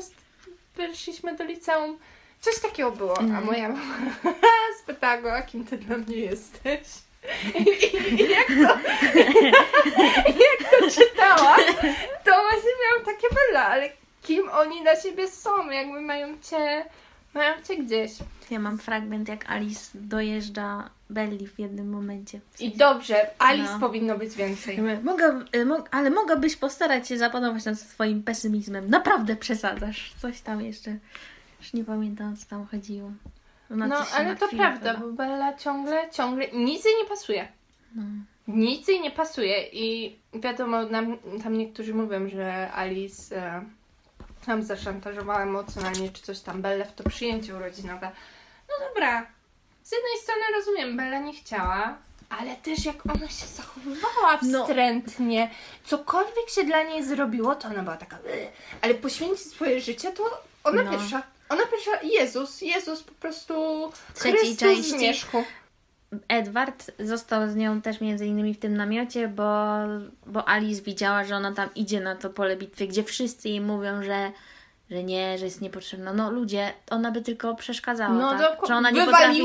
weszliśmy 0.76 1.36
do 1.36 1.44
liceum. 1.44 1.98
Coś 2.40 2.58
takiego 2.60 2.90
było, 2.92 3.18
a 3.18 3.20
Mhm. 3.20 3.44
moja 3.44 3.68
mama 3.68 3.94
spytała 4.82 5.16
go, 5.16 5.32
a 5.32 5.42
kim 5.42 5.64
ty 5.64 5.76
dla 5.78 5.96
mnie 5.96 6.16
jesteś? 6.16 6.80
I, 7.54 7.58
i, 7.58 8.22
i 8.22 8.30
jak, 8.30 8.46
to, 8.46 8.52
jak 10.46 10.70
to 10.70 10.90
czytała, 10.90 11.56
to 12.24 12.30
właśnie 12.42 12.70
miałam 12.84 13.04
takie 13.04 13.26
bella, 13.34 13.66
ale 13.66 13.90
kim 14.22 14.48
oni 14.48 14.82
dla 14.82 15.00
siebie 15.00 15.28
są? 15.28 15.70
Jakby 15.70 16.00
mają 16.00 16.38
cię, 16.50 16.84
mają 17.34 17.62
cię 17.62 17.76
gdzieś. 17.76 18.12
Ja 18.50 18.58
mam 18.58 18.78
fragment, 18.78 19.28
jak 19.28 19.50
Alice 19.50 19.90
dojeżdża 19.94 20.90
Belli 21.10 21.46
w 21.46 21.58
jednym 21.58 21.90
momencie. 21.90 22.40
W 22.50 22.60
I 22.60 22.64
sensie- 22.64 22.78
dobrze, 22.78 23.30
Alice 23.38 23.72
No. 23.72 23.78
powinno 23.80 24.18
być 24.18 24.34
więcej. 24.34 24.78
Mogę, 25.02 25.40
y, 25.56 25.66
ale 25.90 26.10
mogłabyś 26.10 26.56
postarać 26.56 27.08
się 27.08 27.18
zapanować 27.18 27.64
nad 27.64 27.78
swoim 27.80 28.22
pesymizmem. 28.22 28.90
Naprawdę 28.90 29.36
przesadzasz. 29.36 30.14
Coś 30.18 30.40
tam 30.40 30.60
jeszcze. 30.62 30.96
Już 31.60 31.72
nie 31.72 31.84
pamiętam, 31.84 32.36
co 32.36 32.46
tam 32.46 32.66
chodziło. 32.66 33.12
Ona 33.72 33.86
No, 33.86 34.04
się 34.04 34.14
ale 34.14 34.36
to 34.36 34.48
prawda, 34.48 34.92
chyba. 34.94 35.06
bo 35.06 35.12
Bella 35.12 35.54
ciągle, 35.56 36.10
ciągle, 36.10 36.48
nic 36.52 36.84
jej 36.84 36.94
nie 37.02 37.08
pasuje. 37.08 37.48
No. 37.94 38.02
Nic 38.48 38.88
jej 38.88 39.00
nie 39.00 39.10
pasuje 39.10 39.62
i 39.72 40.16
wiadomo, 40.34 40.82
nam, 40.82 41.16
tam 41.42 41.58
niektórzy 41.58 41.94
mówią, 41.94 42.28
że 42.28 42.72
Alice 42.72 43.36
e, 43.36 43.64
tam 44.46 44.62
zaszantażowała 44.62 45.42
emocjonalnie, 45.42 46.10
czy 46.10 46.22
coś 46.22 46.40
tam, 46.40 46.62
Belle 46.62 46.84
w 46.84 46.92
to 46.92 47.04
przyjęcie 47.10 47.56
urodzinowe. 47.56 48.10
No 48.70 48.86
dobra, 48.88 49.26
z 49.82 49.92
jednej 49.92 50.18
strony 50.22 50.40
rozumiem, 50.56 50.96
Bella 50.96 51.18
nie 51.18 51.32
chciała, 51.32 51.98
ale 52.30 52.56
też 52.56 52.84
jak 52.84 52.96
ona 53.16 53.28
się 53.28 53.46
zachowywała 53.46 54.38
No. 54.42 54.64
wstrętnie, 54.66 55.50
cokolwiek 55.84 56.50
się 56.54 56.64
dla 56.64 56.82
niej 56.82 57.04
zrobiło, 57.04 57.54
to 57.54 57.68
ona 57.68 57.82
była 57.82 57.96
taka, 57.96 58.16
"Ugh", 58.16 58.52
ale 58.82 58.94
poświęcić 58.94 59.46
swoje 59.46 59.80
życie, 59.80 60.12
to 60.12 60.42
ona 60.64 60.82
No. 60.82 60.90
pierwsza. 60.90 61.22
Ona 61.48 61.62
pierwsza, 61.66 61.90
Jezus, 62.02 62.60
Jezus 62.62 63.02
po 63.02 63.12
prostu 63.12 63.54
Trzeciej 64.14 64.32
Chrystus 64.32 64.58
części. 64.58 64.90
zmierzchu. 64.98 65.44
Edward 66.28 66.90
został 66.98 67.48
z 67.50 67.56
nią 67.56 67.82
też 67.82 68.00
między 68.00 68.26
innymi 68.26 68.54
w 68.54 68.58
tym 68.58 68.76
namiocie, 68.76 69.28
bo, 69.28 69.74
bo 70.26 70.48
Alice 70.48 70.82
widziała, 70.82 71.24
że 71.24 71.36
ona 71.36 71.52
tam 71.54 71.68
idzie 71.74 72.00
na 72.00 72.16
to 72.16 72.30
pole 72.30 72.56
bitwy, 72.56 72.86
gdzie 72.86 73.04
wszyscy 73.04 73.48
jej 73.48 73.60
mówią, 73.60 74.02
że, 74.02 74.32
że 74.90 75.02
nie, 75.04 75.38
że 75.38 75.44
jest 75.44 75.60
niepotrzebna. 75.60 76.12
No 76.12 76.30
ludzie, 76.30 76.72
ona 76.90 77.10
by 77.10 77.22
tylko 77.22 77.54
przeszkadzała, 77.54 78.14
No 78.14 78.30
tak? 78.30 78.38
dokładnie. 78.38 78.66
Czy 78.66 78.74
ona 78.74 78.90
nie 78.90 79.04
potrafi, 79.04 79.42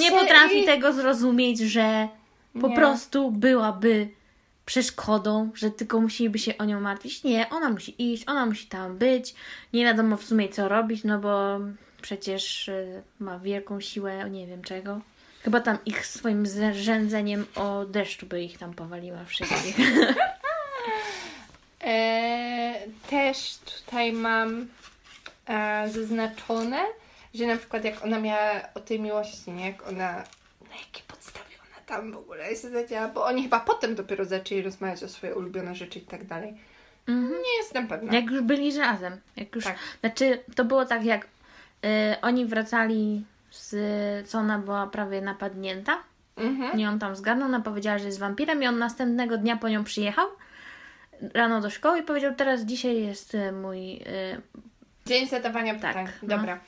nie 0.00 0.10
potrafi 0.10 0.62
i... 0.62 0.64
tego 0.66 0.92
zrozumieć, 0.92 1.58
że 1.58 2.08
po 2.60 2.68
Nie. 2.68 2.76
prostu 2.76 3.30
byłaby 3.30 4.08
przeszkodą, 4.66 5.50
że 5.54 5.70
tylko 5.70 6.00
musieliby 6.00 6.38
się 6.38 6.58
o 6.58 6.64
nią 6.64 6.80
martwić. 6.80 7.24
Nie, 7.24 7.50
ona 7.50 7.70
musi 7.70 8.12
iść, 8.12 8.24
ona 8.28 8.46
musi 8.46 8.66
tam 8.66 8.98
być. 8.98 9.34
Nie 9.72 9.84
wiadomo 9.84 10.16
w 10.16 10.24
sumie 10.24 10.48
co 10.48 10.68
robić, 10.68 11.04
no 11.04 11.18
bo 11.18 11.58
przecież 12.02 12.68
y, 12.68 13.02
ma 13.18 13.38
wielką 13.38 13.80
siłę, 13.80 14.30
nie 14.30 14.46
wiem 14.46 14.62
czego. 14.62 15.00
Chyba 15.42 15.60
tam 15.60 15.78
ich 15.86 16.06
swoim 16.06 16.46
zrzędzeniem 16.46 17.46
o 17.54 17.84
deszczu 17.84 18.26
by 18.26 18.42
ich 18.42 18.58
tam 18.58 18.74
powaliła 18.74 19.24
wszystkich. 19.24 19.76
E, 21.84 22.74
też 23.10 23.58
tutaj 23.58 24.12
mam 24.12 24.66
zaznaczone, 25.92 26.78
że 27.34 27.46
na 27.46 27.56
przykład 27.56 27.84
jak 27.84 28.04
ona 28.04 28.20
miała 28.20 28.50
o 28.74 28.80
tej 28.80 29.00
miłości, 29.00 29.50
nie? 29.50 29.66
Jak 29.66 29.88
ona, 29.88 30.12
na 30.70 30.76
jakiej 30.76 31.02
podstawie 31.08 31.54
ona 31.66 31.86
tam 31.86 32.12
w 32.12 32.16
ogóle 32.16 32.48
się 32.48 32.70
zadziała, 32.70 33.08
bo 33.08 33.24
oni 33.24 33.42
chyba 33.42 33.60
potem 33.60 33.94
dopiero 33.94 34.24
zaczęli 34.24 34.62
rozmawiać 34.62 35.02
o 35.02 35.08
swoje 35.08 35.34
ulubione 35.34 35.74
rzeczy 35.74 35.98
i 35.98 36.02
tak 36.02 36.24
dalej. 36.24 36.54
Mhm. 37.08 37.42
Nie 37.42 37.56
jestem 37.58 37.88
pewna. 37.88 38.12
Jak 38.12 38.30
już 38.30 38.42
byli 38.42 38.78
razem. 38.78 39.16
Jak 39.36 39.54
już, 39.54 39.64
Tak. 39.64 39.76
Znaczy, 40.00 40.38
to 40.54 40.64
było 40.64 40.84
tak 40.84 41.04
jak 41.04 41.24
y, 41.24 42.20
oni 42.22 42.46
wracali 42.46 43.24
z, 43.50 44.28
co 44.28 44.38
ona 44.38 44.58
była 44.58 44.86
prawie 44.86 45.20
napadnięta. 45.20 45.98
Mhm. 46.36 46.78
Nie 46.78 46.88
on 46.88 46.98
tam 46.98 47.16
zgarnął, 47.16 47.48
ona 47.48 47.60
powiedziała, 47.60 47.98
że 47.98 48.06
jest 48.06 48.18
wampirem 48.18 48.62
i 48.62 48.66
on 48.66 48.78
następnego 48.78 49.38
dnia 49.38 49.56
po 49.56 49.68
nią 49.68 49.84
przyjechał 49.84 50.28
rano 51.34 51.60
do 51.60 51.70
szkoły 51.70 51.98
i 51.98 52.02
powiedział, 52.02 52.34
teraz 52.34 52.60
dzisiaj 52.60 53.02
jest 53.02 53.34
y, 53.34 53.52
mój... 53.52 53.96
Y, 53.96 54.42
Dzień 55.08 55.28
zadawania 55.28 55.74
Tak, 55.74 55.80
pytań. 55.94 56.06
no. 56.22 56.28
Dobra. 56.36 56.58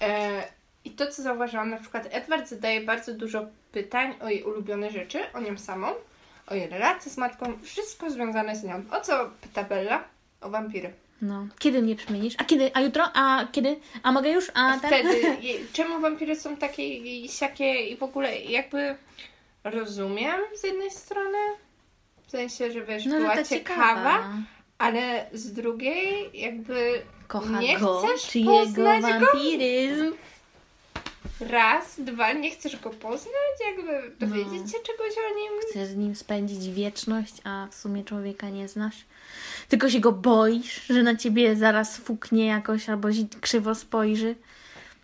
E, 0.00 0.42
I 0.84 0.90
to, 0.90 1.06
co 1.06 1.22
zauważyłam, 1.22 1.70
na 1.70 1.76
przykład 1.76 2.08
Edward 2.10 2.48
zadaje 2.48 2.80
bardzo 2.80 3.14
dużo 3.14 3.46
pytań 3.72 4.14
o 4.20 4.28
jej 4.28 4.42
ulubione 4.42 4.90
rzeczy, 4.90 5.18
o 5.34 5.40
nią 5.40 5.58
samą, 5.58 5.88
o 6.46 6.54
jej 6.54 6.68
relacje 6.68 7.12
z 7.12 7.16
matką, 7.16 7.58
wszystko 7.62 8.10
związane 8.10 8.56
z 8.56 8.64
nią. 8.64 8.82
O 8.90 9.00
co 9.00 9.30
pyta 9.40 9.62
Bella? 9.64 10.04
O 10.40 10.50
wampiry. 10.50 10.92
no, 11.22 11.46
kiedy 11.58 11.82
mnie 11.82 11.96
przemienisz? 11.96 12.34
A 12.38 12.44
kiedy? 12.44 12.70
A 12.74 12.80
jutro? 12.80 13.04
A 13.14 13.46
kiedy? 13.52 13.76
A 14.02 14.12
mogę 14.12 14.30
już? 14.30 14.50
A 14.54 14.78
ten? 14.78 14.90
Wtedy, 14.90 15.36
czemu 15.72 16.00
wampiry 16.00 16.36
są 16.36 16.56
takie 16.56 16.88
i 16.96 17.28
siakie 17.28 17.86
i 17.86 17.96
w 17.96 18.02
ogóle 18.02 18.38
jakby 18.40 18.96
rozumiem 19.64 20.40
z 20.60 20.64
jednej 20.64 20.90
strony, 20.90 21.38
w 22.26 22.30
sensie, 22.30 22.72
że 22.72 22.84
wiesz, 22.84 23.06
No, 23.06 23.16
była 23.16 23.42
ciekawa, 23.44 23.48
ciekawa. 23.48 24.28
ale 24.78 25.26
z 25.32 25.52
drugiej 25.52 26.30
jakby 26.34 27.02
Kocha 27.30 27.60
nie 27.60 27.78
go, 27.78 28.02
chcesz 28.02 28.30
czy 28.30 28.38
jego 28.38 28.50
poznać 28.52 29.02
go 29.02 29.08
wampiryzm. 29.26 30.12
raz, 31.40 32.00
dwa, 32.00 32.32
nie 32.32 32.50
chcesz 32.50 32.76
go 32.80 32.90
poznać, 32.90 33.56
jakby 33.66 34.12
dowiedzieć 34.26 34.60
No. 34.62 34.68
się 34.68 34.78
czegoś 34.86 35.12
o 35.32 35.34
nim. 35.36 35.52
Chcesz 35.70 35.88
z 35.88 35.96
nim 35.96 36.14
spędzić 36.14 36.68
wieczność, 36.74 37.34
a 37.44 37.66
w 37.70 37.74
sumie 37.74 38.04
człowieka 38.04 38.48
nie 38.48 38.68
znasz. 38.68 38.96
Tylko 39.68 39.90
się 39.90 40.00
go 40.00 40.12
boisz, 40.12 40.86
że 40.86 41.02
na 41.02 41.16
ciebie 41.16 41.56
zaraz 41.56 41.96
fuknie 41.96 42.46
jakoś 42.46 42.88
albo 42.88 43.08
krzywo 43.40 43.74
spojrzy. 43.74 44.34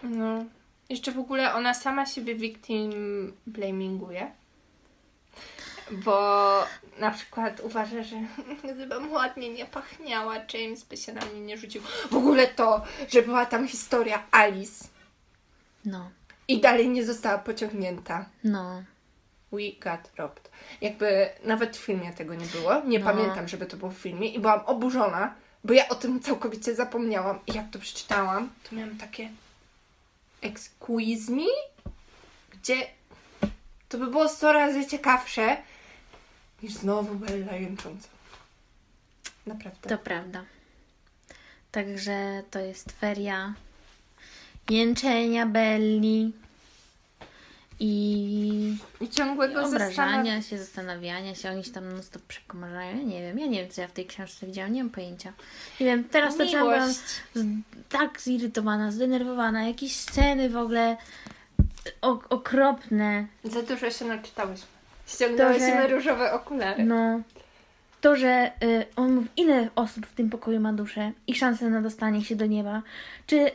No. 0.03 0.45
Jeszcze 0.89 1.13
w 1.13 1.19
ogóle 1.19 1.55
ona 1.55 1.75
sama 1.75 2.07
siebie 2.07 2.35
victim 2.35 2.93
blaminguje. 3.47 4.31
Bo 5.91 6.65
na 6.99 7.11
przykład 7.11 7.61
uważa, 7.61 8.03
że 8.03 8.17
gdybym 8.75 9.13
ładnie 9.13 9.49
nie 9.51 9.67
pachniała, 9.67 10.35
James 10.55 10.85
by 10.85 10.97
się 10.97 11.13
na 11.13 11.25
mnie 11.25 11.41
nie 11.41 11.59
rzucił. 11.59 11.83
W 12.11 12.15
ogóle 12.17 12.47
to, 12.47 12.85
że 13.09 13.23
była 13.23 13.47
tam 13.47 13.69
historia 13.69 14.23
Alice 14.31 14.85
No, 15.85 16.11
i 16.49 16.61
dalej 16.61 16.89
nie 16.89 17.05
została 17.07 17.39
pociągnięta. 17.39 18.27
no. 18.45 18.83
We 19.53 19.73
got 19.81 20.11
robbed. 20.17 20.51
Jakby 20.81 21.29
nawet 21.45 21.77
w 21.77 21.81
filmie 21.81 22.13
tego 22.13 22.35
nie 22.35 22.47
było. 22.47 22.81
Nie 22.85 22.99
No. 22.99 23.05
pamiętam, 23.05 23.49
żeby 23.49 23.67
to 23.67 23.77
było 23.77 23.91
w 23.91 23.95
filmie 23.99 24.29
i 24.29 24.39
byłam 24.41 24.61
oburzona, 24.67 25.35
bo 25.65 25.73
ja 25.73 25.89
o 25.89 25.95
tym 25.95 26.21
całkowicie 26.21 26.75
zapomniałam. 26.75 27.39
I 27.47 27.53
jak 27.55 27.71
to 27.71 27.79
przeczytałam, 27.79 28.51
to 28.71 28.77
miałam 28.77 28.97
takie 28.99 29.31
Exquise 30.43 31.33
Me, 31.33 31.43
gdzie 32.51 32.87
to 33.89 33.99
by 33.99 34.07
było 34.07 34.29
100 34.29 34.53
razy 34.53 34.87
ciekawsze 34.87 35.57
niż 36.63 36.73
znowu 36.73 37.15
Bella 37.15 37.57
jęcząca. 37.57 38.09
Naprawdę. 39.47 39.89
To 39.89 39.99
prawda. 39.99 40.45
Także 41.73 42.43
to 42.51 42.59
jest 42.59 42.93
feria 42.93 43.55
jęczenia 44.71 45.47
Belli 45.47 46.33
i 47.81 48.77
I 49.01 49.09
ciągłego 49.09 49.65
obrażania 49.67 50.43
się, 50.43 50.59
zastanawiania 50.59 51.35
się. 51.35 51.51
Oni 51.51 51.65
się 51.65 51.71
tam 51.71 51.89
non 51.93 52.03
stop 52.03 52.23
przekomarzają. 52.23 52.97
Ja 52.97 53.03
nie 53.03 53.23
wiem, 53.23 53.39
ja 53.39 53.47
nie 53.47 53.61
wiem, 53.63 53.71
co 53.71 53.81
ja 53.81 53.89
w 53.89 53.93
tej 53.93 54.07
książce 54.07 54.47
widziałam, 54.47 54.73
nie 54.73 54.85
mam 54.85 54.93
pojęcia. 54.93 55.33
Nie 55.81 55.87
wiem, 55.87 56.05
teraz 56.05 56.37
to 56.37 56.47
byłam 56.47 56.95
tak 57.89 58.21
zirytowana, 58.21 58.91
zdenerwowana. 58.91 59.67
Jakieś 59.67 59.97
sceny 59.97 60.51
w 60.51 60.57
ogóle 60.57 60.97
o, 62.03 62.21
okropne. 62.29 63.27
Za 63.45 63.63
dużo 63.63 63.91
się 63.91 64.05
naczytałyśmy. 64.05 64.76
Ściągnęłyśmy 65.07 65.67
że- 65.67 65.89
różowe 65.89 66.33
okulary. 66.33 66.85
No, 66.85 67.21
to, 68.01 68.17
że 68.17 68.51
y, 68.63 68.87
on 68.97 69.15
mówi, 69.15 69.29
ile 69.37 69.69
osób 69.77 70.07
w 70.07 70.15
tym 70.15 70.31
pokoju 70.31 70.61
ma 70.61 70.73
duszę 70.73 71.13
i 71.27 71.35
szansę 71.35 71.71
na 71.71 71.81
dostanie 71.83 72.25
się 72.25 72.37
do 72.37 72.47
nieba, 72.47 72.83
czy 73.27 73.37
y, 73.37 73.51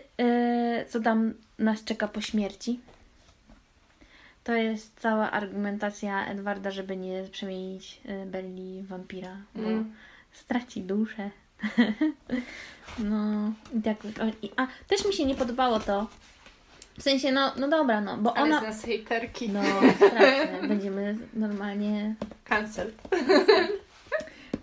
co 0.90 1.00
tam 1.00 1.34
nas 1.60 1.84
czeka 1.84 2.08
po 2.08 2.22
śmierci. 2.22 2.80
To 4.44 4.54
jest 4.54 5.00
cała 5.00 5.32
argumentacja 5.32 6.26
Edwarda, 6.28 6.72
żeby 6.72 6.98
nie 6.98 7.24
przemienić 7.32 8.02
y, 8.06 8.26
Belli 8.26 8.84
wampira, 8.84 9.38
bo 9.56 9.62
Mm. 9.70 9.94
straci 10.32 10.82
duszę. 10.82 11.30
no, 13.00 13.52
i 13.78 13.82
tak. 13.82 13.98
o- 14.06 14.46
i- 14.46 14.52
A 14.58 14.68
też 14.88 15.06
mi 15.06 15.14
się 15.14 15.26
nie 15.26 15.36
podobało 15.36 15.80
to. 15.80 16.08
W 17.02 17.04
sensie, 17.04 17.32
no, 17.32 17.52
no 17.58 17.68
dobra, 17.68 18.02
no, 18.02 18.18
bo 18.18 18.38
Ale 18.38 18.46
ona. 18.46 18.60
z 18.60 18.64
nas 18.64 18.86
hejterki. 18.86 19.50
No, 19.50 19.62
straszne. 19.96 20.60
Będziemy 20.68 21.18
normalnie 21.34 22.16
Cancel. 22.44 22.92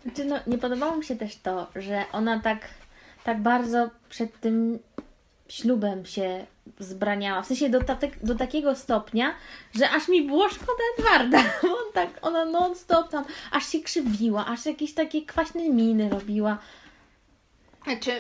Znaczy, 0.03 0.25
no, 0.25 0.37
nie 0.47 0.59
podobało 0.59 0.97
mi 0.97 1.05
się 1.05 1.17
też 1.17 1.37
to, 1.37 1.67
że 1.77 2.05
ona 2.13 2.41
tak, 2.41 2.59
tak 3.25 3.41
bardzo 3.43 3.91
przed 4.09 4.41
tym 4.41 4.79
ślubem 5.49 6.07
się 6.07 6.47
zbraniała. 6.79 7.43
W 7.43 7.47
sensie 7.47 7.69
do, 7.69 7.85
tatek, 7.85 8.13
do 8.23 8.35
takiego 8.35 8.77
stopnia, 8.77 9.35
że 9.75 9.91
aż 9.91 10.09
mi 10.09 10.23
było 10.23 10.49
szkoda 10.49 10.83
Edwarda. 10.99 11.43
Bo 11.63 11.69
on 11.69 11.93
tak, 11.95 12.09
ona 12.23 12.45
non 12.45 12.75
stop 12.75 13.09
tam 13.09 13.25
aż 13.53 13.67
się 13.67 13.81
krzywiła, 13.81 14.47
aż 14.47 14.67
jakieś 14.67 14.95
takie 14.95 15.23
kwaśne 15.23 15.69
miny 15.69 16.09
robiła. 16.09 16.59
Znaczy, 17.85 18.11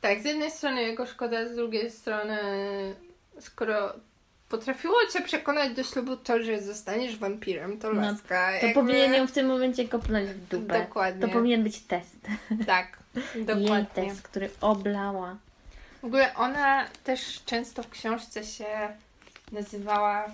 tak, 0.00 0.20
z 0.22 0.24
jednej 0.24 0.50
strony 0.50 0.82
jego 0.82 1.06
szkoda, 1.06 1.48
z 1.48 1.54
drugiej 1.56 1.90
strony, 1.90 2.38
skoro 3.40 3.92
potrafiło 4.48 4.94
cię 5.12 5.20
przekonać 5.22 5.74
do 5.74 5.84
ślubu 5.84 6.16
to, 6.16 6.42
że 6.42 6.62
zostaniesz 6.62 7.16
wampirem, 7.18 7.78
to 7.78 7.92
No, 7.92 8.02
laska. 8.02 8.46
To 8.60 8.66
jakby- 8.66 8.80
powinien 8.80 9.14
ją 9.14 9.26
w 9.26 9.32
tym 9.32 9.46
momencie 9.46 9.88
kopnąć 9.88 10.28
w 10.30 10.48
dupę. 10.48 10.80
Dokładnie. 10.80 11.26
To 11.26 11.32
powinien 11.32 11.62
być 11.62 11.80
test. 11.80 12.16
Tak, 12.66 12.98
Jej 13.34 13.44
dokładnie. 13.44 13.86
test, 14.08 14.22
który 14.22 14.50
oblała. 14.60 15.36
W 16.02 16.04
ogóle 16.04 16.34
ona 16.34 16.86
też 17.04 17.44
często 17.44 17.82
w 17.82 17.90
książce 17.90 18.44
się 18.44 18.66
nazywała 19.52 20.26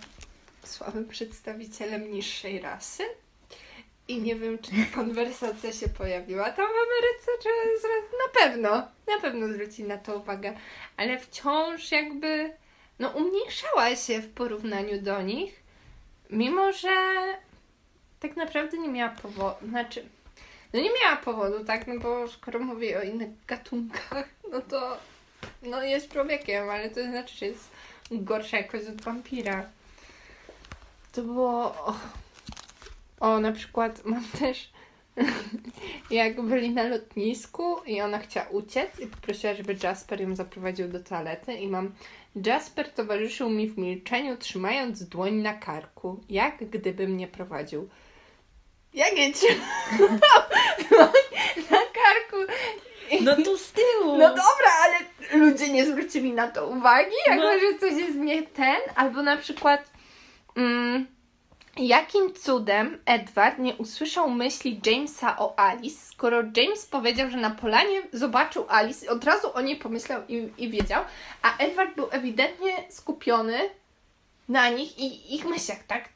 słabym 0.64 1.09
przedstawicielem 1.09 2.12
niższej 2.12 2.61
rasy. 2.61 3.03
I 4.09 4.20
nie 4.20 4.36
wiem, 4.36 4.59
czy 4.59 4.70
ta 4.70 4.96
konwersacja 4.96 5.72
się 5.72 5.88
pojawiła 5.88 6.44
tam 6.44 6.66
w 6.66 6.70
Ameryce, 6.70 7.30
czy 7.42 7.48
na 8.12 8.40
pewno, 8.40 8.70
na 9.16 9.20
pewno 9.22 9.48
zwróci 9.48 9.84
na 9.84 9.98
to 9.98 10.16
uwagę, 10.16 10.57
ale 10.96 11.18
wciąż 11.18 11.92
jakby 11.92 12.51
no 13.01 13.09
umniejszała 13.09 13.96
się 13.96 14.20
w 14.20 14.32
porównaniu 14.32 15.03
do 15.03 15.22
nich, 15.22 15.62
mimo 16.30 16.72
że 16.72 16.88
tak 18.20 18.36
naprawdę 18.36 18.78
nie 18.78 18.88
miała 18.88 19.11
powodu, 19.11 19.68
znaczy 19.68 20.05
no 20.72 20.80
nie 20.80 20.90
miała 21.03 21.16
powodu, 21.16 21.64
tak, 21.64 21.86
no 21.86 22.01
bo 22.01 22.28
skoro 22.28 22.59
mówi 22.59 22.96
o 22.96 23.03
innych 23.03 23.30
gatunkach, 23.46 24.28
no 24.53 24.61
to 24.61 24.96
no 25.62 25.82
jest 25.82 26.12
człowiekiem, 26.12 26.70
ale 26.70 26.90
to 26.90 27.03
znaczy, 27.03 27.36
że 27.36 27.46
jest 27.46 27.70
gorsza 28.11 28.57
jakoś 28.57 28.86
od 28.86 29.03
wampira. 29.03 29.64
To 31.12 31.22
było... 31.22 31.64
O, 31.64 31.94
o 33.20 33.40
na 33.40 33.53
przykład 33.53 34.05
mam 34.05 34.24
też... 34.24 34.70
Jak 36.10 36.40
byli 36.40 36.70
na 36.70 36.82
lotnisku 36.82 37.76
i 37.86 38.00
ona 38.00 38.18
chciała 38.18 38.46
uciec 38.48 38.98
i 39.00 39.06
poprosiła, 39.06 39.54
żeby 39.54 39.76
Jasper 39.82 40.20
ją 40.20 40.36
zaprowadził 40.36 40.88
do 40.88 41.00
toalety 41.00 41.54
i 41.54 41.68
mam 41.68 41.92
Jasper 42.46 42.92
towarzyszył 42.92 43.50
mi 43.50 43.68
w 43.68 43.78
milczeniu, 43.78 44.36
trzymając 44.36 45.04
dłoń 45.04 45.34
na 45.34 45.54
karku, 45.54 46.20
jak 46.30 46.56
gdyby 46.64 47.08
mnie 47.08 47.28
prowadził. 47.28 47.88
Jak 48.94 49.18
ja 49.18 49.32
trzymam 49.32 49.68
na 51.70 51.78
karku 51.78 52.52
No 53.20 53.36
tu 53.36 53.58
z 53.58 53.72
tyłu! 53.72 54.18
no 54.18 54.28
dobra, 54.28 54.72
ale 54.84 54.96
ludzie 55.40 55.68
nie 55.72 55.86
zwrócili 55.86 56.32
na 56.32 56.48
to 56.48 56.66
uwagi, 56.68 57.14
jakby, 57.26 57.44
No. 57.44 57.52
że 57.58 57.78
coś 57.78 57.92
jest 58.00 58.16
nie 58.18 58.42
ten, 58.42 58.76
albo 58.96 59.22
na 59.22 59.36
przykład 59.36 59.90
mm, 60.56 61.06
jakim 61.76 62.34
cudem 62.34 62.98
Edward 63.06 63.58
nie 63.58 63.74
usłyszał 63.74 64.30
myśli 64.30 64.80
Jamesa 64.86 65.38
o 65.38 65.58
Alice, 65.58 66.06
skoro 66.06 66.42
James 66.56 66.86
powiedział, 66.86 67.30
że 67.30 67.36
na 67.36 67.50
polanie 67.50 68.02
zobaczył 68.12 68.64
Alice 68.68 69.06
i 69.06 69.08
od 69.08 69.24
razu 69.24 69.54
o 69.54 69.60
niej 69.60 69.76
pomyślał 69.76 70.22
i, 70.28 70.48
i 70.58 70.70
wiedział, 70.70 71.04
a 71.42 71.56
Edward 71.58 71.94
był 71.96 72.06
ewidentnie 72.10 72.72
skupiony 72.90 73.58
na 74.48 74.68
nich 74.68 74.98
i 74.98 75.34
ich 75.34 75.44
myślach, 75.44 75.84
tak? 75.86 76.08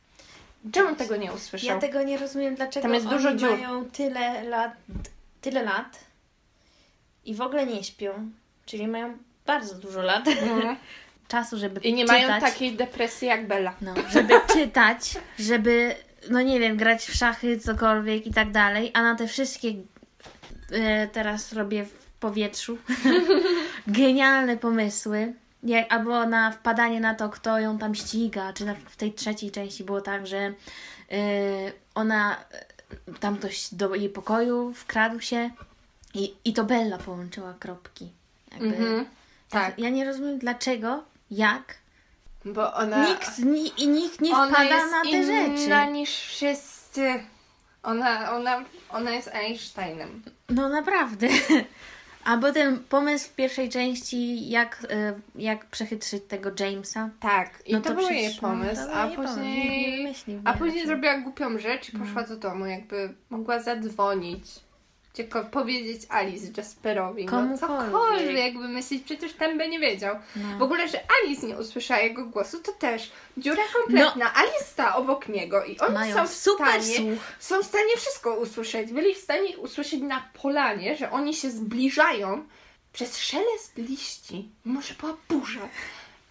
Czemu 0.72 0.96
tego 0.96 1.16
nie 1.16 1.32
usłyszał? 1.32 1.68
Ja 1.68 1.78
tego 1.80 2.02
nie 2.02 2.18
rozumiem, 2.18 2.54
dlaczego 2.54 2.82
Tam 2.82 2.94
jest 2.94 3.06
oni 3.06 3.16
dużo 3.16 3.34
dziur. 3.34 3.50
mają 3.50 3.84
tyle 3.90 4.44
lat, 4.44 4.72
tyle 5.40 5.62
lat 5.62 5.98
i 7.24 7.34
w 7.34 7.40
ogóle 7.40 7.66
nie 7.66 7.84
śpią, 7.84 8.30
czyli 8.66 8.88
mają 8.88 9.18
bardzo 9.46 9.74
dużo 9.74 10.02
lat 10.02 10.28
Mhm. 10.28 10.76
czasu, 11.28 11.58
żeby 11.58 11.80
I 11.80 11.94
nie 11.94 12.04
czytać. 12.04 12.26
mają 12.26 12.40
takiej 12.40 12.76
depresji 12.76 13.28
jak 13.28 13.46
Bella. 13.46 13.74
No, 13.80 13.94
żeby 14.10 14.34
czytać, 14.54 15.14
żeby, 15.38 15.94
no 16.30 16.40
nie 16.42 16.60
wiem, 16.60 16.76
grać 16.76 17.04
w 17.06 17.14
szachy, 17.14 17.58
cokolwiek 17.60 18.26
i 18.26 18.30
tak 18.34 18.50
dalej, 18.50 18.90
a 18.94 19.02
na 19.02 19.14
te 19.14 19.26
wszystkie 19.28 19.68
e, 20.72 21.08
teraz 21.08 21.52
robię 21.52 21.84
w 21.84 22.10
powietrzu 22.20 22.78
genialne 23.86 24.56
pomysły, 24.56 25.32
jak, 25.62 25.92
albo 25.92 26.26
na 26.26 26.50
wpadanie 26.50 27.00
na 27.00 27.14
to, 27.14 27.28
kto 27.28 27.58
ją 27.60 27.78
tam 27.78 27.94
ściga, 27.94 28.52
czy 28.52 28.64
na, 28.64 28.74
w 28.74 28.96
tej 28.96 29.12
trzeciej 29.12 29.50
części 29.50 29.84
było 29.84 30.00
tak, 30.00 30.26
że 30.26 30.36
e, 30.38 30.52
ona, 31.94 32.36
e, 33.08 33.12
tam 33.20 33.36
ktoś 33.36 33.74
do 33.74 33.94
jej 33.94 34.08
pokoju 34.08 34.72
wkradł 34.74 35.20
się 35.20 35.50
i, 36.14 36.34
i 36.44 36.52
to 36.52 36.64
Bella 36.64 36.98
połączyła 36.98 37.54
kropki. 37.60 38.12
Jakby, 38.52 38.66
Mhm. 38.66 39.06
Tak, 39.50 39.78
Ja 39.78 39.90
nie 39.90 40.04
rozumiem 40.04 40.38
dlaczego, 40.38 41.04
jak, 41.36 41.74
bo 42.44 42.74
ona... 42.74 43.08
Nikt, 43.08 43.38
ni, 43.38 43.82
i 43.82 43.88
nikt 43.88 44.20
nie 44.20 44.34
ona 44.36 44.54
wpada 44.54 44.64
jest 44.76 44.90
na 44.90 45.02
te 45.02 45.08
inna 45.08 45.80
rzeczy. 45.80 45.92
niż 45.92 46.10
wszyscy. 46.10 47.14
Ona, 47.82 48.32
ona, 48.32 48.64
ona 48.90 49.10
jest 49.10 49.28
Einsteinem. 49.28 50.22
No 50.48 50.68
naprawdę. 50.68 51.28
A 52.24 52.38
potem 52.38 52.78
pomysł 52.88 53.28
w 53.28 53.34
pierwszej 53.34 53.68
części, 53.68 54.48
jak, 54.48 54.84
y, 54.84 55.20
jak 55.42 55.66
przechytrzyć 55.66 56.22
tego 56.28 56.50
Jamesa. 56.60 57.10
Tak, 57.20 57.62
i 57.66 57.72
No 57.72 57.80
to, 57.80 57.88
to 57.88 57.94
był 57.94 58.04
przecież, 58.04 58.22
jej 58.22 58.34
no, 58.34 58.40
pomysł, 58.48 58.82
był 58.86 58.94
a 58.94 59.06
jej 59.06 59.16
pomysł. 59.16 59.40
Nikt 59.40 59.46
nie 59.46 59.62
później... 59.62 59.96
wymyślił 59.96 60.40
A 60.44 60.52
nie 60.52 60.58
później 60.58 60.74
raczej. 60.82 60.86
zrobiła 60.86 61.18
głupią 61.18 61.58
rzecz 61.58 61.88
i 61.94 61.96
No. 61.98 62.04
poszła 62.04 62.22
do 62.22 62.36
domu, 62.36 62.66
jakby 62.66 63.14
mogła 63.30 63.62
zadzwonić. 63.62 64.44
Tylko 65.14 65.44
powiedzieć 65.44 66.02
Alice 66.08 66.46
Jasperowi, 66.56 67.26
no 67.26 67.58
cokolwiek 67.58 68.58
wymyślić, 68.58 69.04
przecież 69.04 69.32
ten 69.32 69.58
by 69.58 69.68
nie 69.68 69.80
wiedział. 69.80 70.16
No. 70.36 70.58
W 70.58 70.62
ogóle, 70.62 70.88
że 70.88 71.00
Alice 71.22 71.46
nie 71.46 71.56
usłyszała 71.56 72.00
jego 72.00 72.26
głosu, 72.26 72.60
to 72.60 72.72
też 72.72 73.12
dziura 73.36 73.62
kompletna. 73.72 74.34
Alice 74.34 74.64
stała 74.64 74.94
obok 74.96 75.28
niego 75.28 75.64
i 75.64 75.78
oni 75.78 75.94
Mają 75.94 76.16
są 76.16 76.26
w 76.26 76.30
stanie 76.30 76.96
słuch. 76.96 77.18
są 77.40 77.62
w 77.62 77.66
stanie 77.66 77.96
wszystko 77.96 78.34
usłyszeć. 78.34 78.92
Byli 78.92 79.14
w 79.14 79.18
stanie 79.18 79.58
usłyszeć 79.58 80.00
na 80.00 80.28
polanie, 80.42 80.96
że 80.96 81.10
oni 81.10 81.34
się 81.34 81.50
zbliżają 81.50 82.44
przez 82.92 83.18
szelest 83.18 83.76
liści, 83.76 84.48
może 84.64 84.94
była 84.94 85.16
burza. 85.28 85.68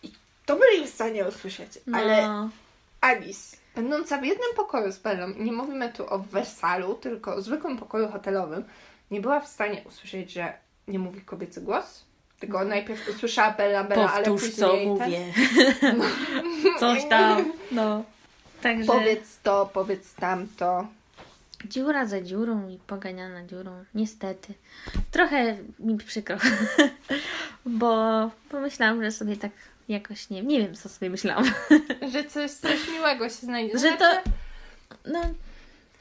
I 0.03 0.11
to 0.45 0.55
byli 0.55 0.87
w 0.87 0.89
stanie 0.89 1.25
usłyszeć. 1.25 1.71
No. 1.87 1.97
Ale 1.97 2.49
Alice, 3.01 3.57
będąca 3.75 4.17
w 4.17 4.23
jednym 4.25 4.49
pokoju 4.55 4.91
z 4.91 4.97
Bellą, 4.99 5.29
i 5.33 5.43
nie 5.43 5.51
mówimy 5.51 5.93
tu 5.93 6.13
o 6.13 6.19
Wersalu, 6.19 6.95
tylko 6.95 7.35
o 7.35 7.41
zwykłym 7.41 7.77
pokoju 7.77 8.07
hotelowym, 8.07 8.63
nie 9.11 9.21
była 9.21 9.39
w 9.39 9.47
stanie 9.47 9.81
usłyszeć, 9.87 10.31
że 10.31 10.53
nie 10.87 10.99
mówi 10.99 11.21
kobiecy 11.21 11.61
głos. 11.61 12.03
Tylko 12.39 12.65
najpierw 12.65 13.09
usłyszała 13.09 13.51
Bella, 13.51 13.83
Bella, 13.83 14.13
ale 14.13 14.25
Powtórz, 14.25 14.41
później 14.49 14.55
co 14.69 14.73
ten- 14.73 14.87
mówię. 14.87 15.33
Coś 16.79 17.05
tam. 17.09 17.51
No. 17.71 18.03
Także 18.61 18.87
Powiedz 18.93 19.39
to, 19.43 19.69
powiedz 19.73 20.13
tamto. 20.13 20.87
dziura 21.65 22.05
za 22.05 22.21
dziurą 22.21 22.69
i 22.69 22.77
poganiana 22.87 23.45
dziurą. 23.45 23.83
Niestety. 23.95 24.53
Trochę 25.11 25.57
mi 25.79 25.97
przykro. 25.97 26.37
Bo 27.65 28.29
pomyślałam, 28.49 29.03
że 29.03 29.11
sobie 29.11 29.37
tak 29.37 29.51
jakoś 29.89 30.29
nie, 30.29 30.41
nie 30.43 30.59
wiem, 30.59 30.75
co 30.75 30.89
sobie 30.89 31.09
myślałam. 31.09 31.45
Że 32.13 32.23
coś, 32.23 32.51
coś 32.51 32.89
miłego 32.91 33.29
się 33.29 33.35
znajdzie. 33.35 33.79
Że 33.79 33.91
to, 33.91 33.97
Znaczy, 33.97 34.21
no, 35.05 35.21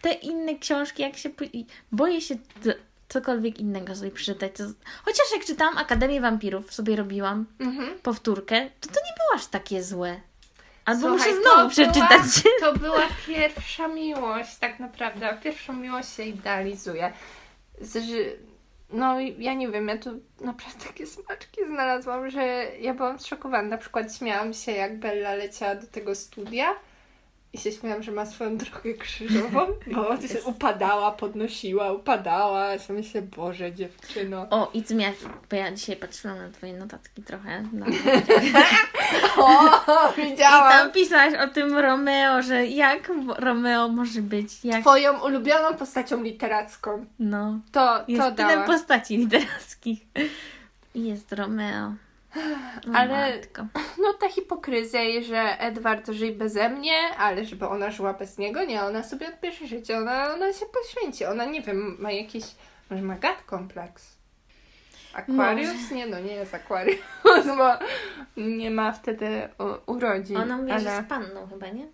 te 0.00 0.12
inne 0.12 0.58
książki, 0.58 1.02
jak 1.02 1.16
się, 1.16 1.30
boję 1.92 2.20
się 2.20 2.34
cokolwiek 3.08 3.58
innego 3.58 3.94
sobie 3.96 4.10
przeczytać. 4.10 4.52
Chociaż 5.04 5.26
jak 5.36 5.44
czytałam 5.44 5.78
Akademię 5.78 6.20
Wampirów, 6.20 6.74
sobie 6.74 6.96
robiłam 6.96 7.46
Mhm. 7.60 7.98
powtórkę, 7.98 8.70
to 8.80 8.88
to 8.88 8.94
nie 8.94 9.12
było 9.18 9.34
aż 9.34 9.46
takie 9.46 9.82
złe. 9.82 10.20
Albo 10.84 11.08
Słuchaj, 11.08 11.30
muszę 11.34 11.42
znowu 11.42 11.70
przeczytać. 11.70 12.20
Była, 12.42 12.60
to 12.72 12.78
była 12.78 13.02
pierwsza 13.26 13.88
miłość, 13.88 14.56
tak 14.56 14.80
naprawdę. 14.80 15.38
Pierwszą 15.42 15.72
miłość 15.72 16.08
się 16.16 16.22
idealizuje. 16.22 17.12
Z, 17.80 17.92
że, 17.92 18.16
no 18.92 19.20
ja 19.20 19.54
nie 19.54 19.68
wiem, 19.68 19.88
ja 19.88 19.98
tu 19.98 20.10
naprawdę 20.40 20.84
takie 20.86 21.06
smaczki 21.06 21.66
znalazłam, 21.66 22.30
że 22.30 22.42
ja 22.80 22.94
byłam 22.94 23.18
zszokowana. 23.18 23.68
Na 23.68 23.78
przykład 23.78 24.16
śmiałam 24.16 24.54
się, 24.54 24.72
jak 24.72 24.98
Bella 24.98 25.34
leciała 25.34 25.74
do 25.74 25.86
tego 25.86 26.14
studia 26.14 26.74
i 27.52 27.58
się 27.58 27.72
śmiałam, 27.72 28.02
że 28.02 28.12
ma 28.12 28.26
swoją 28.26 28.56
drogę 28.56 28.94
krzyżową, 28.94 29.66
bo 29.94 30.28
się 30.28 30.42
upadała, 30.44 31.12
podnosiła, 31.12 31.92
upadała. 31.92 32.66
Ja 32.72 32.78
myślę, 32.88 33.22
Boże, 33.22 33.72
dziewczyno. 33.72 34.46
O, 34.50 34.70
i 34.74 34.94
miałaś, 34.94 35.16
bo 35.50 35.56
ja 35.56 35.72
dzisiaj 35.72 35.96
patrzyłam 35.96 36.38
na 36.38 36.50
Twoje 36.50 36.72
notatki 36.72 37.22
trochę. 37.22 37.64
No. 37.72 37.86
O, 39.36 40.12
I 40.18 40.30
widziałam. 40.30 40.72
tam 40.72 40.92
pisałaś 40.92 41.34
o 41.34 41.48
tym 41.48 41.78
Romeo, 41.78 42.42
że 42.42 42.66
jak 42.66 43.10
Romeo 43.38 43.88
może 43.88 44.22
być, 44.22 44.64
jak... 44.64 44.80
Twoją 44.80 45.24
ulubioną 45.24 45.76
postacią 45.76 46.22
literacką. 46.22 47.06
No, 47.18 47.60
To, 47.72 48.04
jest 48.08 48.22
to 48.22 48.32
tyle 48.32 48.64
postaci 48.66 49.16
literackich. 49.16 50.00
I 50.94 51.04
jest 51.04 51.32
Romeo. 51.32 51.92
O, 52.36 52.96
Ale-. 52.96 53.40
No 53.98 54.12
ta 54.20 54.28
hipokryzja 54.28 55.02
i 55.04 55.24
że 55.24 55.60
Edward 55.60 56.10
żyje 56.10 56.32
beze 56.32 56.68
mnie, 56.68 57.16
ale 57.18 57.44
żeby 57.44 57.68
ona 57.68 57.90
żyła 57.90 58.14
bez 58.14 58.38
niego, 58.38 58.64
nie, 58.64 58.82
ona 58.82 59.02
sobie 59.02 59.28
odbierze 59.28 59.66
życie, 59.66 59.98
ona, 59.98 60.34
ona 60.34 60.52
się 60.52 60.66
poświęci, 60.66 61.24
ona 61.24 61.44
nie 61.44 61.62
wiem, 61.62 61.96
ma 61.98 62.12
jakiś, 62.12 62.44
może 62.90 63.02
ma 63.02 63.14
gad 63.14 63.42
kompleks. 63.42 64.16
Aquarius? 65.14 65.90
Nie, 65.90 66.06
no 66.06 66.20
nie 66.20 66.32
jest 66.32 66.54
Aquarius, 66.54 67.00
bo 67.58 67.72
nie 68.36 68.70
ma 68.70 68.92
wtedy 68.92 69.48
u, 69.58 69.92
urodzin. 69.92 70.36
Ona 70.36 70.56
mówi, 70.56 70.68
że 70.68 70.74
ale... 70.74 70.90
jest 70.96 71.08
panną 71.08 71.46
chyba, 71.46 71.68
nie? 71.68 71.86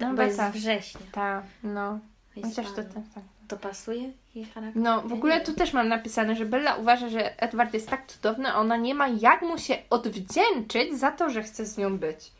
No, 0.00 0.14
Bo 0.14 0.22
jest 0.22 0.36
tak. 0.36 0.52
września. 0.52 1.00
Ta, 1.12 1.42
no. 1.62 1.98
Chociaż 2.34 2.66
to, 2.66 2.76
tak, 2.76 3.04
tak. 3.14 3.24
To 3.48 3.56
pasuje 3.56 4.12
jej 4.34 4.44
charakter? 4.44 4.82
No, 4.82 5.02
w 5.02 5.12
ogóle 5.12 5.40
tu 5.40 5.54
też 5.54 5.72
mam 5.72 5.88
napisane, 5.88 6.36
że 6.36 6.44
Bella 6.44 6.74
uważa, 6.74 7.08
że 7.08 7.42
Edward 7.42 7.74
jest 7.74 7.88
tak 7.88 8.06
cudowny, 8.06 8.52
a 8.52 8.54
ona 8.54 8.76
nie 8.76 8.94
ma 8.94 9.08
jak 9.08 9.42
mu 9.42 9.58
się 9.58 9.78
odwdzięczyć 9.90 10.94
za 10.98 11.10
to, 11.10 11.30
że 11.30 11.42
chce 11.42 11.66
z 11.66 11.78
nią 11.78 11.98
być. 11.98 12.32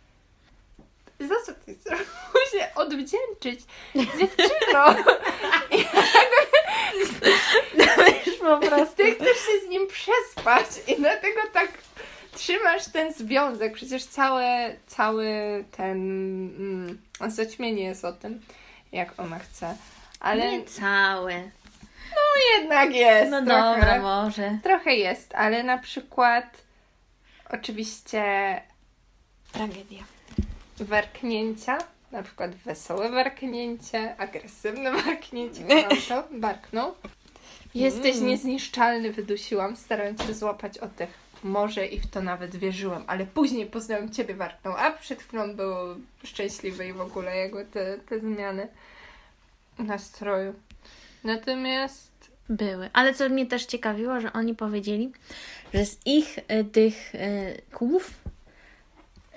Za 1.20 1.34
co 1.46 1.52
ty 1.66 1.74
chcesz 1.74 1.98
mu 1.98 2.58
się 2.58 2.74
odwdzięczyć? 2.74 3.60
Dziewczyno! 3.94 4.94
Już 8.26 8.36
po 8.38 8.58
prostu. 8.58 8.96
Ty 8.96 9.14
chcesz 9.14 9.36
się 9.36 9.66
z 9.66 9.68
nim 9.68 9.86
przespać 9.86 10.66
i 10.88 10.96
dlatego 10.96 11.40
tak 11.52 11.68
trzymasz 12.34 12.84
ten 12.92 13.12
związek. 13.12 13.74
Przecież 13.74 14.04
całe, 14.04 14.76
cały 14.86 15.26
ten 15.76 15.98
mm, 16.58 16.98
zaćmienie 17.28 17.84
jest 17.84 18.04
o 18.04 18.12
tym, 18.12 18.40
jak 18.92 19.20
ona 19.20 19.38
chce. 19.38 19.76
Ale 20.22 20.52
Nie 20.52 20.64
całe. 20.64 21.50
jednak 22.58 22.94
jest 22.94 23.30
No 23.30 23.42
trochę. 23.44 23.74
dobra, 23.80 24.00
może. 24.00 24.58
Trochę 24.62 24.94
jest, 24.94 25.34
ale 25.34 25.62
na 25.62 25.78
przykład 25.78 26.44
oczywiście 27.50 28.22
Tragedia. 29.52 30.02
warknięcia, 30.80 31.78
na 32.12 32.22
przykład 32.22 32.54
wesołe 32.54 33.10
warknięcie, 33.10 34.16
agresywne 34.18 34.92
warknięcie, 35.04 35.62
to, 36.08 36.24
barknął. 36.30 36.94
Jesteś 37.74 38.16
Mm. 38.16 38.28
niezniszczalny, 38.28 39.12
wydusiłam, 39.12 39.76
starając 39.76 40.22
się 40.26 40.34
złapać 40.34 40.78
oddech. 40.78 41.10
Może 41.44 41.86
i 41.86 42.00
w 42.00 42.06
to 42.10 42.20
nawet 42.22 42.56
wierzyłem, 42.56 43.04
ale 43.06 43.26
później 43.26 43.66
poznałem 43.66 44.10
Ciebie, 44.12 44.34
warknął, 44.34 44.74
a 44.76 44.90
przed 44.90 45.22
chwilą 45.22 45.54
był 45.54 45.76
szczęśliwy 46.24 46.86
i 46.86 46.92
w 46.92 47.00
ogóle 47.00 47.36
jakby 47.36 47.64
te, 47.64 47.98
te 47.98 48.18
zmiany 48.20 48.68
nastroju. 49.78 50.54
Natomiast 51.24 52.12
Były. 52.48 52.90
Ale 52.92 53.14
co 53.14 53.28
mnie 53.28 53.46
też 53.46 53.66
ciekawiło, 53.66 54.20
że 54.20 54.32
oni 54.32 54.54
powiedzieli, 54.54 55.12
że 55.74 55.86
z 55.86 55.98
ich 56.06 56.38
y, 56.38 56.64
tych 56.64 57.14
y, 57.14 57.18
kłów 57.72 58.10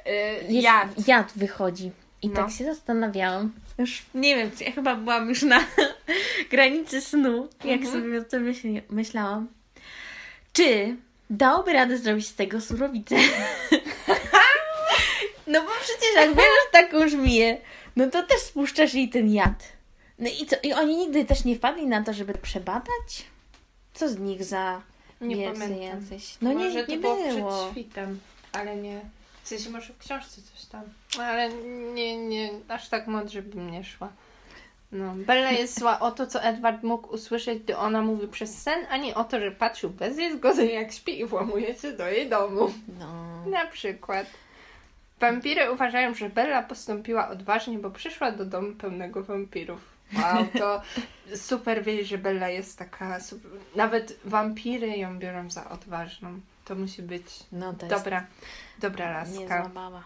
yy, 0.05 0.11
jest 0.53 0.63
jad. 0.65 1.07
jad 1.07 1.31
wychodzi. 1.35 1.91
I 2.21 2.29
No. 2.29 2.35
tak 2.35 2.51
się 2.51 2.65
zastanawiałam. 2.65 3.53
Już 3.77 4.01
nie 4.15 4.35
wiem, 4.35 4.51
czy 4.57 4.63
ja 4.63 4.71
chyba 4.71 4.95
byłam 4.95 5.29
już 5.29 5.41
na 5.41 5.59
granicy 6.51 7.01
snu, 7.01 7.49
jak 7.65 7.81
Mhm. 7.81 8.01
sobie 8.03 8.21
o 8.21 8.23
tym 8.23 8.53
myślałam. 8.89 9.47
Czy 10.53 10.95
dałoby 11.29 11.73
radę 11.73 11.97
zrobić 11.97 12.27
z 12.27 12.35
tego 12.35 12.61
surowicę? 12.61 13.15
no 15.47 15.61
bo 15.61 15.69
przecież 15.81 16.15
jak 16.15 16.29
bierzesz 16.29 16.71
taką 16.71 17.07
żmiję, 17.09 17.57
no 17.95 18.09
to 18.09 18.23
też 18.23 18.39
spuszczasz 18.39 18.93
jej 18.93 19.09
ten 19.09 19.33
jad. 19.33 19.74
No 20.19 20.29
i 20.41 20.45
co? 20.45 20.55
I 20.63 20.73
oni 20.73 20.97
nigdy 20.97 21.25
też 21.25 21.45
nie 21.45 21.55
wpadli 21.55 21.87
na 21.87 22.03
to, 22.03 22.13
żeby 22.13 22.33
przebadać? 22.33 23.25
Co 23.93 24.09
z 24.09 24.19
nich 24.19 24.43
za 24.43 24.81
Nie 25.21 25.35
wielcy 25.35 25.59
pamiętam. 25.61 26.01
jacyś? 26.01 26.37
No 26.41 26.53
może 26.53 26.69
nie, 26.73 26.83
to 26.85 26.91
nie 26.91 26.97
było, 26.97 27.15
było. 27.27 27.49
przed 27.59 27.71
świtem, 27.71 28.19
ale 28.51 28.75
nie. 28.75 29.01
W 29.43 29.47
sensie 29.47 29.69
może 29.69 29.93
w 29.93 29.97
książce 29.97 30.41
coś 30.41 30.65
tam. 30.65 30.81
Ale 31.19 31.49
nie, 31.93 32.17
nie, 32.17 32.49
aż 32.67 32.89
tak 32.89 33.07
mądrze 33.07 33.41
bym 33.41 33.71
nie 33.71 33.83
szła. 33.83 34.09
No, 34.91 35.13
Bella 35.15 35.51
jest 35.51 35.79
zła 35.79 35.99
o 35.99 36.11
to, 36.11 36.27
co 36.27 36.43
Edward 36.43 36.83
mógł 36.83 37.13
usłyszeć, 37.13 37.59
gdy 37.63 37.77
ona 37.77 38.01
mówi 38.01 38.27
przez 38.27 38.61
sen, 38.61 38.85
a 38.89 38.97
nie 38.97 39.15
o 39.15 39.23
to, 39.23 39.39
że 39.39 39.51
patrzył 39.51 39.89
bez 39.89 40.17
jej 40.17 40.37
zgody, 40.37 40.65
jak 40.71 40.91
śpi 40.93 41.19
i 41.19 41.25
włamuje 41.25 41.75
się 41.75 41.91
do 41.91 42.07
jej 42.07 42.29
domu. 42.29 42.73
No. 42.99 43.45
Na 43.45 43.65
przykład. 43.67 44.27
Wampiry 45.19 45.71
uważają, 45.71 46.13
że 46.15 46.29
Bella 46.29 46.63
postąpiła 46.63 47.29
odważnie, 47.29 47.79
bo 47.79 47.91
przyszła 47.91 48.31
do 48.31 48.45
domu 48.45 48.73
pełnego 48.75 49.23
wampirów. 49.23 49.94
Wow, 50.13 50.45
to 50.57 50.81
super 51.35 51.83
wiedzieć, 51.83 52.07
że 52.07 52.17
Bella 52.17 52.49
jest 52.49 52.77
taka 52.77 53.19
super. 53.19 53.51
Nawet 53.75 54.19
wampiry 54.25 54.87
ją 54.97 55.19
biorą 55.19 55.49
za 55.51 55.69
odważną. 55.69 56.39
To 56.65 56.75
musi 56.75 57.01
być 57.01 57.23
No 57.51 57.73
to 57.73 57.87
dobra, 57.87 58.25
dobra 58.79 59.19
jest 59.19 59.31
laska. 59.39 59.55
niezła 59.57 59.69
baba. 59.73 60.03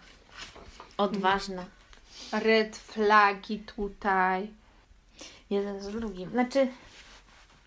Odważna. 0.98 1.66
Red 2.32 2.78
flagi 2.78 3.60
tutaj. 3.60 4.48
Jeden 5.50 5.82
z 5.82 5.88
drugim. 5.92 6.30
Znaczy, 6.32 6.68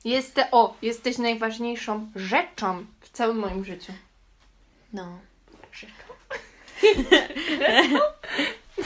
Jeste, 0.05 0.51
o, 0.51 0.77
jesteś 0.83 1.19
najważniejszą 1.19 2.11
rzeczą 2.17 2.87
w 3.01 3.11
całym 3.11 3.39
moim 3.39 3.65
życiu. 3.65 3.93
no. 4.93 5.19
Rzeczą? 5.73 5.93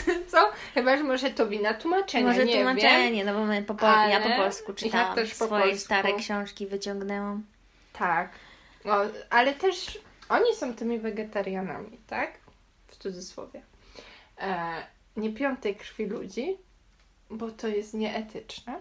Co? 0.33 0.51
Chyba, 0.75 0.97
że 0.97 1.05
może 1.05 1.31
to 1.31 1.47
wina 1.47 1.75
tłumaczenia, 1.75 2.27
Może 2.27 2.45
nie 2.45 2.55
tłumaczenie, 2.55 3.13
wiem. 3.25 3.27
no 3.27 3.35
bo 3.35 3.45
my 3.45 3.63
po, 3.63 3.75
pol- 3.75 3.89
Ale- 3.91 4.13
ja 4.13 4.21
po 4.21 4.43
polsku 4.43 4.67
tak 4.73 4.77
czytałam. 4.77 5.15
też 5.15 5.35
po 5.35 5.47
swoje 5.47 5.63
polsku. 5.63 5.85
stare 5.85 6.13
książki 6.15 6.67
wyciągnęłam. 6.67 7.43
Tak. 7.93 8.31
Ale 9.31 9.55
też 9.55 9.99
oni 10.29 10.55
są 10.55 10.75
tymi 10.75 10.99
wegetarianami, 10.99 11.99
tak? 12.07 12.39
W 12.89 12.97
cudzysłowie. 12.97 13.63
E, 14.41 14.73
nie 15.17 15.33
piją 15.33 15.57
tej 15.57 15.77
krwi 15.77 16.07
ludzi, 16.07 16.57
bo 17.31 17.51
to 17.51 17.69
jest 17.69 17.95
nieetyczne. 17.95 18.81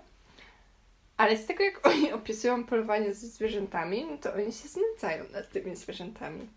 Ale 1.17 1.37
z 1.37 1.45
tego, 1.45 1.63
jak 1.63 1.87
oni 1.87 2.13
opisują 2.13 2.63
polowanie 2.63 3.13
ze 3.13 3.27
zwierzętami, 3.27 4.05
no 4.11 4.17
to 4.17 4.33
oni 4.33 4.53
się 4.53 4.67
znęcają 4.67 5.23
nad 5.33 5.49
tymi 5.49 5.75
zwierzętami. 5.75 6.47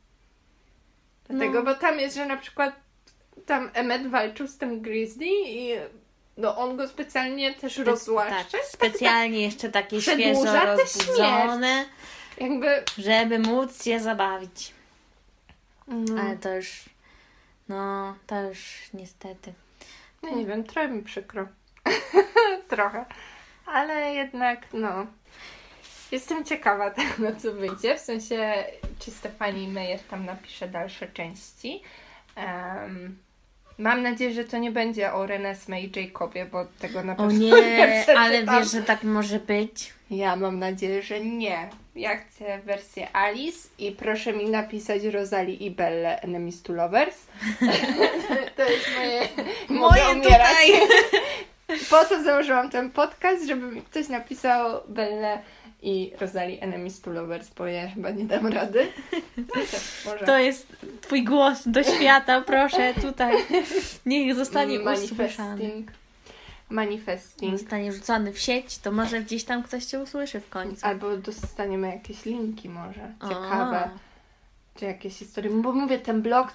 Dlatego, 1.29 1.55
No. 1.55 1.62
bo 1.62 1.75
tam 1.75 1.99
jest, 2.01 2.16
że 2.16 2.27
na 2.27 2.37
przykład 2.37 2.75
tam 3.47 3.70
Emmet 3.74 4.07
walczył 4.07 4.47
z 4.47 4.59
tym 4.59 4.80
grizzly 4.80 5.26
i 5.47 5.72
no 6.36 6.57
on 6.57 6.76
go 6.76 6.89
specjalnie 6.89 7.55
też 7.55 7.78
rozłaszcza. 7.78 8.59
Tak, 8.59 8.64
specjalnie 8.64 9.43
jeszcze 9.43 9.68
takie 9.68 10.03
świeżo 10.03 10.66
rozbudzone, 10.66 11.84
Jakby... 12.39 12.84
żeby 12.99 13.39
móc 13.39 13.84
się 13.84 14.01
zabawić. 14.01 14.72
No. 15.89 16.22
Ale 16.22 16.36
to 16.36 16.55
już, 16.55 16.84
no, 17.68 18.14
to 18.26 18.43
już 18.43 18.91
niestety. 18.95 19.53
No 20.22 20.30
nie 20.30 20.47
wiem, 20.47 20.64
trochę 20.64 20.89
mi 20.89 21.03
przykro. 21.03 21.49
trochę. 22.68 23.05
Ale 23.66 24.14
jednak, 24.14 24.66
no. 24.72 25.07
Jestem 26.12 26.45
ciekawa 26.45 26.91
tego, 26.91 27.36
co 27.39 27.53
wyjdzie. 27.53 27.97
W 27.97 28.01
sensie, 28.01 28.64
czy 28.99 29.11
Stefani 29.11 29.68
Meyer 29.68 30.01
tam 30.01 30.24
napisze 30.24 30.68
dalsze 30.68 31.09
części. 31.09 31.82
Em, 32.36 33.18
mam 33.79 34.03
nadzieję, 34.03 34.33
że 34.35 34.45
to 34.45 34.59
nie 34.59 34.70
będzie 34.70 35.12
o 35.12 35.26
Renesmee 35.26 35.85
i 35.85 36.01
Jacobie, 36.01 36.47
bo 36.47 36.66
tego 36.79 37.03
na 37.03 37.12
O 37.12 37.16
pewno 37.16 37.39
nie, 37.39 38.05
ale 38.18 38.45
wiesz, 38.47 38.72
że 38.72 38.83
tak 38.83 39.03
może 39.03 39.39
być. 39.39 39.93
Ja 40.11 40.37
mam 40.37 40.59
nadzieję, 40.59 41.03
że 41.03 41.20
nie. 41.20 41.68
Ja 41.95 42.16
chcę 42.16 42.59
wersję 42.59 43.16
Alice 43.16 43.68
i 43.79 43.93
proszę 43.93 44.33
mi 44.33 44.51
napisać 44.51 45.05
Rosalie 45.05 45.55
i 45.55 45.70
Belle 45.70 46.20
Enemies 46.20 46.62
to 46.62 46.72
Lovers. 46.72 47.16
to 48.57 48.70
jest 48.70 48.87
moje... 48.97 49.29
Moje 49.68 50.03
umierać. 50.03 50.49
tutaj. 50.49 50.81
Po 51.91 52.05
to 52.05 52.22
założyłam 52.22 52.70
ten 52.70 52.91
podcast, 52.91 53.47
żeby 53.47 53.66
mi 53.66 53.83
ktoś 53.83 54.09
napisał 54.09 54.81
Belle 54.89 55.43
i 55.83 56.12
Rosalie 56.20 56.61
Enemies 56.61 57.01
to 57.01 57.11
Lovers, 57.11 57.51
bo 57.55 57.66
ja 57.66 57.89
chyba 57.89 58.11
nie 58.11 58.24
dam 58.24 58.47
rady. 58.47 58.87
Może. 60.07 60.26
To 60.26 60.39
jest 60.39 60.76
twój 61.01 61.24
głos 61.24 61.62
do 61.66 61.83
świata, 61.83 62.41
proszę, 62.41 62.95
tutaj. 62.95 63.35
Niech 64.07 64.35
zostanie 64.35 64.81
usłyszany. 64.81 65.51
Manifesting. 65.51 65.93
Manifesting. 66.70 67.59
Zostanie 67.59 67.93
rzucony 67.93 68.33
w 68.33 68.39
sieć, 68.39 68.79
to 68.79 68.93
może 68.93 69.22
gdzieś 69.22 69.45
tam 69.45 69.62
ktoś 69.62 69.85
cię 69.85 70.01
usłyszy 70.01 70.41
w 70.41 70.49
końcu. 70.49 70.87
Albo 70.87 71.16
dostaniemy 71.16 71.89
jakieś 71.89 72.24
linki 72.24 72.68
może, 72.68 73.12
ciekawe. 73.29 73.91
Czy 74.74 74.85
jakieś 74.85 75.14
historie. 75.14 75.51
Bo 75.51 75.72
mówię, 75.72 75.99
ten 75.99 76.22
blog, 76.22 76.53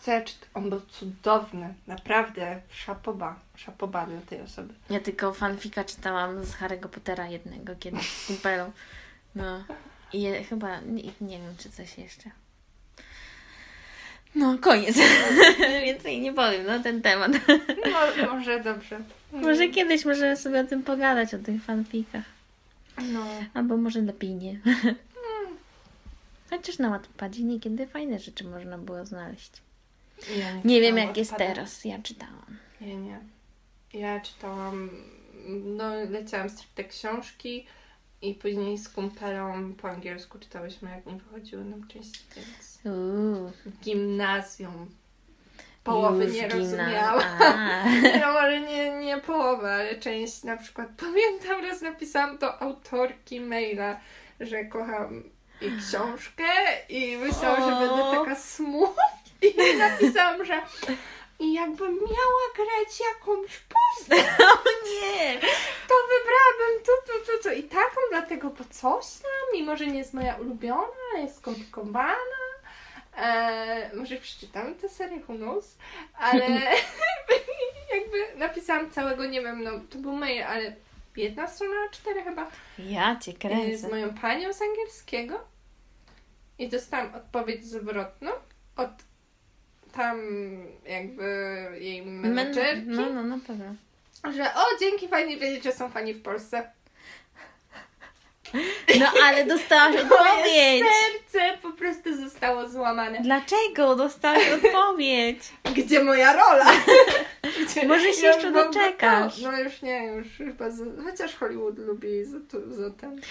on 0.53 0.69
był 0.69 0.81
cudowny. 0.81 1.73
Naprawdę. 1.87 2.61
Szapoba. 2.71 3.35
Szapoba 3.55 4.05
dla 4.05 4.21
tej 4.21 4.41
osoby. 4.41 4.73
Ja 4.89 4.99
tylko 4.99 5.33
fanfika 5.33 5.83
czytałam 5.83 6.45
z 6.45 6.53
Harry'ego 6.53 6.87
Pottera 6.87 7.27
jednego 7.27 7.75
kiedyś 7.75 8.09
z 8.09 8.27
kumpelą. 8.27 8.71
No. 9.35 9.63
I 10.13 10.21
je, 10.21 10.43
chyba, 10.43 10.79
nie, 10.79 11.03
nie 11.21 11.37
wiem 11.37 11.55
czy 11.57 11.69
coś 11.69 11.97
jeszcze. 11.97 12.29
No, 14.35 14.57
koniec. 14.61 14.97
Więcej 15.85 16.21
nie 16.21 16.33
powiem 16.33 16.65
na 16.65 16.79
ten 16.79 17.01
temat. 17.01 17.31
No, 17.91 18.33
może 18.33 18.59
dobrze. 18.59 18.99
Może 19.31 19.67
kiedyś 19.67 20.05
możemy 20.05 20.37
sobie 20.37 20.59
o 20.59 20.63
tym 20.63 20.83
pogadać, 20.83 21.33
o 21.33 21.37
tych 21.37 21.63
fanfikach. 21.63 22.25
No. 23.01 23.25
Albo 23.53 23.77
może 23.77 24.01
lepiej 24.01 24.35
nie. 24.35 24.59
Chociaż 26.49 26.79
na 26.79 26.89
Wattpadzie 26.89 27.43
niekiedy 27.43 27.87
fajne 27.87 28.19
rzeczy 28.19 28.43
można 28.43 28.77
było 28.77 29.05
znaleźć. 29.05 29.51
Ja 30.37 30.53
Nie 30.65 30.81
wiem 30.81 30.95
czytałam 30.95 31.07
jak 31.07 31.17
jest 31.17 31.35
teraz, 31.37 31.85
ja 31.85 31.99
czytałam. 31.99 32.57
Nie, 32.81 32.95
nie. 32.95 33.19
Ja 33.93 34.19
czytałam, 34.19 34.89
no 35.63 35.95
leciałam 36.09 36.49
stricte 36.49 36.83
książki 36.83 37.65
i 38.23 38.33
później 38.33 38.77
z 38.77 38.89
kumpelą 38.89 39.73
po 39.73 39.89
angielsku 39.89 40.39
czytałyśmy, 40.39 40.89
jak 40.89 41.05
nie 41.05 41.13
wychodziły 41.15 41.63
nam 41.65 41.87
części, 41.87 42.19
więc 42.35 42.79
Uuu, 42.85 43.51
gimnazjum. 43.83 44.89
Połowy 45.83 46.25
już 46.25 46.33
nie 46.33 46.41
gimna- 46.47 46.55
rozumiałam. 46.59 47.19
A. 47.41 47.83
No 48.21 48.33
może 48.33 48.61
nie, 48.61 48.89
nie 48.89 49.17
połowę, 49.17 49.73
ale 49.73 49.95
część 49.95 50.43
na 50.43 50.57
przykład 50.57 50.87
pamiętam 50.97 51.61
raz 51.65 51.81
napisałam 51.81 52.37
do 52.37 52.61
autorki 52.61 53.39
maila, 53.41 53.99
że 54.39 54.65
kocham 54.65 55.23
jej 55.61 55.71
książkę 55.77 56.43
i 56.89 57.17
myślałam, 57.17 57.69
że 57.69 57.77
O. 57.77 57.79
będę 57.79 58.19
taka 58.19 58.35
smutna 58.41 59.03
i 59.41 59.77
napisałam, 59.77 60.45
że 60.45 60.61
i 61.39 61.53
jakbym 61.53 61.93
miała 61.95 62.45
grać 62.55 62.99
jakąś 62.99 63.57
postać, 63.59 64.25
O 64.39 64.63
nie! 64.89 65.39
to 65.87 65.95
wybrałabym 66.09 66.83
tu, 66.85 66.91
tu, 67.05 67.31
tu, 67.31 67.43
tu 67.43 67.55
i 67.55 67.63
taką, 67.63 68.01
dlatego 68.09 68.49
po 68.49 68.63
coś 68.63 69.05
tam, 69.05 69.53
mimo 69.53 69.77
że 69.77 69.87
nie 69.87 69.97
jest 69.97 70.13
moja 70.13 70.35
ulubiona, 70.35 71.17
jest 71.17 71.37
skomplikowana. 71.37 72.13
E, 73.17 73.91
może 73.95 74.15
przeczytam 74.15 74.75
tę 74.75 74.89
serię 74.89 75.19
knows, 75.19 75.77
ale 76.19 76.45
jakby 77.95 78.35
napisałam 78.35 78.91
całego, 78.91 79.25
nie 79.25 79.41
wiem, 79.41 79.63
no 79.63 79.71
to 79.89 79.97
był 79.97 80.11
mail, 80.11 80.43
ale 80.43 80.75
jedna 81.15 81.47
strona, 81.47 81.89
cztery 81.91 82.23
chyba, 82.23 82.51
Ja 82.79 83.15
cię 83.21 83.31
e, 83.31 83.35
z 83.35 83.37
kręcę. 83.39 83.89
moją 83.89 84.13
panią 84.13 84.53
z 84.53 84.61
angielskiego 84.61 85.39
i 86.59 86.69
dostałam 86.69 87.15
odpowiedź 87.15 87.65
zwrotną 87.65 88.31
od 88.75 88.89
tam 89.95 90.17
jakby 90.85 91.23
jej 91.79 92.01
Men- 92.05 92.33
menedżerki, 92.33 92.83
No, 92.87 93.09
no, 93.13 93.23
na 93.23 93.37
pewno. 93.47 93.65
że 94.35 94.43
o, 94.43 94.65
dzięki, 94.79 95.07
fajnie 95.07 95.37
wiedzieć, 95.37 95.63
że 95.63 95.71
są 95.71 95.89
fani 95.89 96.13
w 96.13 96.21
Polsce. 96.21 96.69
No 98.99 99.05
ale 99.25 99.45
dostałaś 99.45 99.95
Moje 99.95 100.03
odpowiedź! 100.31 100.83
serce 100.83 101.57
po 101.61 101.71
prostu 101.71 102.15
zostało 102.17 102.69
złamane. 102.69 103.19
Dlaczego 103.21 103.95
dostałaś 103.95 104.43
odpowiedź? 104.51 105.39
Gdzie 105.75 106.03
moja 106.03 106.33
rola? 106.33 106.65
Gdzie... 107.65 107.87
Może 107.87 108.13
się 108.13 108.25
Ja 108.25 108.31
jeszcze 108.33 108.51
doczekasz. 108.51 109.41
gotowa. 109.41 109.51
No 109.57 109.63
już 109.63 109.81
nie, 109.81 110.05
już 110.05 110.27
chyba, 110.37 110.65
chociaż 111.03 111.35
Hollywood 111.35 111.77
lubi 111.77 112.25
za, 112.25 112.37
za 112.67 112.89
ten. 112.91 113.21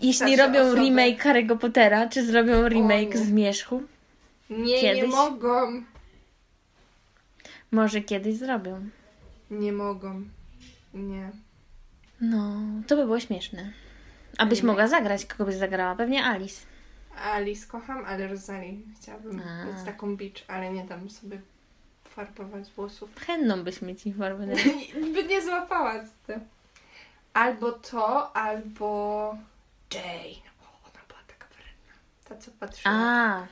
Jeśli 0.00 0.36
robią 0.36 0.60
osoby. 0.60 0.80
remake 0.80 1.22
Harry'ego 1.24 1.58
Pottera, 1.58 2.08
czy 2.08 2.24
zrobią 2.26 2.68
remake 2.68 3.14
nie. 3.14 3.18
Zmierzchu? 3.18 3.82
Nie, 4.50 4.56
nie 4.64 4.80
Kiedyś? 4.80 5.10
mogą. 5.10 5.82
Może 7.70 8.00
kiedyś 8.00 8.36
zrobią. 8.36 8.88
Nie 9.50 9.72
mogą. 9.72 10.22
Nie. 10.94 11.30
No, 12.20 12.54
to 12.86 12.96
by 12.96 13.04
było 13.04 13.20
śmieszne. 13.20 13.72
Abyś 14.38 14.60
Nie. 14.60 14.66
mogła 14.66 14.88
zagrać, 14.88 15.26
kogo 15.26 15.44
byś 15.44 15.54
zagrała? 15.54 15.94
Pewnie 15.94 16.24
Alice. 16.24 16.66
Alice 17.24 17.66
kocham, 17.66 18.04
ale 18.04 18.28
Rosalie 18.28 18.72
chciałabym 19.00 19.42
A. 19.48 19.64
być 19.66 19.84
taką 19.84 20.16
beach, 20.16 20.42
ale 20.48 20.70
nie 20.72 20.84
dam 20.84 21.10
sobie 21.10 21.40
farbować 22.04 22.70
włosów. 22.70 23.10
Chętną 23.16 23.62
byśmy 23.64 23.96
ci 23.96 24.12
formę 24.12 24.46
by 25.14 25.24
nie 25.24 25.42
złapała 25.42 26.04
z 26.06 26.10
tym. 26.26 26.40
Albo 27.34 27.72
to, 27.72 28.36
albo 28.36 29.30
Jane. 29.94 30.48
O, 30.62 30.88
ona 30.88 31.00
była 31.08 31.20
taka 31.26 31.46
wredna. 31.48 31.94
Ta, 32.24 32.36
co 32.36 32.50
patrzyła. 32.50 32.94
A, 32.94 33.46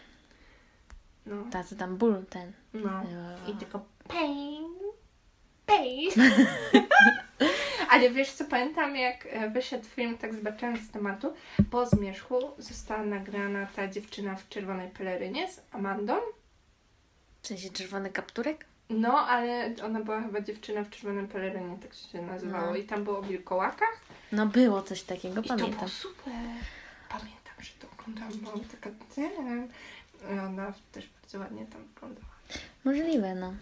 No. 1.27 1.45
ta 1.51 1.64
co 1.64 1.77
tam 1.77 1.97
ból 1.97 2.24
ten. 2.31 2.53
no. 2.74 3.03
I 3.47 3.51
I 3.51 3.55
tylko 3.57 3.81
pain, 4.09 4.64
pain. 5.66 6.11
Ale 7.91 8.11
wiesz 8.11 8.33
co, 8.33 8.45
pamiętam 8.45 8.97
jak 8.97 9.27
e, 9.27 9.51
wyszedł 9.51 9.85
film, 9.85 10.18
tak 10.18 10.35
zobaczyłam 10.35 10.77
z 10.77 10.91
tematu, 10.91 11.33
po 11.70 11.87
zmierzchu 11.87 12.39
została 12.59 13.03
nagrana 13.03 13.66
ta 13.77 13.89
dziewczyna 13.89 14.37
w 14.37 14.49
czerwonej 14.49 14.89
pelerynie 14.91 15.53
z 15.53 15.62
Amandą. 15.72 16.14
W 17.43 17.47
sensie 17.47 17.70
czerwony 17.70 18.11
kapturek? 18.11 18.66
No, 18.91 19.18
ale 19.18 19.74
ona 19.85 20.01
była 20.01 20.20
chyba 20.22 20.41
dziewczyna 20.41 20.85
w 20.85 20.91
czerwonej 20.91 21.29
pelerynie, 21.29 21.77
tak 21.83 21.95
się 21.95 22.22
nazywało. 22.22 22.70
No. 22.70 22.77
I 22.77 22.85
tam 22.85 23.05
było 23.05 23.18
o 23.18 23.22
wilkołakach. 23.22 24.01
No 24.33 24.47
było 24.47 24.83
coś 24.83 25.03
takiego, 25.03 25.41
I 25.41 25.43
to 25.43 25.49
pamiętam. 25.49 25.77
było 25.79 25.89
super. 25.89 26.33
Pamiętam, 27.09 27.55
że 27.61 27.70
to 27.81 27.87
oglądałam, 27.93 28.33
byłam 28.33 28.61
taka 28.61 28.91
I 30.34 30.38
ona 30.38 30.72
też 30.92 31.08
bardzo 31.20 31.38
ładnie 31.38 31.66
tam 31.66 31.84
wyglądała. 31.94 32.36
Możliwe, 32.84 33.34
no. 33.34 33.54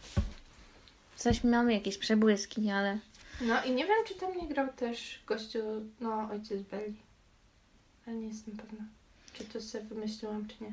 Coś 1.17 1.45
mamy, 1.45 1.73
jakieś 1.73 1.99
przebłyski, 1.99 2.71
ale... 2.71 2.99
No 3.41 3.65
i 3.65 3.73
nie 3.73 3.87
wiem, 3.87 4.05
czy 4.07 4.15
tam 4.15 4.37
nie 4.37 4.49
grał 4.49 4.69
też 4.73 5.23
gościu, 5.27 5.59
no 6.01 6.29
ojciec 6.33 6.63
Belli. 6.63 6.97
Ale 8.07 8.17
nie 8.17 8.29
jestem 8.29 8.57
pewna, 8.57 8.85
czy 9.33 9.45
to 9.45 9.61
sobie 9.61 9.85
wymyśliłam, 9.85 10.47
czy 10.49 10.65
nie. 10.65 10.73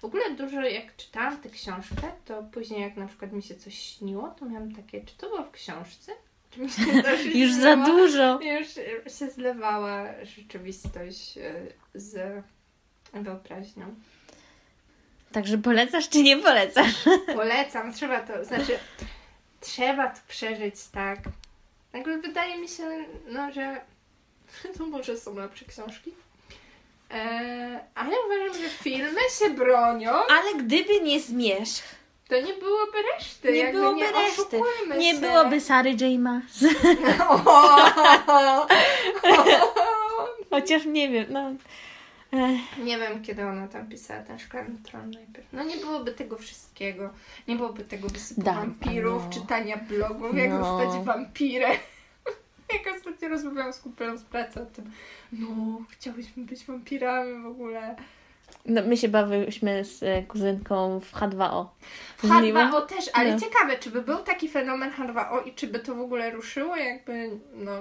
W 0.00 0.04
ogóle 0.04 0.34
dużo, 0.34 0.60
jak 0.60 0.96
czytałam 0.96 1.40
tę 1.40 1.48
książkę, 1.48 2.12
to 2.24 2.42
później 2.42 2.80
jak 2.80 2.96
na 2.96 3.06
przykład 3.06 3.32
mi 3.32 3.42
się 3.42 3.54
coś 3.56 3.78
śniło, 3.78 4.28
to 4.28 4.44
miałam 4.44 4.74
takie, 4.74 5.04
czy 5.04 5.16
to 5.16 5.28
było 5.28 5.42
w 5.42 5.50
książce? 5.50 6.12
Czy 6.50 6.60
mi 6.60 6.70
się 6.70 6.82
Już 7.40 7.52
za 7.52 7.76
dużo! 7.76 8.40
Już 8.40 8.68
się 9.18 9.30
zlewała 9.30 10.24
rzeczywistość 10.24 11.38
e, 11.38 11.52
z 11.94 12.42
wyobraźnią. 13.12 13.94
Także 15.32 15.58
polecasz 15.58 16.08
czy 16.08 16.22
nie 16.22 16.36
polecasz? 16.36 16.94
Polecam, 17.36 17.92
trzeba 17.92 18.20
to, 18.20 18.44
znaczy 18.44 18.78
trzeba 19.60 20.06
to 20.08 20.20
przeżyć, 20.28 20.74
tak. 20.92 21.18
Jakby 21.92 22.18
wydaje 22.18 22.58
mi 22.58 22.68
się, 22.68 23.04
no, 23.28 23.52
że 23.52 23.80
to 24.78 24.86
może 24.86 25.16
są 25.16 25.34
lepsze 25.34 25.64
książki. 25.64 26.14
E, 27.10 27.80
ale 27.94 28.16
uważam, 28.26 28.62
że 28.62 28.68
filmy 28.68 29.20
się 29.38 29.50
bronią, 29.50 30.10
Ale 30.12 30.54
gdyby 30.54 31.00
nie 31.00 31.20
zmierzch, 31.20 31.84
to 32.28 32.40
nie 32.40 32.54
byłoby 32.54 32.98
reszty. 33.14 33.52
nie 33.52 33.72
byłoby 33.72 33.96
nie 33.96 34.12
reszty. 34.12 34.60
Nie 34.98 35.14
się. 35.14 35.20
byłoby 35.20 35.60
Sary 35.60 35.90
J. 35.90 36.20
Maas. 36.20 36.42
Chociaż 40.50 40.84
nie 40.84 41.08
wiem, 41.08 41.26
no. 41.30 41.52
Nie 42.84 42.98
wiem, 42.98 43.22
kiedy 43.22 43.44
ona 43.46 43.68
tam 43.68 43.86
pisała 43.88 44.22
ten 44.22 44.38
szklany 44.38 44.70
tron 44.84 45.10
najpierw. 45.10 45.46
No 45.52 45.62
nie 45.64 45.76
byłoby 45.76 46.12
tego 46.12 46.38
wszystkiego. 46.38 47.10
Nie 47.48 47.56
byłoby 47.56 47.84
tego 47.84 48.08
wysypu 48.08 48.42
Da, 48.42 48.52
wampirów, 48.54 49.22
no. 49.24 49.30
czytania 49.30 49.76
blogów, 49.76 50.36
jak 50.36 50.50
No. 50.50 50.64
zostać 50.64 51.04
wampirem. 51.04 51.70
jak 52.84 52.96
ostatnio 52.96 53.28
rozmawiałam 53.28 53.72
z 53.72 53.78
kumplem 53.78 54.18
z 54.18 54.22
pracy 54.24 54.62
o 54.62 54.66
tym. 54.66 54.90
No, 55.32 55.48
chciałyśmy 55.90 56.44
być 56.44 56.64
wampirami 56.64 57.42
w 57.42 57.46
ogóle. 57.46 57.96
No, 58.66 58.82
my 58.82 58.96
się 58.96 59.08
bawiłyśmy 59.08 59.84
z 59.84 60.02
e, 60.02 60.22
kuzynką 60.22 61.00
w 61.00 61.12
H2O. 61.12 61.66
W 62.18 62.24
Możliwe? 62.24 62.60
H2O 62.60 62.86
też, 62.86 63.10
ale 63.12 63.32
No. 63.34 63.40
ciekawe, 63.40 63.78
czy 63.78 63.90
by 63.90 64.02
był 64.02 64.18
taki 64.18 64.48
fenomen 64.48 64.90
H2O 64.90 65.48
i 65.48 65.54
czy 65.54 65.66
by 65.66 65.80
to 65.80 65.94
w 65.94 66.00
ogóle 66.00 66.30
ruszyło, 66.30 66.76
jakby 66.76 67.30
no 67.54 67.72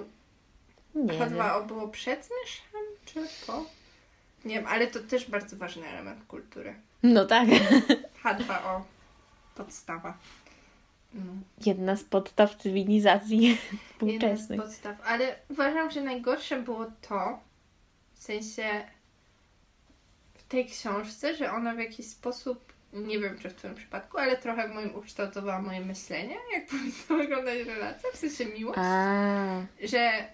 Nie 0.95 1.14
wiem. 1.14 1.30
H2O 1.30 1.66
było 1.68 1.88
przed 1.88 2.20
zmieszem, 2.26 2.82
czy 3.06 3.45
po? 3.47 3.66
Nie 4.45 4.55
wiem, 4.55 4.67
ale 4.67 4.87
to 4.87 4.99
też 4.99 5.29
bardzo 5.29 5.57
ważny 5.57 5.87
element 5.87 6.25
kultury. 6.27 6.75
No 7.03 7.25
tak. 7.25 7.47
H2O. 8.23 8.81
Podstawa. 9.55 10.17
No. 11.13 11.31
Jedna 11.65 11.95
z 11.95 12.03
podstaw 12.03 12.55
cywilizacji 12.55 13.57
Jedna 14.01 14.35
z 14.35 14.57
podstaw. 14.57 15.01
Ale 15.05 15.35
uważam, 15.49 15.91
że 15.91 16.01
najgorsze 16.01 16.61
było 16.61 16.85
to, 17.01 17.39
w 18.13 18.23
sensie 18.23 18.83
w 20.33 20.43
tej 20.43 20.65
książce, 20.65 21.35
że 21.35 21.51
ona 21.51 21.75
w 21.75 21.79
jakiś 21.79 22.07
sposób, 22.07 22.73
nie 22.93 23.19
wiem 23.19 23.39
czy 23.39 23.49
w 23.49 23.55
Twoim 23.55 23.75
przypadku, 23.75 24.17
ale 24.17 24.37
trochę 24.37 24.67
moim 24.67 24.95
ukształtowała 24.95 25.61
moje 25.61 25.81
myślenie, 25.81 26.35
jak 26.53 26.67
powinna 26.69 27.23
wyglądać 27.23 27.67
relacja, 27.67 28.09
w 28.13 28.17
sensie 28.17 28.45
miłość. 28.45 28.79
A, 28.81 29.61
że 29.83 30.27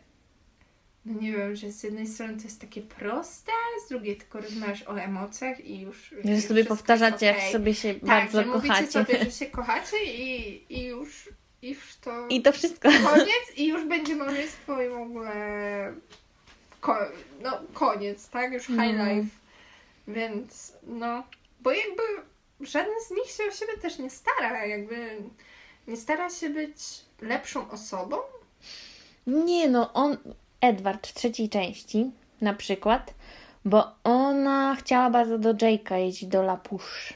no 1.05 1.21
nie 1.21 1.31
wiem, 1.31 1.55
że 1.55 1.71
z 1.71 1.83
jednej 1.83 2.07
strony 2.07 2.37
to 2.37 2.43
jest 2.43 2.61
takie 2.61 2.81
proste, 2.81 3.51
z 3.85 3.89
drugiej 3.89 4.17
tylko 4.17 4.41
rozmawiasz 4.41 4.83
o 4.87 4.99
emocjach 4.99 5.65
i 5.65 5.79
już. 5.81 6.13
że 6.23 6.31
już 6.31 6.43
sobie 6.43 6.65
powtarzacie, 6.65 7.25
jak 7.25 7.37
okej. 7.37 7.51
sobie 7.51 7.75
się 7.75 7.93
tak, 7.93 8.03
bardzo 8.03 8.41
że 8.41 8.47
mówicie 8.47 8.67
kochacie. 8.67 8.91
sobie, 8.91 9.19
że 9.25 9.31
się 9.31 9.45
kochacie 9.45 10.03
i, 10.05 10.63
i 10.69 10.83
już 10.85 11.29
i 11.61 11.69
już 11.69 11.95
to 11.95 12.27
I 12.27 12.41
to 12.41 12.51
wszystko. 12.51 12.89
koniec 12.89 13.57
i 13.57 13.67
już 13.67 13.85
będzie 13.85 14.15
małżeństwo 14.15 14.81
i 14.81 14.89
w 14.89 14.93
ogóle 14.93 15.33
ko- 16.81 17.07
no 17.43 17.59
koniec, 17.73 18.29
tak? 18.29 18.53
Już 18.53 18.65
high 18.65 18.77
No. 18.97 19.05
life. 19.05 19.27
Więc 20.07 20.73
no, 20.83 21.23
bo 21.61 21.71
jakby 21.71 22.03
żaden 22.61 22.93
z 23.07 23.11
nich 23.11 23.25
się 23.31 23.43
o 23.43 23.51
siebie 23.51 23.77
też 23.81 23.99
nie 23.99 24.09
stara, 24.09 24.65
jakby 24.65 25.17
nie 25.87 25.97
stara 25.97 26.29
się 26.29 26.49
być 26.49 26.77
lepszą 27.21 27.69
osobą. 27.71 28.17
Nie 29.27 29.67
no, 29.69 29.93
on, 29.93 30.17
Edward 30.69 31.07
w 31.07 31.13
trzeciej 31.13 31.49
części 31.49 32.11
na 32.41 32.53
przykład, 32.53 33.13
bo 33.65 33.87
ona 34.03 34.75
chciała 34.79 35.09
bardzo 35.09 35.37
do 35.39 35.53
Jake'a 35.53 35.95
jeździć 35.95 36.29
do 36.29 36.43
Lapusz. 36.43 37.13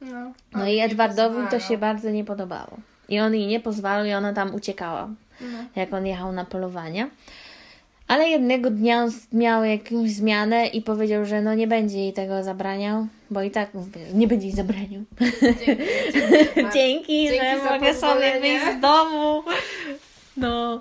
No, 0.00 0.32
No 0.52 0.68
i 0.68 0.78
Edwardowi 0.78 1.36
to 1.50 1.60
się 1.60 1.78
bardzo 1.78 2.10
nie 2.10 2.24
podobało. 2.24 2.76
I 3.08 3.20
on 3.20 3.34
jej 3.34 3.46
nie 3.46 3.60
pozwalał 3.60 4.04
i 4.06 4.12
ona 4.12 4.32
tam 4.32 4.54
uciekała, 4.54 5.08
No. 5.40 5.58
jak 5.76 5.92
on 5.94 6.06
jechał 6.06 6.32
na 6.32 6.44
polowania. 6.44 7.10
Ale 8.08 8.28
jednego 8.28 8.70
dnia 8.70 9.02
on 9.04 9.10
miał 9.32 9.64
jakąś 9.64 10.10
zmianę 10.10 10.66
i 10.66 10.82
powiedział, 10.82 11.24
że 11.24 11.42
no 11.42 11.54
nie 11.54 11.66
będzie 11.66 11.98
jej 11.98 12.12
tego 12.12 12.42
zabraniał, 12.44 13.06
bo 13.30 13.42
i 13.42 13.50
tak 13.50 13.70
nie 14.14 14.26
będzie 14.28 14.46
jej 14.46 14.56
zabraniał. 14.56 15.02
Dzięki, 15.40 15.64
dzięki. 16.74 16.74
Dzięki, 16.74 17.28
że 17.28 17.70
mogę 17.72 17.94
sobie 17.94 18.40
wyjść 18.40 18.64
z 18.78 18.80
domu. 18.80 19.42
No. 20.36 20.80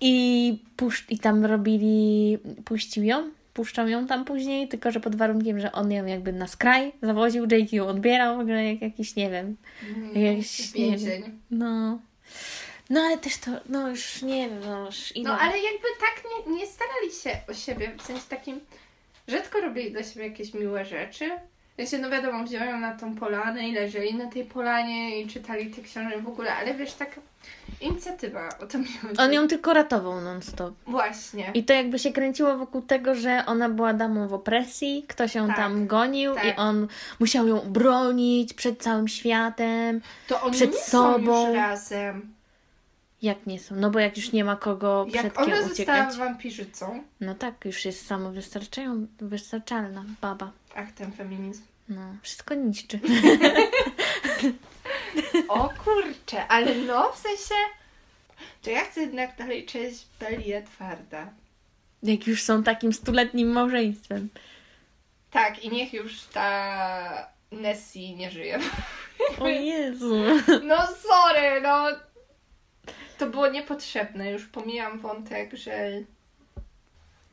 I, 0.00 0.58
pusz- 0.76 1.04
I 1.08 1.18
tam 1.18 1.44
robili, 1.44 2.38
puścił 2.64 3.04
ją, 3.04 3.30
puszczał 3.54 3.88
ją 3.88 4.06
tam 4.06 4.24
później, 4.24 4.68
tylko 4.68 4.90
że 4.90 5.00
pod 5.00 5.16
warunkiem, 5.16 5.60
że 5.60 5.72
on 5.72 5.92
ją 5.92 6.06
jakby 6.06 6.32
na 6.32 6.46
skraj 6.46 6.92
zawoził, 7.02 7.42
Jake 7.50 7.76
ją 7.76 7.86
odbierał, 7.86 8.36
w 8.36 8.40
ogóle 8.40 8.64
jak 8.72 8.82
jakiś, 8.82 9.16
nie 9.16 9.30
wiem, 9.30 9.56
Mhm. 9.88 10.24
jakiś, 10.24 10.74
nie 10.74 10.96
wiem, 10.98 11.40
no. 11.50 11.98
No 12.90 13.00
ale 13.00 13.18
też 13.18 13.36
to, 13.38 13.50
no 13.68 13.88
już 13.90 14.22
nie 14.22 14.48
wiem, 14.48 14.60
no 14.64 14.86
już. 14.86 15.12
No 15.22 15.38
ale 15.40 15.58
jakby 15.58 15.88
tak 16.00 16.22
nie, 16.46 16.56
nie 16.56 16.66
starali 16.66 17.12
się 17.22 17.30
o 17.50 17.54
siebie, 17.54 17.92
w 17.98 18.02
sensie 18.02 18.22
takim 18.28 18.60
rzadko 19.28 19.60
robili 19.60 19.90
dla 19.92 20.02
siebie 20.02 20.26
jakieś 20.26 20.54
miłe 20.54 20.84
rzeczy. 20.84 21.30
W 21.76 21.88
sensie, 21.88 21.98
no 21.98 22.10
wiadomo, 22.10 22.44
wziął 22.44 22.66
ją 22.66 22.80
na 22.80 22.96
tą 22.96 23.14
polanę 23.14 23.68
i 23.68 23.72
leżeli 23.72 24.14
na 24.14 24.26
tej 24.30 24.44
polanie 24.44 25.20
i 25.20 25.26
czytali 25.28 25.70
te 25.70 25.82
książki 25.82 26.20
w 26.20 26.28
ogóle, 26.28 26.54
ale 26.54 26.74
wiesz, 26.74 26.92
taka 26.92 27.20
inicjatywa, 27.80 28.48
o 28.62 28.66
to 28.66 28.78
mi 28.78 28.86
chodzi. 29.02 29.18
On 29.18 29.32
ją 29.32 29.48
tylko 29.48 29.74
ratował 29.74 30.20
non-stop. 30.20 30.74
Właśnie. 30.86 31.50
I 31.54 31.64
to 31.64 31.72
jakby 31.72 31.98
się 31.98 32.12
kręciło 32.12 32.56
wokół 32.56 32.82
tego, 32.82 33.14
że 33.14 33.42
ona 33.46 33.68
była 33.68 33.92
damą 33.94 34.28
w 34.28 34.34
opresji, 34.34 35.04
ktoś 35.08 35.34
ją 35.34 35.46
Tak, 35.46 35.56
tam 35.56 35.86
gonił 35.86 36.32
i 36.32 36.36
tak. 36.36 36.58
on 36.58 36.88
musiał 37.20 37.48
ją 37.48 37.60
bronić 37.60 38.54
przed 38.54 38.82
całym 38.82 39.08
światem. 39.08 40.00
To 40.28 40.42
oni 40.42 40.52
przed 40.52 40.72
nie 40.72 40.78
sobą. 40.78 41.34
są 41.34 41.48
już 41.48 41.56
razem. 41.56 42.35
Jak 43.22 43.46
nie 43.46 43.58
są? 43.60 43.76
No 43.76 43.90
bo 43.90 43.98
jak 43.98 44.16
już 44.16 44.32
nie 44.32 44.44
ma 44.44 44.56
kogo 44.56 45.06
przed 45.12 45.24
Jak 45.24 45.38
ona 45.40 45.46
kim 45.46 45.68
została 45.68 45.72
uciekać. 45.98 46.16
wampirzycą, 46.18 47.02
No 47.20 47.34
tak, 47.34 47.64
już 47.64 47.84
jest 47.84 48.06
samowystarczająca, 48.06 49.12
wystarczalna 49.20 50.04
baba. 50.20 50.50
ach 50.74 50.92
ten 50.92 51.12
feminizm. 51.12 51.62
No, 51.88 52.00
wszystko 52.22 52.54
niszczy. 52.54 52.98
O 55.48 55.68
kurczę, 55.84 56.46
ale 56.48 56.74
no 56.74 57.12
w 57.12 57.18
sensie, 57.18 57.54
to 58.62 58.70
ja 58.70 58.84
chcę 58.84 59.00
jednak 59.00 59.36
dalej 59.36 59.66
cześć 59.66 60.06
Belię 60.20 60.62
Twarda. 60.62 61.26
Jak 62.02 62.26
już 62.26 62.42
są 62.42 62.62
takim 62.62 62.92
stuletnim 62.92 63.48
małżeństwem. 63.48 64.28
Tak, 65.30 65.64
i 65.64 65.70
niech 65.70 65.92
już 65.92 66.22
ta 66.22 67.28
Nessie 67.52 68.14
nie 68.16 68.30
żyje. 68.30 68.58
O 69.40 69.48
Jezu. 69.48 70.16
No 70.62 70.76
sorry, 70.86 71.60
no. 71.62 71.86
To 73.18 73.26
było 73.26 73.48
niepotrzebne. 73.48 74.30
Już 74.30 74.46
pomijam 74.46 74.98
wątek, 74.98 75.54
że 75.54 75.90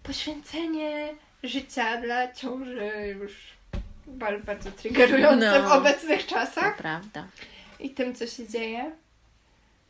poświęcenie 0.03 1.13
życia 1.43 2.01
dla 2.01 2.33
ciąży 2.33 3.15
już 3.19 3.33
bardzo, 4.07 4.45
bardzo 4.45 4.71
triggerujące 4.71 5.61
No. 5.61 5.69
w 5.69 5.71
obecnych 5.71 6.23
To 6.25 6.29
czasach 6.29 6.77
prawda. 6.77 7.27
i 7.79 7.89
tym, 7.89 8.15
co 8.15 8.27
się 8.27 8.47
dzieje. 8.47 8.91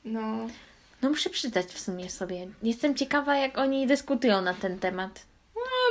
No, 0.05 0.47
No 1.01 1.09
muszę 1.09 1.29
przydać 1.29 1.65
w 1.65 1.79
sumie 1.79 2.09
sobie. 2.09 2.47
Jestem 2.63 2.95
ciekawa, 2.95 3.35
jak 3.37 3.57
oni 3.57 3.87
dyskutują 3.87 4.41
na 4.41 4.53
ten 4.53 4.79
temat. 4.79 5.25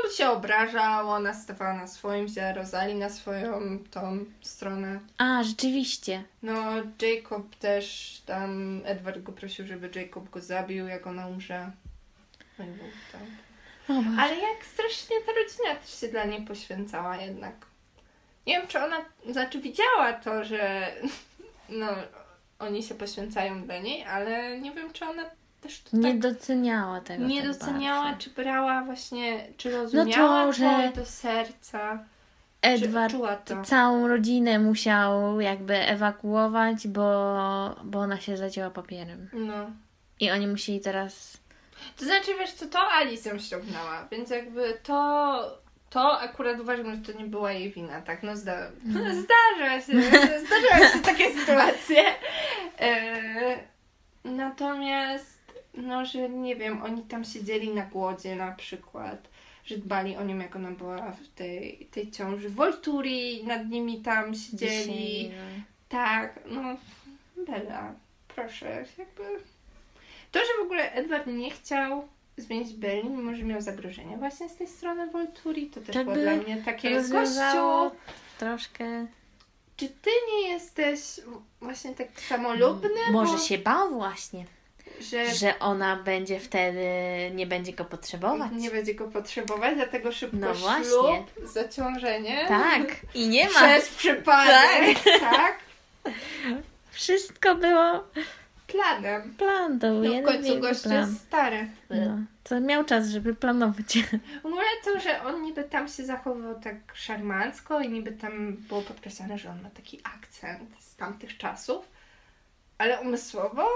On 0.05 0.11
się 0.11 0.31
obrażał, 0.31 1.11
ona 1.11 1.35
stawała 1.35 1.75
na 1.75 1.87
swoim, 1.87 2.27
wzięła 2.27 2.53
Rosali 2.53 2.95
na 2.95 3.09
swoją 3.09 3.79
tą 3.91 4.25
stronę. 4.41 5.01
A, 5.19 5.43
rzeczywiście. 5.43 6.25
No, 6.43 6.73
Jacob 7.03 7.57
też, 7.57 8.17
tam 8.27 8.81
Edward 8.85 9.23
go 9.23 9.33
prosił, 9.33 9.67
żeby 9.67 10.01
Jacob 10.01 10.31
go 10.31 10.41
zabił, 10.41 10.87
jak 10.87 11.07
ona 11.07 11.27
umrze. 11.27 11.71
No 12.59 12.65
i 12.65 12.69
był 12.69 12.89
tam. 13.13 13.21
Ale 14.19 14.37
jak 14.37 14.65
strasznie 14.73 15.17
ta 15.27 15.33
rodzina 15.33 15.81
też 15.81 16.01
się 16.01 16.09
dla 16.09 16.25
niej 16.25 16.43
poświęcała 16.43 17.17
jednak. 17.17 17.67
Nie 18.47 18.59
wiem, 18.59 18.69
czy 18.69 18.79
ona, 18.79 19.05
znaczy 19.31 19.61
widziała 19.61 20.13
to, 20.13 20.45
że 20.45 20.93
no, 21.69 21.87
oni 22.59 22.83
się 22.83 22.95
poświęcają 22.95 23.63
dla 23.63 23.79
niej, 23.79 24.05
ale 24.05 24.61
nie 24.61 24.73
wiem, 24.73 24.93
czy 24.93 25.05
ona 25.05 25.31
też 25.63 25.83
to 25.83 25.97
Nie 25.97 26.11
tak 26.11 26.19
doceniała 26.19 27.01
tego. 27.01 27.25
nie 27.25 27.43
tak 27.43 27.53
doceniała, 27.53 28.05
bardzo. 28.05 28.21
czy 28.21 28.31
brała 28.31 28.85
właśnie, 28.85 29.47
czy 29.57 29.71
rozumiała 29.71 30.47
to, 30.47 30.53
że 30.53 30.93
do 30.95 31.07
serca, 31.07 32.05
Edward 32.63 33.15
całą 33.65 34.09
rodzinę 34.09 34.59
musiał 34.59 35.41
jakby 35.41 35.75
ewakuować, 35.77 36.89
bo, 36.89 37.37
bo 37.85 37.99
ona 37.99 38.21
się 38.21 38.37
zacięła 38.37 38.71
papierem. 38.71 39.31
No. 39.33 39.71
I 40.21 40.31
oni 40.31 40.47
musieli 40.47 40.81
teraz. 40.81 41.39
To 41.97 42.05
znaczy, 42.05 42.31
wiesz 42.39 42.53
co, 42.53 42.67
to 42.67 42.93
Alice 42.93 43.31
ją 43.31 43.39
ściągnęła, 43.39 44.09
więc 44.11 44.31
jakby 44.31 44.79
to... 44.83 45.63
To 45.91 46.21
akurat 46.21 46.61
uważam, 46.61 46.97
że 46.97 47.13
to 47.13 47.19
nie 47.19 47.25
była 47.25 47.53
jej 47.53 47.73
wina, 47.73 48.03
tak? 48.03 48.23
No 48.23 48.37
zda... 48.37 48.71
zdarza 49.23 49.81
się, 49.81 50.03
zdarzają 50.47 50.93
się 50.93 50.99
takie 50.99 51.35
sytuacje. 51.35 52.05
E, 52.81 53.59
natomiast, 54.25 55.32
no, 55.75 56.05
że 56.05 56.29
nie 56.29 56.57
wiem, 56.57 56.83
oni 56.83 57.03
tam 57.03 57.25
siedzieli 57.25 57.75
na 57.75 57.83
głodzie 57.83 58.37
na 58.37 58.53
przykład, 58.53 59.29
że 59.65 59.79
dbali 59.79 60.17
o 60.17 60.25
nią, 60.25 60.39
jak 60.39 60.57
ona 60.57 60.71
była 60.71 61.11
w 61.13 61.29
tej, 61.29 61.89
tej 61.91 62.11
ciąży. 62.11 62.49
Volturi 62.49 63.45
nad 63.45 63.69
nimi 63.69 64.01
tam 64.01 64.35
siedzieli. 64.35 64.85
Dzisiaj, 64.85 65.33
Tak, 65.89 66.41
no, 66.51 66.63
Bella, 67.47 67.95
proszę, 68.35 68.85
jakby... 68.99 69.23
To, 70.33 70.39
że 70.41 70.63
w 70.63 70.65
ogóle 70.65 70.93
Edward 70.93 71.27
nie 71.27 71.51
chciał 71.51 72.09
zmienić 72.37 72.73
Belli, 72.73 73.09
mimo 73.09 73.35
że 73.35 73.43
miał 73.43 73.61
zagrożenia 73.61 74.17
właśnie 74.17 74.49
z 74.49 74.57
tej 74.57 74.67
strony 74.67 75.11
Volturi, 75.11 75.67
to 75.67 75.81
też 75.81 75.95
Tak 75.95 76.05
było 76.05 76.17
by 76.17 76.23
dla 76.23 76.37
mnie 76.37 76.63
takie 76.65 77.03
gościu, 77.03 77.97
troszkę. 78.39 79.07
czy 79.77 79.89
ty 79.89 80.11
nie 80.33 80.49
jesteś 80.49 81.01
właśnie 81.61 81.95
tak 81.95 82.21
samolubny? 82.21 82.89
Może 83.13 83.33
bo, 83.33 83.39
się 83.39 83.59
bał 83.59 83.91
właśnie, 83.91 84.45
że, 85.03 85.35
że 85.35 85.59
ona 85.59 85.97
będzie 85.97 86.41
wtedy, 86.41 86.85
nie 87.35 87.47
będzie 87.47 87.73
go 87.73 87.85
potrzebować. 87.85 88.51
nie 88.53 88.71
będzie 88.71 88.95
go 88.95 89.09
potrzebować, 89.09 89.75
dlatego 89.75 90.13
szybko 90.13 90.37
No 90.37 90.55
właśnie. 90.55 90.85
ślub, 90.85 91.49
zaciążenie. 91.53 92.45
Tak, 92.49 92.83
i 93.15 93.29
nie 93.29 93.45
ma. 93.45 93.51
Przez 93.61 93.89
przypadek, 93.89 94.99
tak? 95.21 95.59
Wszystko 96.91 97.55
było 97.55 98.05
Planem. 98.67 99.35
plan, 99.35 99.79
to 99.79 99.91
No 99.93 100.01
w 100.01 100.05
jeden 100.05 100.25
końcu 100.25 100.43
wielki 100.43 100.61
gość 100.61 100.83
plan. 100.83 101.11
jest 101.11 101.23
stary. 101.23 101.69
No, 101.91 102.19
to 102.45 102.61
miał 102.61 102.85
czas, 102.85 103.09
żeby 103.09 103.35
planować. 103.35 103.99
W 104.43 104.47
ogóle 104.47 104.63
to, 104.85 105.01
że 105.01 105.23
on 105.23 105.43
niby 105.43 105.65
tam 105.65 105.89
się 105.89 106.05
zachowywał 106.07 106.61
tak 106.61 106.75
szarmancko 106.95 107.81
i 107.81 107.89
niby 107.89 108.13
tam 108.13 108.53
było 108.53 108.83
podkreślane, 108.83 109.39
że 109.39 109.51
on 109.51 109.63
ma 109.63 109.71
taki 109.71 110.01
akcent 110.17 110.71
z 110.81 110.97
tamtych 110.97 111.39
czasów, 111.39 111.89
ale 112.79 113.01
umysłowo 113.01 113.69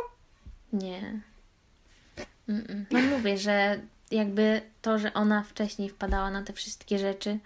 Nie. 0.77 1.21
Mm-mm. 2.49 2.85
No 2.91 3.01
mówię, 3.01 3.39
że 3.39 3.81
jakby 4.11 4.63
to, 4.83 4.99
że 4.99 5.15
ona 5.15 5.43
wcześniej 5.43 5.89
wpadała 5.89 6.31
na 6.31 6.43
te 6.43 6.53
wszystkie 6.53 6.99
rzeczy, 6.99 7.39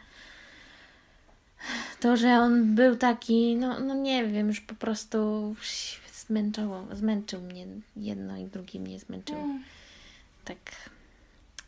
To, 2.01 2.17
że 2.17 2.29
on 2.29 2.75
był 2.75 2.97
taki, 2.97 3.57
no, 3.57 3.81
no 3.81 3.95
nie 3.95 4.27
wiem, 4.27 4.49
już 4.49 4.61
po 4.61 4.75
prostu 4.75 5.55
zmęczyło, 6.13 6.87
zmęczył 6.93 7.41
mnie. 7.41 7.67
Jedno 7.97 8.37
i 8.37 8.45
drugie 8.45 8.81
mnie 8.81 8.99
zmęczyło. 8.99 9.41
Mm. 9.41 9.65
Tak, 10.45 10.59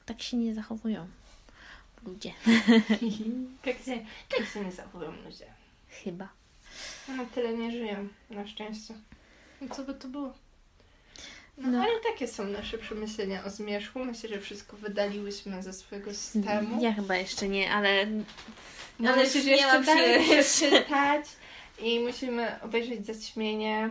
tak 0.06 0.22
się 0.22 0.36
nie 0.36 0.54
zachowują 0.54 1.08
ludzie. 2.06 2.32
Tak 3.64 3.76
się, 3.78 4.04
tak 4.28 4.46
się 4.48 4.64
nie 4.64 4.72
zachowują 4.72 5.12
ludzie. 5.24 5.46
Chyba. 5.88 6.28
No 7.08 7.26
tyle 7.34 7.58
nie 7.58 7.70
żyją, 7.72 8.08
na 8.30 8.46
szczęście. 8.46 8.94
No 9.60 9.74
co 9.74 9.84
by 9.84 9.94
to 9.94 10.08
było? 10.08 10.34
No, 11.58 11.68
No. 11.70 11.82
ale 11.82 11.92
takie 12.12 12.28
są 12.28 12.44
nasze 12.44 12.78
przemyślenia 12.78 13.44
o 13.44 13.50
zmierzchu. 13.50 14.04
Myślę, 14.04 14.28
że 14.28 14.40
wszystko 14.40 14.76
wydaliłyśmy 14.76 15.62
ze 15.62 15.72
swojego 15.72 16.14
systemu. 16.14 16.82
Ja 16.82 16.92
chyba 16.92 17.16
jeszcze 17.16 17.48
nie, 17.48 17.72
ale 17.72 18.06
No, 18.98 19.10
ale 19.12 19.22
myślę, 19.22 19.42
że 19.42 19.50
jeszcze 19.50 19.82
dalej 19.82 20.20
przeczytać 20.42 21.26
i 21.86 22.00
musimy 22.00 22.60
obejrzeć 22.60 23.06
zaćmienie. 23.06 23.90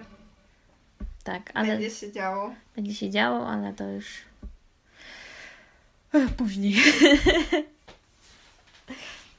tak, 1.24 1.52
ale 1.54 1.68
Będzie 1.68 1.90
się 1.90 2.12
działo. 2.12 2.54
będzie 2.76 2.96
się 2.96 3.10
działo, 3.10 3.48
ale 3.48 3.74
to 3.74 3.84
już 3.90 4.06
później. 6.38 6.76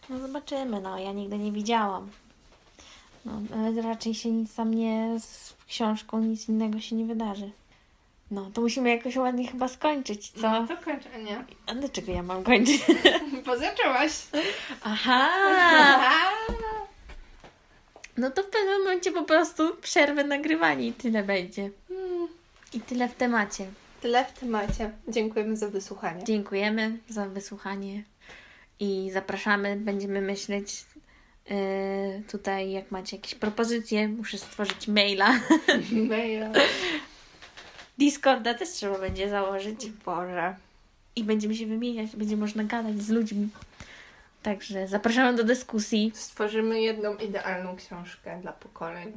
no 0.09 0.19
zobaczymy, 0.19 0.81
no 0.81 0.99
ja 0.99 1.13
nigdy 1.13 1.39
nie 1.39 1.53
widziałam. 1.53 2.11
No, 3.25 3.41
ale 3.55 3.83
raczej 3.83 4.15
się 4.15 4.31
nic 4.31 4.55
tam 4.55 4.75
nie 4.75 5.17
z 5.21 5.55
książką, 5.69 6.21
nic 6.21 6.49
innego 6.49 6.81
się 6.81 6.97
nie 6.97 7.05
wydarzy. 7.05 7.51
No, 8.33 8.51
to 8.55 8.61
musimy 8.61 8.91
jakoś 8.91 9.17
ładnie 9.17 9.49
chyba 9.49 9.69
skończyć, 9.69 10.31
co? 10.31 10.51
No 10.51 10.67
to 10.67 10.77
kończ, 10.77 11.05
a 11.15 11.19
nie? 11.19 11.45
A 11.67 11.75
dlaczego 11.75 12.13
ja 12.13 12.23
mam 12.23 12.45
kończyć? 12.45 12.83
Bo 13.47 13.59
zaczęłaś. 13.59 14.13
Aha! 14.83 15.29
No 18.17 18.31
to 18.31 18.43
w 18.43 18.47
pewnym 18.47 18.79
momencie 18.79 19.13
po 19.13 19.23
prostu 19.23 19.77
przerwę 19.77 20.25
nagrywanie 20.25 20.87
i 20.87 20.93
tyle 20.93 21.23
będzie. 21.23 21.71
Hmm. 21.89 22.29
I 22.73 22.81
tyle 22.81 23.09
w 23.09 23.15
temacie. 23.15 23.67
Tyle 24.01 24.25
w 24.25 24.33
temacie. 24.33 24.91
Dziękujemy 25.09 25.57
za 25.57 25.69
wysłuchanie. 25.69 26.25
Dziękujemy 26.25 26.99
za 27.09 27.29
wysłuchanie 27.29 28.03
i 28.81 29.11
zapraszamy. 29.13 29.77
Będziemy 29.77 30.21
myśleć 30.21 30.85
yy, 31.51 31.57
tutaj, 32.31 32.71
jak 32.71 32.91
macie 32.91 33.17
jakieś 33.17 33.35
propozycje, 33.35 34.09
muszę 34.09 34.39
stworzyć 34.39 34.89
maila. 34.89 35.41
Maila. 36.11 36.51
Discorda 38.03 38.55
też 38.55 38.69
trzeba 38.69 38.99
będzie 38.99 39.29
założyć 39.29 39.91
Boże. 39.91 40.57
i 41.17 41.25
będziemy 41.25 41.55
się 41.55 41.67
wymieniać, 41.67 42.17
będzie 42.17 42.37
można 42.37 42.65
gadać 42.65 43.03
z 43.03 43.09
ludźmi. 43.09 43.49
Także 44.43 44.89
zapraszamy 44.89 45.37
do 45.37 45.45
dyskusji. 45.45 46.13
Stworzymy 46.15 46.81
jedną 46.81 47.17
idealną 47.17 47.77
książkę 47.77 48.39
dla 48.43 48.53
pokoleń. 48.53 49.13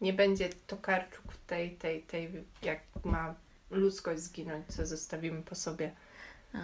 Nie 0.00 0.12
będzie 0.12 0.48
Tokarczuk 0.66 1.24
tej, 1.46 1.70
tej, 1.70 2.02
tej, 2.02 2.30
jak 2.62 2.80
ma 3.04 3.34
ludzkość 3.70 4.22
zginąć, 4.22 4.66
co 4.68 4.86
zostawimy 4.86 5.42
po 5.42 5.54
sobie. 5.54 5.92
A, 6.54 6.58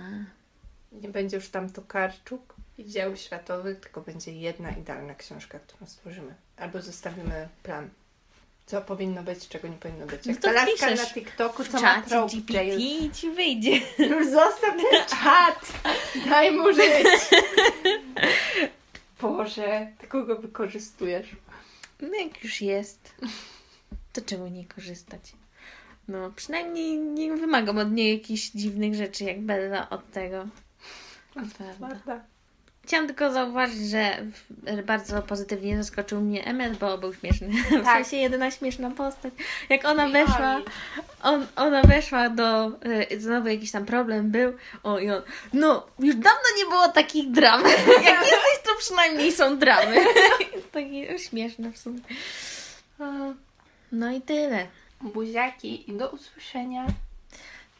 Nie 0.93 1.09
będzie 1.09 1.37
już 1.37 1.49
tam 1.49 1.71
Tokarczuk 1.71 2.55
i 2.79 2.85
dzieł 2.85 3.17
światowych, 3.17 3.81
tylko 3.81 4.01
będzie 4.01 4.33
jedna 4.33 4.71
idealna 4.71 5.15
książka, 5.15 5.59
którą 5.59 5.87
stworzymy. 5.87 6.35
Albo 6.57 6.83
zostawimy 6.83 7.49
plan. 7.63 7.91
Co 8.71 8.81
powinno 8.81 9.23
być, 9.23 9.49
czego 9.49 9.69
nie 9.69 9.77
powinno 9.77 10.07
być. 10.07 10.27
No 10.27 10.33
Jak 10.33 10.41
to 10.41 10.49
ta 10.49 10.53
laska 10.53 10.91
na 10.91 11.07
TikToku, 11.07 11.65
co 11.65 11.81
ma 11.81 12.03
GPT 12.03 12.65
i 12.65 13.11
ci 13.11 13.31
wyjdzie. 13.31 13.81
Już 13.99 14.27
zostaw 14.27 14.77
ten 14.77 15.07
czat! 15.09 15.73
Daj 16.29 16.53
mu 16.53 16.73
żyć! 16.73 17.07
Boże, 19.21 19.93
ty 19.99 20.07
kogo 20.07 20.37
wykorzystujesz? 20.37 21.27
No 22.01 22.09
jak 22.15 22.45
już 22.45 22.61
jest, 22.61 23.15
to 24.13 24.21
czemu 24.21 24.47
nie 24.47 24.65
korzystać? 24.65 25.21
No, 26.09 26.31
przynajmniej 26.37 26.99
nie 26.99 27.37
wymagam 27.37 27.79
od 27.79 27.93
niej 27.93 28.19
jakichś 28.19 28.51
dziwnych 28.51 28.95
rzeczy, 28.95 29.25
jak 29.25 29.41
Bella 29.41 29.91
od 29.91 30.11
tego. 30.11 30.47
Prawda. 31.35 31.65
Marta. 31.81 32.21
Chciałam 32.91 33.07
tylko 33.07 33.33
zauważyć, 33.33 33.91
że 33.91 34.17
w- 34.23 34.83
bardzo 34.83 35.23
pozytywnie 35.23 35.77
zaskoczył 35.83 36.21
mnie 36.21 36.45
Emmet, 36.45 36.79
bo 36.79 36.99
był 36.99 37.15
śmieszny. 37.15 37.49
W 37.81 37.85
Tak. 37.85 37.85
sensie 37.85 38.17
jedyna 38.17 38.51
śmieszna 38.51 38.91
postać. 38.91 39.35
Jak 39.69 39.85
ona 39.85 40.09
weszła, 40.09 40.61
on, 41.23 41.47
ona 41.57 41.83
weszła 41.83 42.29
do, 42.29 42.69
y, 43.13 43.21
znowu 43.21 43.49
jakiś 43.49 43.71
tam 43.71 43.87
problem 43.87 44.31
był, 44.31 44.53
o 44.83 44.99
i 44.99 45.11
on, 45.11 45.23
no 45.53 45.87
już 45.99 46.15
dawno 46.15 46.49
nie 46.59 46.65
było 46.65 46.89
takich 46.89 47.31
dram. 47.31 47.63
Jak 48.05 48.21
jesteś, 48.21 48.59
to 48.65 48.71
przynajmniej 48.79 49.33
są 49.33 49.59
dramy. 49.59 49.97
Takie 50.73 51.19
śmieszne 51.19 51.73
w 51.73 51.79
sumie. 51.79 52.01
No 53.93 54.11
i 54.13 54.21
tyle. 54.21 54.67
Buziaki 55.01 55.91
i 55.91 55.93
do 55.97 56.09
usłyszenia. 56.09 56.87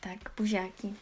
Tak, 0.01 0.19
buziaki. 0.37 0.95